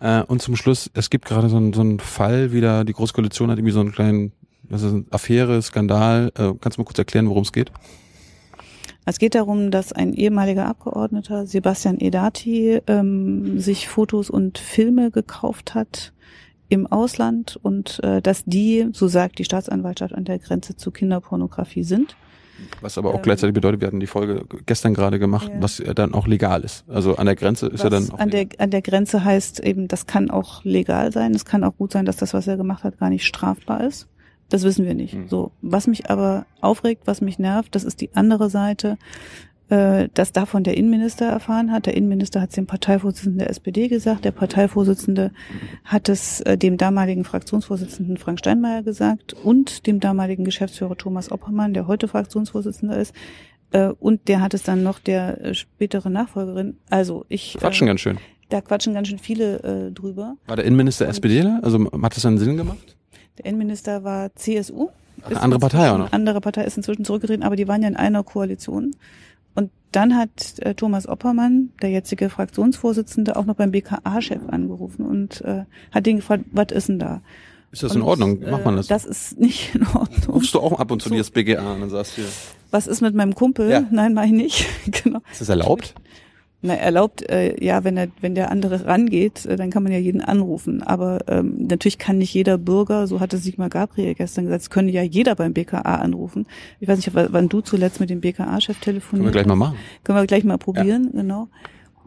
Äh, 0.00 0.22
und 0.22 0.42
zum 0.42 0.56
Schluss, 0.56 0.90
es 0.94 1.10
gibt 1.10 1.24
gerade 1.26 1.48
so, 1.48 1.56
einen 1.56 1.72
so 1.72 1.80
einen 1.80 2.00
Fall 2.00 2.52
wieder, 2.52 2.84
die 2.84 2.92
Großkoalition 2.92 3.50
hat 3.50 3.58
irgendwie 3.58 3.72
so 3.72 3.80
einen 3.80 3.92
kleinen, 3.92 4.32
das 4.68 4.82
ist 4.82 4.92
eine 4.92 5.04
Affäre, 5.10 5.60
Skandal. 5.62 6.32
Äh, 6.36 6.52
kannst 6.60 6.78
du 6.78 6.82
mal 6.82 6.86
kurz 6.86 6.98
erklären, 6.98 7.28
worum 7.28 7.42
es 7.42 7.52
geht? 7.52 7.72
Es 9.04 9.18
geht 9.18 9.34
darum, 9.34 9.70
dass 9.70 9.94
ein 9.94 10.12
ehemaliger 10.12 10.66
Abgeordneter, 10.66 11.46
Sebastian 11.46 11.98
Edati, 11.98 12.80
ähm, 12.86 13.58
sich 13.58 13.88
Fotos 13.88 14.28
und 14.28 14.58
Filme 14.58 15.10
gekauft 15.10 15.74
hat 15.74 16.12
im 16.68 16.86
Ausland 16.86 17.58
und 17.62 18.00
äh, 18.02 18.20
dass 18.20 18.44
die, 18.44 18.88
so 18.92 19.08
sagt 19.08 19.38
die 19.38 19.44
Staatsanwaltschaft, 19.44 20.14
an 20.14 20.24
der 20.24 20.38
Grenze 20.38 20.76
zu 20.76 20.90
Kinderpornografie 20.90 21.84
sind. 21.84 22.16
Was 22.80 22.98
aber 22.98 23.10
auch 23.10 23.16
ähm, 23.16 23.22
gleichzeitig 23.22 23.54
bedeutet, 23.54 23.80
wir 23.80 23.88
hatten 23.88 24.00
die 24.00 24.06
Folge 24.06 24.44
gestern 24.66 24.94
gerade 24.94 25.18
gemacht, 25.18 25.48
ja. 25.48 25.62
was 25.62 25.82
dann 25.94 26.14
auch 26.14 26.26
legal 26.26 26.62
ist. 26.62 26.84
Also 26.88 27.16
an 27.16 27.26
der 27.26 27.36
Grenze 27.36 27.66
ist 27.66 27.74
was 27.74 27.82
ja 27.84 27.90
dann 27.90 28.10
auch 28.10 28.18
an 28.18 28.30
der 28.30 28.48
an 28.58 28.70
der 28.70 28.82
Grenze 28.82 29.24
heißt 29.24 29.60
eben, 29.60 29.88
das 29.88 30.06
kann 30.06 30.30
auch 30.30 30.64
legal 30.64 31.12
sein. 31.12 31.34
Es 31.34 31.44
kann 31.44 31.64
auch 31.64 31.76
gut 31.76 31.92
sein, 31.92 32.04
dass 32.04 32.16
das, 32.16 32.34
was 32.34 32.46
er 32.46 32.56
gemacht 32.56 32.84
hat, 32.84 32.98
gar 32.98 33.10
nicht 33.10 33.26
strafbar 33.26 33.84
ist. 33.84 34.08
Das 34.48 34.62
wissen 34.62 34.86
wir 34.86 34.94
nicht. 34.94 35.14
Mhm. 35.14 35.28
So, 35.28 35.52
was 35.60 35.86
mich 35.86 36.10
aber 36.10 36.46
aufregt, 36.60 37.02
was 37.06 37.20
mich 37.20 37.38
nervt, 37.38 37.74
das 37.74 37.84
ist 37.84 38.00
die 38.00 38.10
andere 38.14 38.48
Seite 38.48 38.96
dass 39.68 40.32
davon 40.32 40.64
der 40.64 40.76
Innenminister 40.76 41.26
erfahren 41.26 41.70
hat. 41.72 41.86
Der 41.86 41.94
Innenminister 41.94 42.40
hat 42.40 42.50
es 42.50 42.54
dem 42.54 42.66
Parteivorsitzenden 42.66 43.38
der 43.38 43.50
SPD 43.50 43.88
gesagt. 43.88 44.24
Der 44.24 44.30
Parteivorsitzende 44.30 45.30
hat 45.84 46.08
es 46.08 46.40
äh, 46.40 46.56
dem 46.56 46.78
damaligen 46.78 47.24
Fraktionsvorsitzenden 47.24 48.16
Frank 48.16 48.38
Steinmeier 48.38 48.82
gesagt 48.82 49.34
und 49.34 49.86
dem 49.86 50.00
damaligen 50.00 50.44
Geschäftsführer 50.44 50.96
Thomas 50.96 51.30
Oppermann, 51.30 51.74
der 51.74 51.86
heute 51.86 52.08
Fraktionsvorsitzender 52.08 52.98
ist. 52.98 53.14
Äh, 53.72 53.88
und 53.88 54.28
der 54.28 54.40
hat 54.40 54.54
es 54.54 54.62
dann 54.62 54.82
noch 54.82 54.98
der 54.98 55.44
äh, 55.44 55.54
spätere 55.54 56.08
Nachfolgerin. 56.10 56.78
Also 56.88 57.24
ich. 57.28 57.56
Quatschen 57.58 57.86
äh, 57.86 57.90
ganz 57.90 58.00
schön. 58.00 58.18
Da 58.48 58.62
quatschen 58.62 58.94
ganz 58.94 59.08
schön 59.08 59.18
viele 59.18 59.88
äh, 59.88 59.92
drüber. 59.92 60.36
War 60.46 60.56
der 60.56 60.64
Innenminister 60.64 61.06
SPDler? 61.06 61.60
Also 61.62 61.90
hat 62.02 62.16
das 62.16 62.24
einen 62.24 62.38
Sinn 62.38 62.56
gemacht? 62.56 62.96
Der 63.36 63.44
Innenminister 63.44 64.04
war 64.04 64.34
CSU. 64.34 64.88
Eine 65.22 65.40
andere 65.40 65.60
Partei 65.60 65.90
auch 65.90 65.98
noch. 65.98 66.12
Andere 66.12 66.40
Partei 66.40 66.64
ist 66.64 66.76
inzwischen 66.76 67.04
zurückgetreten, 67.04 67.42
aber 67.42 67.56
die 67.56 67.68
waren 67.68 67.82
ja 67.82 67.88
in 67.88 67.96
einer 67.96 68.22
Koalition. 68.22 68.94
Dann 69.92 70.16
hat 70.16 70.58
äh, 70.58 70.74
Thomas 70.74 71.08
Oppermann, 71.08 71.70
der 71.80 71.90
jetzige 71.90 72.28
Fraktionsvorsitzende, 72.28 73.36
auch 73.36 73.46
noch 73.46 73.54
beim 73.54 73.70
BKA-Chef 73.70 74.42
angerufen 74.48 75.06
und 75.06 75.40
äh, 75.42 75.64
hat 75.90 76.06
den 76.06 76.16
gefragt, 76.16 76.44
was 76.52 76.72
ist 76.72 76.88
denn 76.88 76.98
da? 76.98 77.22
Ist 77.70 77.82
das 77.82 77.92
und, 77.92 77.98
in 77.98 78.02
Ordnung? 78.02 78.40
Macht 78.50 78.64
man 78.64 78.76
das? 78.76 78.86
Das 78.86 79.04
ist 79.04 79.38
nicht 79.38 79.74
in 79.74 79.86
Ordnung. 79.86 80.34
Rufst 80.34 80.54
du 80.54 80.60
auch 80.60 80.78
ab 80.78 80.90
und 80.90 81.02
zu 81.02 81.08
so. 81.10 81.14
das 81.14 81.30
BGA 81.30 81.74
an 81.74 81.82
und 81.82 81.90
sagst 81.90 82.14
hier. 82.14 82.24
Was 82.70 82.86
ist 82.86 83.00
mit 83.00 83.14
meinem 83.14 83.34
Kumpel? 83.34 83.70
Ja. 83.70 83.84
Nein, 83.90 84.14
mach 84.14 84.24
ich 84.24 84.32
nicht. 84.32 84.66
genau. 85.04 85.20
Ist 85.30 85.40
das 85.40 85.48
erlaubt? 85.48 85.94
Na, 86.60 86.74
erlaubt, 86.74 87.22
äh, 87.30 87.64
ja, 87.64 87.84
wenn 87.84 87.94
der, 87.94 88.08
wenn 88.20 88.34
der 88.34 88.50
andere 88.50 88.84
rangeht, 88.84 89.46
äh, 89.46 89.54
dann 89.54 89.70
kann 89.70 89.84
man 89.84 89.92
ja 89.92 89.98
jeden 89.98 90.20
anrufen. 90.20 90.82
Aber 90.82 91.20
ähm, 91.28 91.54
natürlich 91.68 91.98
kann 91.98 92.18
nicht 92.18 92.34
jeder 92.34 92.58
Bürger, 92.58 93.06
so 93.06 93.20
hatte 93.20 93.38
Sigmar 93.38 93.68
Gabriel 93.68 94.14
gestern 94.14 94.46
gesagt, 94.46 94.62
es 94.62 94.70
könnte 94.70 94.92
ja 94.92 95.02
jeder 95.02 95.36
beim 95.36 95.52
BKA 95.52 95.82
anrufen. 95.82 96.46
Ich 96.80 96.88
weiß 96.88 96.96
nicht, 96.96 97.12
wann 97.14 97.48
du 97.48 97.60
zuletzt 97.60 98.00
mit 98.00 98.10
dem 98.10 98.20
BKA-Chef 98.20 98.80
telefonierst. 98.80 99.10
Können 99.10 99.24
wir 99.24 99.30
gleich 99.30 99.46
mal 99.46 99.54
machen. 99.54 99.76
Können 100.02 100.18
wir 100.18 100.26
gleich 100.26 100.42
mal 100.42 100.58
probieren, 100.58 101.10
ja. 101.12 101.20
genau. 101.20 101.48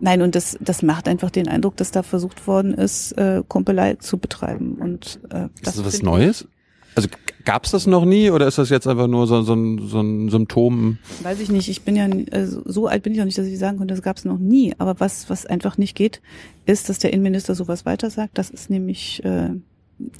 Nein, 0.01 0.21
und 0.21 0.35
das, 0.35 0.57
das 0.59 0.81
macht 0.81 1.07
einfach 1.07 1.29
den 1.29 1.47
Eindruck, 1.47 1.77
dass 1.77 1.91
da 1.91 2.03
versucht 2.03 2.45
worden 2.45 2.73
ist, 2.73 3.13
äh, 3.13 3.43
Kumpelei 3.47 3.93
zu 3.95 4.17
betreiben. 4.17 4.73
Und 4.73 5.21
äh, 5.29 5.47
das 5.63 5.77
ist 5.77 5.85
das 5.85 5.85
was 5.85 6.01
Neues? 6.01 6.47
Also 6.95 7.07
gab 7.43 7.65
es 7.65 7.71
das 7.71 7.87
noch 7.87 8.05
nie 8.05 8.29
oder 8.29 8.47
ist 8.47 8.57
das 8.57 8.69
jetzt 8.69 8.87
einfach 8.87 9.07
nur 9.07 9.27
so, 9.27 9.41
so, 9.41 9.53
ein, 9.53 9.87
so 9.87 9.99
ein 9.99 10.29
Symptom? 10.29 10.97
Weiß 11.23 11.39
ich 11.39 11.49
nicht. 11.49 11.69
Ich 11.69 11.81
bin 11.83 11.95
ja 11.95 12.07
also 12.31 12.61
so 12.65 12.87
alt 12.87 13.03
bin 13.03 13.13
ich 13.13 13.19
noch 13.19 13.25
nicht, 13.25 13.37
dass 13.37 13.47
ich 13.47 13.59
sagen 13.59 13.77
könnte, 13.77 13.93
das 13.93 14.03
gab 14.03 14.17
es 14.17 14.25
noch 14.25 14.37
nie. 14.37 14.73
Aber 14.77 14.99
was 14.99 15.29
was 15.29 15.45
einfach 15.45 15.77
nicht 15.77 15.95
geht, 15.95 16.21
ist, 16.65 16.89
dass 16.89 16.99
der 16.99 17.13
Innenminister 17.13 17.55
sowas 17.55 17.85
weiter 17.85 18.09
sagt. 18.09 18.37
Das 18.37 18.49
ist 18.49 18.69
nämlich 18.69 19.23
äh, 19.23 19.51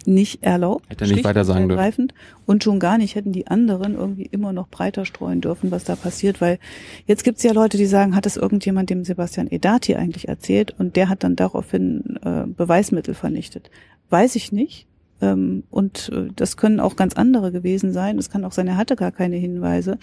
nicht 0.06 0.44
erlaubt. 0.44 0.90
Hätte 0.90 1.06
er 1.06 1.12
nicht 1.12 1.24
weiter 1.24 1.46
sagen 1.46 1.70
dürfen. 1.70 2.14
Und 2.46 2.64
schon 2.64 2.80
gar 2.80 2.98
nicht 2.98 3.16
hätten 3.16 3.32
die 3.32 3.48
anderen 3.48 3.96
irgendwie 3.96 4.26
immer 4.26 4.54
noch 4.54 4.68
breiter 4.68 5.06
streuen 5.06 5.42
dürfen, 5.42 5.72
was 5.72 5.84
da 5.84 5.96
passiert, 5.96 6.42
weil 6.42 6.60
jetzt 7.06 7.24
gibt's 7.24 7.44
ja 7.44 7.52
Leute, 7.54 7.78
die 7.78 7.86
sagen, 7.86 8.16
hat 8.16 8.26
es 8.26 8.38
irgendjemand 8.38 8.90
dem 8.90 9.04
Sebastian 9.04 9.50
Edati 9.50 9.96
eigentlich 9.96 10.28
erzählt 10.28 10.76
und 10.78 10.96
der 10.96 11.10
hat 11.10 11.24
dann 11.24 11.36
daraufhin 11.36 12.20
äh, 12.24 12.46
Beweismittel 12.46 13.14
vernichtet. 13.14 13.70
Weiß 14.10 14.36
ich 14.36 14.52
nicht. 14.52 14.88
Ähm, 15.22 15.64
und 15.70 16.10
äh, 16.14 16.30
das 16.36 16.58
können 16.58 16.80
auch 16.80 16.96
ganz 16.96 17.14
andere 17.14 17.52
gewesen 17.52 17.94
sein. 17.94 18.18
Es 18.18 18.30
kann 18.30 18.46
auch 18.46 18.52
sein, 18.52 18.68
er 18.68 18.78
hatte 18.78 18.96
gar 18.96 19.12
keine 19.12 19.36
Hinweise. 19.36 19.98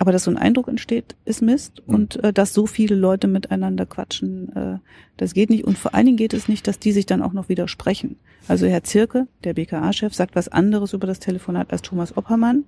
Aber 0.00 0.12
dass 0.12 0.24
so 0.24 0.30
ein 0.30 0.36
Eindruck 0.36 0.68
entsteht, 0.68 1.16
ist 1.24 1.42
Mist. 1.42 1.82
Und 1.86 2.22
äh, 2.22 2.32
dass 2.32 2.54
so 2.54 2.66
viele 2.66 2.94
Leute 2.94 3.26
miteinander 3.26 3.86
quatschen, 3.86 4.54
äh, 4.54 4.78
das 5.16 5.34
geht 5.34 5.50
nicht. 5.50 5.64
Und 5.64 5.76
vor 5.76 5.94
allen 5.94 6.06
Dingen 6.06 6.18
geht 6.18 6.34
es 6.34 6.48
nicht, 6.48 6.66
dass 6.66 6.78
die 6.78 6.92
sich 6.92 7.06
dann 7.06 7.22
auch 7.22 7.32
noch 7.32 7.48
widersprechen. 7.48 8.16
Also 8.46 8.66
Herr 8.66 8.84
Zirke, 8.84 9.26
der 9.44 9.54
BKA-Chef, 9.54 10.14
sagt 10.14 10.36
was 10.36 10.48
anderes 10.48 10.92
über 10.92 11.06
das 11.06 11.18
Telefonat 11.18 11.72
als 11.72 11.82
Thomas 11.82 12.16
Oppermann. 12.16 12.64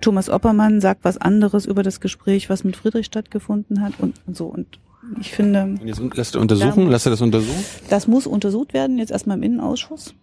Thomas 0.00 0.28
Oppermann 0.28 0.80
sagt 0.80 1.04
was 1.04 1.18
anderes 1.18 1.66
über 1.66 1.82
das 1.82 2.00
Gespräch, 2.00 2.48
was 2.48 2.64
mit 2.64 2.76
Friedrich 2.76 3.06
stattgefunden 3.06 3.82
hat 3.82 3.94
und, 3.98 4.14
und 4.26 4.36
so. 4.36 4.46
Und 4.46 4.78
ich 5.20 5.32
finde. 5.32 5.62
Und 5.62 5.86
jetzt 5.86 6.00
lässt 6.14 6.34
du 6.34 6.40
untersuchen? 6.40 6.88
Lässt 6.88 7.06
er 7.06 7.10
das 7.10 7.20
untersuchen? 7.20 7.64
Das 7.88 8.06
muss 8.06 8.26
untersucht 8.26 8.74
werden, 8.74 8.98
jetzt 8.98 9.12
erstmal 9.12 9.36
im 9.36 9.42
Innenausschuss. 9.42 10.14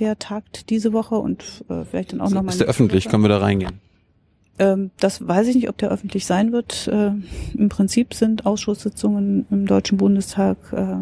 Der 0.00 0.18
tagt 0.18 0.70
diese 0.70 0.92
Woche 0.92 1.16
und 1.16 1.64
äh, 1.68 1.84
vielleicht 1.84 2.12
dann 2.12 2.20
auch 2.20 2.30
nochmal. 2.30 2.52
Ist 2.52 2.60
der 2.60 2.68
öffentlich? 2.68 3.08
Können 3.08 3.22
wir 3.22 3.28
da 3.28 3.38
reingehen? 3.38 3.80
Ähm, 4.58 4.90
das 4.98 5.26
weiß 5.26 5.46
ich 5.48 5.54
nicht, 5.54 5.68
ob 5.68 5.78
der 5.78 5.90
öffentlich 5.90 6.26
sein 6.26 6.52
wird. 6.52 6.88
Äh, 6.88 7.12
Im 7.54 7.68
Prinzip 7.68 8.14
sind 8.14 8.46
Ausschusssitzungen 8.46 9.46
im 9.50 9.66
Deutschen 9.66 9.98
Bundestag 9.98 10.56
äh, 10.72 10.96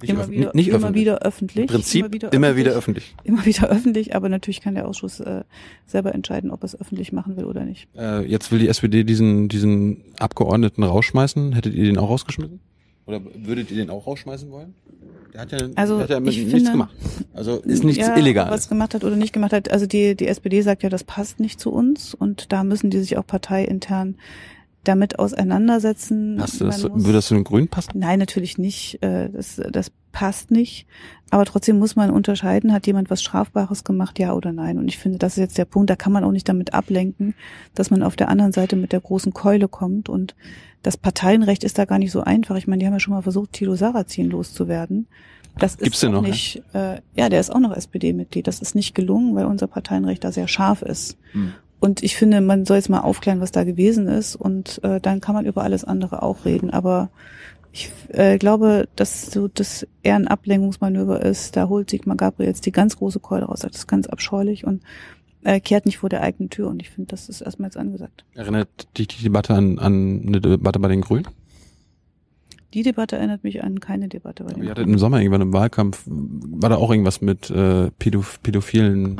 nicht 0.00 0.10
immer, 0.10 0.28
wieder, 0.28 0.50
nicht 0.54 0.68
immer 0.68 0.78
öffentlich. 0.78 1.00
wieder 1.00 1.18
öffentlich. 1.22 1.70
Im 1.70 1.74
Prinzip 1.74 2.04
immer 2.04 2.12
wieder, 2.12 2.32
immer 2.32 2.56
wieder 2.56 2.72
öffentlich. 2.72 3.14
Immer 3.24 3.44
wieder 3.46 3.68
öffentlich, 3.68 4.14
aber 4.14 4.28
natürlich 4.28 4.60
kann 4.60 4.74
der 4.74 4.88
Ausschuss 4.88 5.20
äh, 5.20 5.44
selber 5.86 6.14
entscheiden, 6.14 6.50
ob 6.50 6.62
er 6.62 6.66
es 6.66 6.80
öffentlich 6.80 7.12
machen 7.12 7.36
will 7.36 7.44
oder 7.44 7.64
nicht. 7.64 7.88
Äh, 7.96 8.26
jetzt 8.26 8.52
will 8.52 8.58
die 8.58 8.68
SPD 8.68 9.04
diesen, 9.04 9.48
diesen 9.48 10.02
Abgeordneten 10.18 10.82
rausschmeißen. 10.82 11.52
Hättet 11.52 11.74
ihr 11.74 11.84
den 11.84 11.98
auch 11.98 12.10
rausgeschmissen? 12.10 12.60
Oder 13.06 13.20
würdet 13.34 13.70
ihr 13.70 13.76
den 13.76 13.90
auch 13.90 14.06
rausschmeißen 14.06 14.50
wollen? 14.50 14.74
Der 15.32 15.42
hat 15.42 15.52
ja, 15.52 15.58
also 15.74 15.96
der 15.96 16.04
hat 16.04 16.10
ja 16.10 16.20
nichts 16.20 16.50
finde, 16.50 16.70
gemacht. 16.70 16.94
Also 17.34 17.60
ist 17.60 17.84
nichts 17.84 18.06
ja, 18.06 18.16
illegal. 18.16 18.50
Was 18.50 18.68
gemacht 18.68 18.94
hat 18.94 19.04
oder 19.04 19.16
nicht 19.16 19.32
gemacht 19.32 19.52
hat. 19.52 19.70
Also 19.70 19.86
die, 19.86 20.14
die 20.14 20.28
SPD 20.28 20.62
sagt 20.62 20.82
ja, 20.82 20.88
das 20.88 21.04
passt 21.04 21.40
nicht 21.40 21.60
zu 21.60 21.70
uns 21.70 22.14
und 22.14 22.52
da 22.52 22.64
müssen 22.64 22.90
die 22.90 22.98
sich 23.00 23.18
auch 23.18 23.26
parteiintern 23.26 24.16
damit 24.84 25.18
auseinandersetzen. 25.18 26.38
Hast 26.40 26.60
du 26.60 26.66
das, 26.66 26.82
würde 26.84 27.12
das 27.12 27.26
zu 27.26 27.34
den 27.34 27.44
Grünen 27.44 27.68
passen? 27.68 27.98
Nein, 27.98 28.18
natürlich 28.18 28.58
nicht. 28.58 29.02
Äh, 29.02 29.30
das, 29.30 29.60
das 29.70 29.90
passt 30.12 30.50
nicht. 30.50 30.86
Aber 31.30 31.44
trotzdem 31.44 31.78
muss 31.78 31.96
man 31.96 32.10
unterscheiden, 32.10 32.72
hat 32.72 32.86
jemand 32.86 33.10
was 33.10 33.20
Strafbares 33.20 33.84
gemacht, 33.84 34.18
ja 34.18 34.32
oder 34.34 34.52
nein. 34.52 34.78
Und 34.78 34.88
ich 34.88 34.98
finde, 34.98 35.18
das 35.18 35.32
ist 35.32 35.38
jetzt 35.38 35.58
der 35.58 35.64
Punkt, 35.64 35.90
da 35.90 35.96
kann 35.96 36.12
man 36.12 36.24
auch 36.24 36.30
nicht 36.30 36.48
damit 36.48 36.72
ablenken, 36.72 37.34
dass 37.74 37.90
man 37.90 38.02
auf 38.02 38.14
der 38.14 38.28
anderen 38.28 38.52
Seite 38.52 38.76
mit 38.76 38.92
der 38.92 39.00
großen 39.00 39.32
Keule 39.32 39.68
kommt 39.68 40.08
und 40.08 40.34
das 40.82 40.96
Parteienrecht 40.96 41.64
ist 41.64 41.78
da 41.78 41.86
gar 41.86 41.98
nicht 41.98 42.12
so 42.12 42.20
einfach. 42.20 42.56
Ich 42.56 42.66
meine, 42.66 42.80
die 42.80 42.86
haben 42.86 42.92
ja 42.92 43.00
schon 43.00 43.14
mal 43.14 43.22
versucht, 43.22 43.52
Thilo 43.52 43.74
Sarrazin 43.74 44.30
loszuwerden. 44.30 45.08
Das 45.58 45.78
Gibt's 45.78 46.02
ist 46.02 46.10
noch, 46.10 46.22
nicht, 46.22 46.62
ja? 46.72 46.94
Äh, 46.94 47.00
ja, 47.14 47.28
der 47.28 47.40
ist 47.40 47.50
auch 47.50 47.60
noch 47.60 47.74
SPD-Mitglied. 47.74 48.46
Das 48.46 48.60
ist 48.60 48.74
nicht 48.74 48.94
gelungen, 48.94 49.34
weil 49.34 49.46
unser 49.46 49.66
Parteienrecht 49.66 50.22
da 50.24 50.30
sehr 50.30 50.48
scharf 50.48 50.82
ist. 50.82 51.16
Hm. 51.32 51.54
Und 51.84 52.02
ich 52.02 52.16
finde, 52.16 52.40
man 52.40 52.64
soll 52.64 52.78
jetzt 52.78 52.88
mal 52.88 53.02
aufklären, 53.02 53.42
was 53.42 53.52
da 53.52 53.62
gewesen 53.62 54.08
ist 54.08 54.36
und 54.36 54.82
äh, 54.84 55.02
dann 55.02 55.20
kann 55.20 55.34
man 55.34 55.44
über 55.44 55.62
alles 55.62 55.84
andere 55.84 56.22
auch 56.22 56.46
reden. 56.46 56.70
Aber 56.70 57.10
ich 57.72 57.90
äh, 58.08 58.38
glaube, 58.38 58.88
dass 58.96 59.26
so 59.30 59.48
das 59.48 59.86
eher 60.02 60.14
ein 60.14 60.26
Ablenkungsmanöver 60.26 61.20
ist. 61.20 61.58
Da 61.58 61.68
holt 61.68 61.90
Sigmar 61.90 62.16
Gabriel 62.16 62.48
jetzt 62.48 62.64
die 62.64 62.72
ganz 62.72 62.96
große 62.96 63.20
Keule 63.20 63.44
raus. 63.44 63.60
Das 63.60 63.76
ist 63.76 63.86
ganz 63.86 64.06
abscheulich 64.06 64.64
und 64.64 64.82
äh, 65.42 65.60
kehrt 65.60 65.84
nicht 65.84 65.98
vor 65.98 66.08
der 66.08 66.22
eigenen 66.22 66.48
Tür. 66.48 66.68
Und 66.68 66.80
ich 66.80 66.88
finde, 66.88 67.08
das 67.08 67.28
ist 67.28 67.42
erstmal 67.42 67.66
jetzt 67.66 67.76
angesagt. 67.76 68.24
Erinnert 68.32 68.88
dich 68.96 69.08
die 69.08 69.22
Debatte 69.22 69.52
an, 69.52 69.78
an 69.78 70.24
eine 70.26 70.40
Debatte 70.40 70.78
bei 70.78 70.88
den 70.88 71.02
Grünen? 71.02 71.28
Die 72.72 72.82
Debatte 72.82 73.16
erinnert 73.16 73.44
mich 73.44 73.62
an 73.62 73.78
keine 73.78 74.08
Debatte 74.08 74.44
bei 74.44 74.48
den 74.48 74.54
Grünen. 74.54 74.68
Ihr 74.68 74.70
hattet 74.70 74.86
im 74.86 74.96
Sommer 74.96 75.18
irgendwann 75.18 75.42
im 75.42 75.52
Wahlkampf, 75.52 76.02
war 76.06 76.70
da 76.70 76.76
auch 76.76 76.90
irgendwas 76.90 77.20
mit 77.20 77.50
äh, 77.50 77.90
Pädoph 77.98 78.42
Pädophilen? 78.42 79.18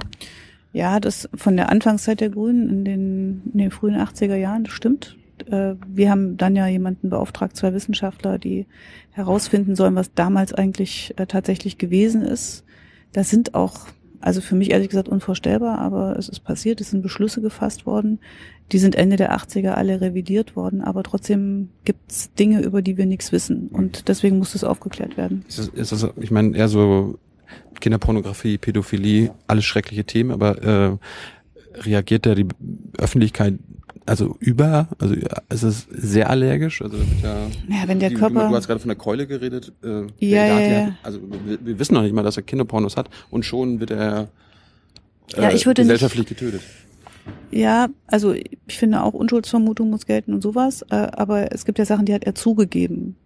Ja, 0.75 0.99
das 0.99 1.29
von 1.35 1.57
der 1.57 1.71
Anfangszeit 1.71 2.21
der 2.21 2.31
Grünen 2.31 2.69
in 2.69 2.85
den, 2.85 3.43
in 3.53 3.59
den 3.59 3.71
frühen 3.71 3.95
80er 3.95 4.35
Jahren, 4.35 4.65
das 4.65 4.73
stimmt. 4.73 5.17
Äh, 5.47 5.77
wir 5.87 6.11
haben 6.11 6.37
dann 6.37 6.57
ja 6.57 6.67
jemanden 6.67 7.11
beauftragt, 7.11 7.57
zwei 7.57 7.73
Wissenschaftler, 7.73 8.39
die 8.39 8.67
herausfinden 9.13 9.77
sollen, 9.77 9.95
was 9.95 10.13
damals 10.15 10.53
eigentlich 10.53 11.15
äh, 11.17 11.27
tatsächlich 11.27 11.79
gewesen 11.79 12.23
ist. 12.23 12.65
Da 13.13 13.23
sind 13.23 13.55
auch 13.55 13.87
also 14.25 14.41
für 14.41 14.55
mich 14.57 14.71
ehrlich 14.71 14.89
gesagt 14.89 15.11
unvorstellbar, 15.11 15.79
aber 15.79 16.19
es 16.19 16.31
ist 16.31 16.41
passiert, 16.41 16.81
es 16.81 16.91
sind 16.91 17.03
Beschlüsse 17.03 17.43
gefasst 17.43 17.85
worden. 17.85 18.21
Die 18.73 18.79
sind 18.79 18.95
Ende 18.95 19.17
der 19.17 19.37
80er 19.37 19.73
alle 19.73 20.01
revidiert 20.01 20.57
worden, 20.57 20.81
aber 20.81 21.03
trotzdem 21.03 21.69
gibt's 21.85 22.33
Dinge, 22.33 22.63
über 22.63 22.81
die 22.81 22.97
wir 22.97 23.05
nichts 23.05 23.33
wissen. 23.33 23.69
Und 23.69 24.09
deswegen 24.09 24.39
muss 24.39 24.55
das 24.55 24.65
aufgeklärt 24.65 25.19
werden. 25.19 25.45
Ist 25.47 25.59
das, 25.59 25.69
ist 25.69 25.93
das 25.93 26.09
ich 26.17 26.31
meine, 26.31 26.57
eher 26.57 26.69
so 26.69 27.19
Kinderpornografie, 27.81 28.59
Pädophilie, 28.59 29.33
alles 29.47 29.65
schreckliche 29.65 30.05
Themen, 30.05 30.31
aber 30.31 30.63
äh, 30.63 30.97
reagiert 31.81 32.27
da 32.27 32.35
die 32.35 32.47
Öffentlichkeit 32.99 33.55
also 34.07 34.37
über, 34.39 34.89
also 34.99 35.15
es 35.49 35.63
ist 35.63 35.89
sehr 35.91 36.29
allergisch. 36.29 36.83
Also 36.83 36.99
ja, 37.23 37.47
ja, 37.69 37.87
wenn 37.89 38.01
der 38.01 38.11
die, 38.11 38.17
Körper. 38.17 38.49
Du 38.49 38.55
hast 38.55 38.67
gerade 38.67 38.81
von 38.81 38.89
der 38.89 38.99
Keule 38.99 39.27
geredet. 39.27 39.73
Äh, 39.83 40.03
ja, 40.19 40.45
ja, 40.47 40.61
ja. 40.61 40.97
Also 41.03 41.21
wir, 41.47 41.65
wir, 41.65 41.79
wissen 41.79 41.95
noch 41.95 42.03
nicht 42.03 42.13
mal, 42.13 42.23
dass 42.23 42.37
er 42.37 42.43
Kinderpornos 42.43 42.97
hat 42.97 43.09
und 43.31 43.45
schon 43.45 43.81
wird 43.81 43.93
er 43.93 44.29
äh, 45.35 45.43
ja, 45.43 45.51
ich 45.51 45.65
würde 45.65 45.83
gesellschaftlich 45.83 46.29
nicht, 46.29 46.39
getötet. 46.39 46.63
Ja, 47.51 47.89
also 48.07 48.35
ich 48.35 48.79
finde 48.79 49.03
auch 49.03 49.15
Unschuldsvermutung 49.15 49.89
muss 49.89 50.07
gelten 50.07 50.35
und 50.35 50.43
sowas, 50.43 50.83
äh, 50.91 50.97
aber 50.97 51.53
es 51.53 51.65
gibt 51.65 51.79
ja 51.79 51.87
Sachen, 51.87 52.05
die 52.05 52.13
hat 52.13 52.25
er 52.25 52.35
zugegeben. 52.35 53.17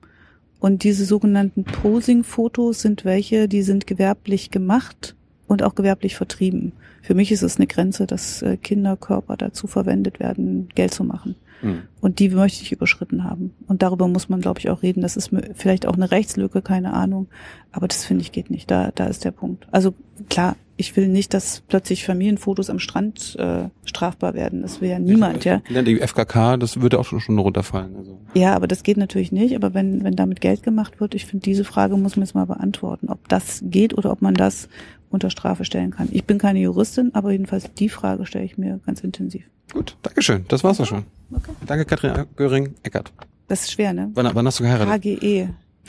Und 0.61 0.83
diese 0.83 1.05
sogenannten 1.05 1.65
Posing-Fotos 1.65 2.81
sind 2.81 3.05
welche, 3.05 3.49
die 3.49 3.63
sind 3.63 3.87
gewerblich 3.87 4.51
gemacht 4.51 5.15
und 5.47 5.63
auch 5.63 5.75
gewerblich 5.75 6.17
vertrieben. 6.17 6.73
Für 7.03 7.15
mich 7.15 7.33
ist 7.33 7.43
es 7.43 7.57
eine 7.57 7.67
Grenze, 7.67 8.07
dass 8.07 8.43
äh, 8.43 8.57
Kinderkörper 8.57 9.37
dazu 9.37 9.67
verwendet 9.67 10.21
werden, 10.21 10.69
Geld 10.75 10.93
zu 10.93 11.05
machen. 11.05 11.37
Mhm. 11.63 11.83
Und 12.01 12.19
die 12.19 12.29
möchte 12.29 12.63
ich 12.63 12.73
überschritten 12.73 13.25
haben. 13.25 13.55
Und 13.67 13.83
darüber 13.83 14.09
muss 14.09 14.29
man, 14.29 14.41
glaube 14.41 14.61
ich, 14.61 14.69
auch 14.69 14.83
reden. 14.83 15.01
Das 15.01 15.17
ist 15.17 15.31
vielleicht 15.55 15.87
auch 15.87 15.95
eine 15.95 16.11
Rechtslücke, 16.11 16.63
keine 16.63 16.93
Ahnung. 16.93 17.29
Aber 17.73 17.89
das 17.89 18.05
finde 18.05 18.23
ich 18.23 18.33
geht 18.33 18.51
nicht. 18.51 18.71
Da, 18.71 18.91
da 18.95 19.07
ist 19.07 19.25
der 19.25 19.31
Punkt. 19.31 19.67
Also 19.71 19.95
klar, 20.29 20.57
ich 20.79 20.97
will 20.97 21.09
nicht, 21.09 21.35
dass 21.35 21.63
plötzlich 21.67 22.07
Familienfotos 22.07 22.71
am 22.71 22.79
Strand 22.79 23.37
äh, 23.39 23.65
strafbar 23.85 24.35
werden. 24.35 24.63
Das 24.63 24.81
will 24.81 24.89
ja 24.89 24.99
niemand, 24.99 25.45
ja. 25.45 25.61
Die 25.69 25.99
FKK, 25.99 26.57
das 26.57 26.81
würde 26.81 26.99
auch 26.99 27.05
schon 27.05 27.39
runterfallen. 27.39 27.97
Also. 27.97 28.19
Ja, 28.35 28.55
aber 28.55 28.69
das 28.69 28.85
geht 28.85 28.97
natürlich 28.97 29.33
nicht. 29.33 29.57
Aber 29.57 29.75
wenn, 29.75 30.05
wenn 30.05 30.15
damit 30.15 30.41
Geld 30.41 30.63
gemacht 30.63 31.01
wird, 31.01 31.15
ich 31.15 31.27
finde, 31.27 31.43
diese 31.43 31.65
Frage 31.65 31.97
muss 31.97 32.17
man 32.17 32.25
jetzt 32.25 32.35
mal 32.35 32.47
beantworten, 32.47 33.09
ob 33.09 33.29
das 33.29 33.61
geht 33.65 33.99
oder 33.99 34.13
ob 34.13 34.23
man 34.23 34.35
das 34.35 34.69
unter 35.11 35.31
Strafe 35.31 35.65
stellen 35.65 35.91
kann. 35.91 36.09
Ich 36.13 36.25
bin 36.25 36.39
keine 36.39 36.61
Juristin, 36.61 37.11
aber 37.13 37.33
jedenfalls 37.33 37.73
die 37.75 37.89
Frage 37.89 38.25
stelle 38.25 38.45
ich 38.45 38.57
mir 38.57 38.79
ganz 38.87 39.01
intensiv. 39.01 39.45
Gut, 39.73 39.97
Dankeschön. 40.03 40.45
Das 40.49 40.63
war's 40.63 40.81
auch 40.81 40.87
schon. 40.87 41.05
Okay. 41.33 41.51
Danke, 41.67 41.85
Katrin 41.87 42.25
Göring-Eckert. 42.37 43.13
Das 43.49 43.63
ist 43.63 43.73
schwer, 43.73 43.93
ne? 43.93 44.11
Wann, 44.15 44.33
wann 44.33 44.47
hast 44.47 44.61
du 44.61 44.65
geheiratet? 44.65 45.05
HGE. 45.05 45.49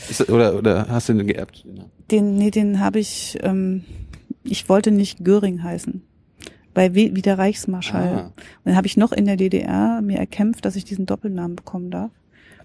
Ist, 0.09 0.29
oder, 0.29 0.55
oder 0.55 0.87
hast 0.89 1.09
du 1.09 1.13
den 1.13 1.27
geerbt? 1.27 1.65
Den, 2.09 2.37
nee, 2.37 2.51
den 2.51 2.79
habe 2.79 2.99
ich, 2.99 3.37
ähm, 3.43 3.83
ich 4.43 4.69
wollte 4.69 4.91
nicht 4.91 5.23
Göring 5.23 5.63
heißen. 5.63 6.01
Bei 6.73 6.93
wie, 6.93 7.11
der 7.11 7.37
Reichsmarschall. 7.37 8.07
Ah. 8.07 8.25
Und 8.25 8.33
dann 8.65 8.75
habe 8.75 8.87
ich 8.87 8.95
noch 8.95 9.11
in 9.11 9.25
der 9.25 9.35
DDR 9.35 10.01
mir 10.01 10.17
erkämpft, 10.17 10.65
dass 10.65 10.75
ich 10.75 10.85
diesen 10.85 11.05
Doppelnamen 11.05 11.55
bekommen 11.55 11.91
darf. 11.91 12.11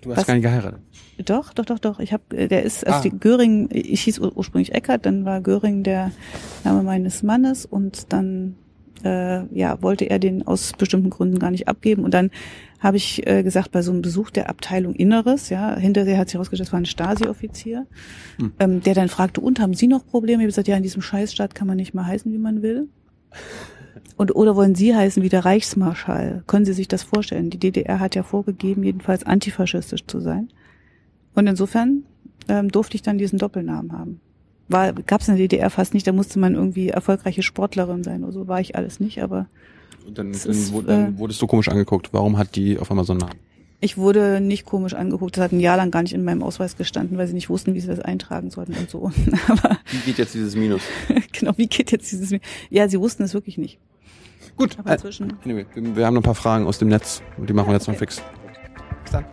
Du 0.02 0.10
hast 0.10 0.18
Was? 0.18 0.26
gar 0.26 0.34
nicht 0.34 0.42
geheiratet. 0.42 0.80
Doch, 1.24 1.54
doch, 1.54 1.64
doch, 1.64 1.78
doch. 1.78 1.98
Ich 1.98 2.12
habe, 2.12 2.22
doch, 2.28 2.44
doch, 2.44 2.48
doch. 2.48 2.48
Ich 2.48 2.48
habe, 2.48 2.48
der 2.48 2.62
ist, 2.62 2.86
also 2.86 2.98
ah. 2.98 3.02
die 3.02 3.18
Göring, 3.18 3.68
ich 3.70 4.02
hieß 4.02 4.18
ursprünglich 4.18 4.74
Eckert, 4.74 5.06
dann 5.06 5.24
war 5.24 5.40
Göring 5.40 5.82
der 5.82 6.10
Name 6.62 6.82
meines 6.82 7.22
Mannes 7.22 7.64
und 7.64 8.12
dann 8.12 8.56
äh, 9.04 9.44
ja 9.54 9.80
wollte 9.82 10.06
er 10.06 10.18
den 10.18 10.46
aus 10.46 10.72
bestimmten 10.72 11.10
Gründen 11.10 11.38
gar 11.38 11.50
nicht 11.50 11.68
abgeben 11.68 12.04
und 12.04 12.14
dann 12.14 12.30
habe 12.84 12.98
ich 12.98 13.26
äh, 13.26 13.42
gesagt 13.42 13.72
bei 13.72 13.80
so 13.80 13.92
einem 13.92 14.02
Besuch 14.02 14.30
der 14.30 14.50
Abteilung 14.50 14.94
Inneres, 14.94 15.48
ja, 15.48 15.74
hinterher 15.74 16.18
hat 16.18 16.28
sich 16.28 16.34
herausgestellt, 16.34 16.68
das 16.68 16.72
war 16.72 16.80
ein 16.80 16.86
Stasi-Offizier, 16.86 17.86
hm. 18.36 18.52
ähm, 18.58 18.82
der 18.82 18.94
dann 18.94 19.08
fragte, 19.08 19.40
und 19.40 19.58
haben 19.58 19.72
Sie 19.72 19.86
noch 19.86 20.06
Probleme? 20.06 20.42
Ich 20.42 20.44
habe 20.44 20.48
gesagt, 20.48 20.68
ja, 20.68 20.76
in 20.76 20.82
diesem 20.82 21.00
Scheißstaat 21.00 21.54
kann 21.54 21.66
man 21.66 21.78
nicht 21.78 21.94
mehr 21.94 22.06
heißen, 22.06 22.30
wie 22.30 22.38
man 22.38 22.60
will. 22.60 22.88
Und 24.16 24.36
oder 24.36 24.54
wollen 24.54 24.74
Sie 24.74 24.94
heißen 24.94 25.22
wie 25.22 25.30
der 25.30 25.46
Reichsmarschall? 25.46 26.44
Können 26.46 26.66
Sie 26.66 26.74
sich 26.74 26.86
das 26.86 27.02
vorstellen? 27.02 27.48
Die 27.48 27.58
DDR 27.58 28.00
hat 28.00 28.14
ja 28.14 28.22
vorgegeben, 28.22 28.84
jedenfalls 28.84 29.24
antifaschistisch 29.24 30.06
zu 30.06 30.20
sein. 30.20 30.50
Und 31.34 31.46
insofern 31.46 32.04
ähm, 32.48 32.70
durfte 32.70 32.96
ich 32.96 33.02
dann 33.02 33.16
diesen 33.16 33.38
Doppelnamen 33.38 33.92
haben. 33.92 34.20
Gab 35.06 35.20
es 35.20 35.28
in 35.28 35.36
der 35.36 35.48
DDR 35.48 35.70
fast 35.70 35.94
nicht. 35.94 36.06
Da 36.06 36.12
musste 36.12 36.38
man 36.38 36.54
irgendwie 36.54 36.88
erfolgreiche 36.88 37.42
Sportlerin 37.42 38.04
sein 38.04 38.24
oder 38.24 38.32
so. 38.32 38.48
War 38.48 38.60
ich 38.60 38.76
alles 38.76 39.00
nicht. 39.00 39.22
Aber 39.22 39.46
Und 40.06 40.18
dann, 40.18 40.32
dann, 40.32 40.50
ist, 40.50 40.72
dann 40.86 41.14
äh, 41.14 41.18
wurdest 41.18 41.40
du 41.40 41.46
komisch 41.46 41.68
angeguckt. 41.68 42.10
Warum 42.12 42.38
hat 42.38 42.56
die 42.56 42.78
auf 42.78 42.90
einmal 42.90 43.04
so 43.04 43.12
einen 43.12 43.20
Namen? 43.20 43.38
Ich 43.80 43.98
wurde 43.98 44.40
nicht 44.40 44.64
komisch 44.64 44.94
angeguckt. 44.94 45.36
Das 45.36 45.44
hat 45.44 45.52
ein 45.52 45.60
Jahr 45.60 45.76
lang 45.76 45.90
gar 45.90 46.02
nicht 46.02 46.14
in 46.14 46.24
meinem 46.24 46.42
Ausweis 46.42 46.76
gestanden, 46.76 47.18
weil 47.18 47.26
sie 47.26 47.34
nicht 47.34 47.50
wussten, 47.50 47.74
wie 47.74 47.80
sie 47.80 47.86
das 47.88 48.00
eintragen 48.00 48.50
sollten 48.50 48.72
und 48.74 48.88
so. 48.88 49.12
Aber 49.48 49.78
wie 49.90 49.98
geht 50.06 50.18
jetzt 50.18 50.34
dieses 50.34 50.56
Minus? 50.56 50.82
genau, 51.32 51.52
wie 51.56 51.66
geht 51.66 51.92
jetzt 51.92 52.10
dieses 52.10 52.30
Minus? 52.30 52.46
Ja, 52.70 52.88
sie 52.88 52.98
wussten 52.98 53.24
es 53.24 53.34
wirklich 53.34 53.58
nicht. 53.58 53.78
Gut. 54.56 54.78
Aber 54.78 54.92
inzwischen. 54.92 55.34
Anyway, 55.44 55.66
wir, 55.74 56.06
haben 56.06 56.14
noch 56.14 56.22
ein 56.22 56.24
paar 56.24 56.34
Fragen 56.34 56.66
aus 56.66 56.78
dem 56.78 56.88
Netz 56.88 57.22
und 57.36 57.50
die 57.50 57.52
machen 57.52 57.68
wir 57.68 57.74
jetzt 57.74 57.82
okay. 57.82 57.92
noch 57.92 57.98
fix. 57.98 58.22
Bis 59.02 59.12
dann. 59.12 59.26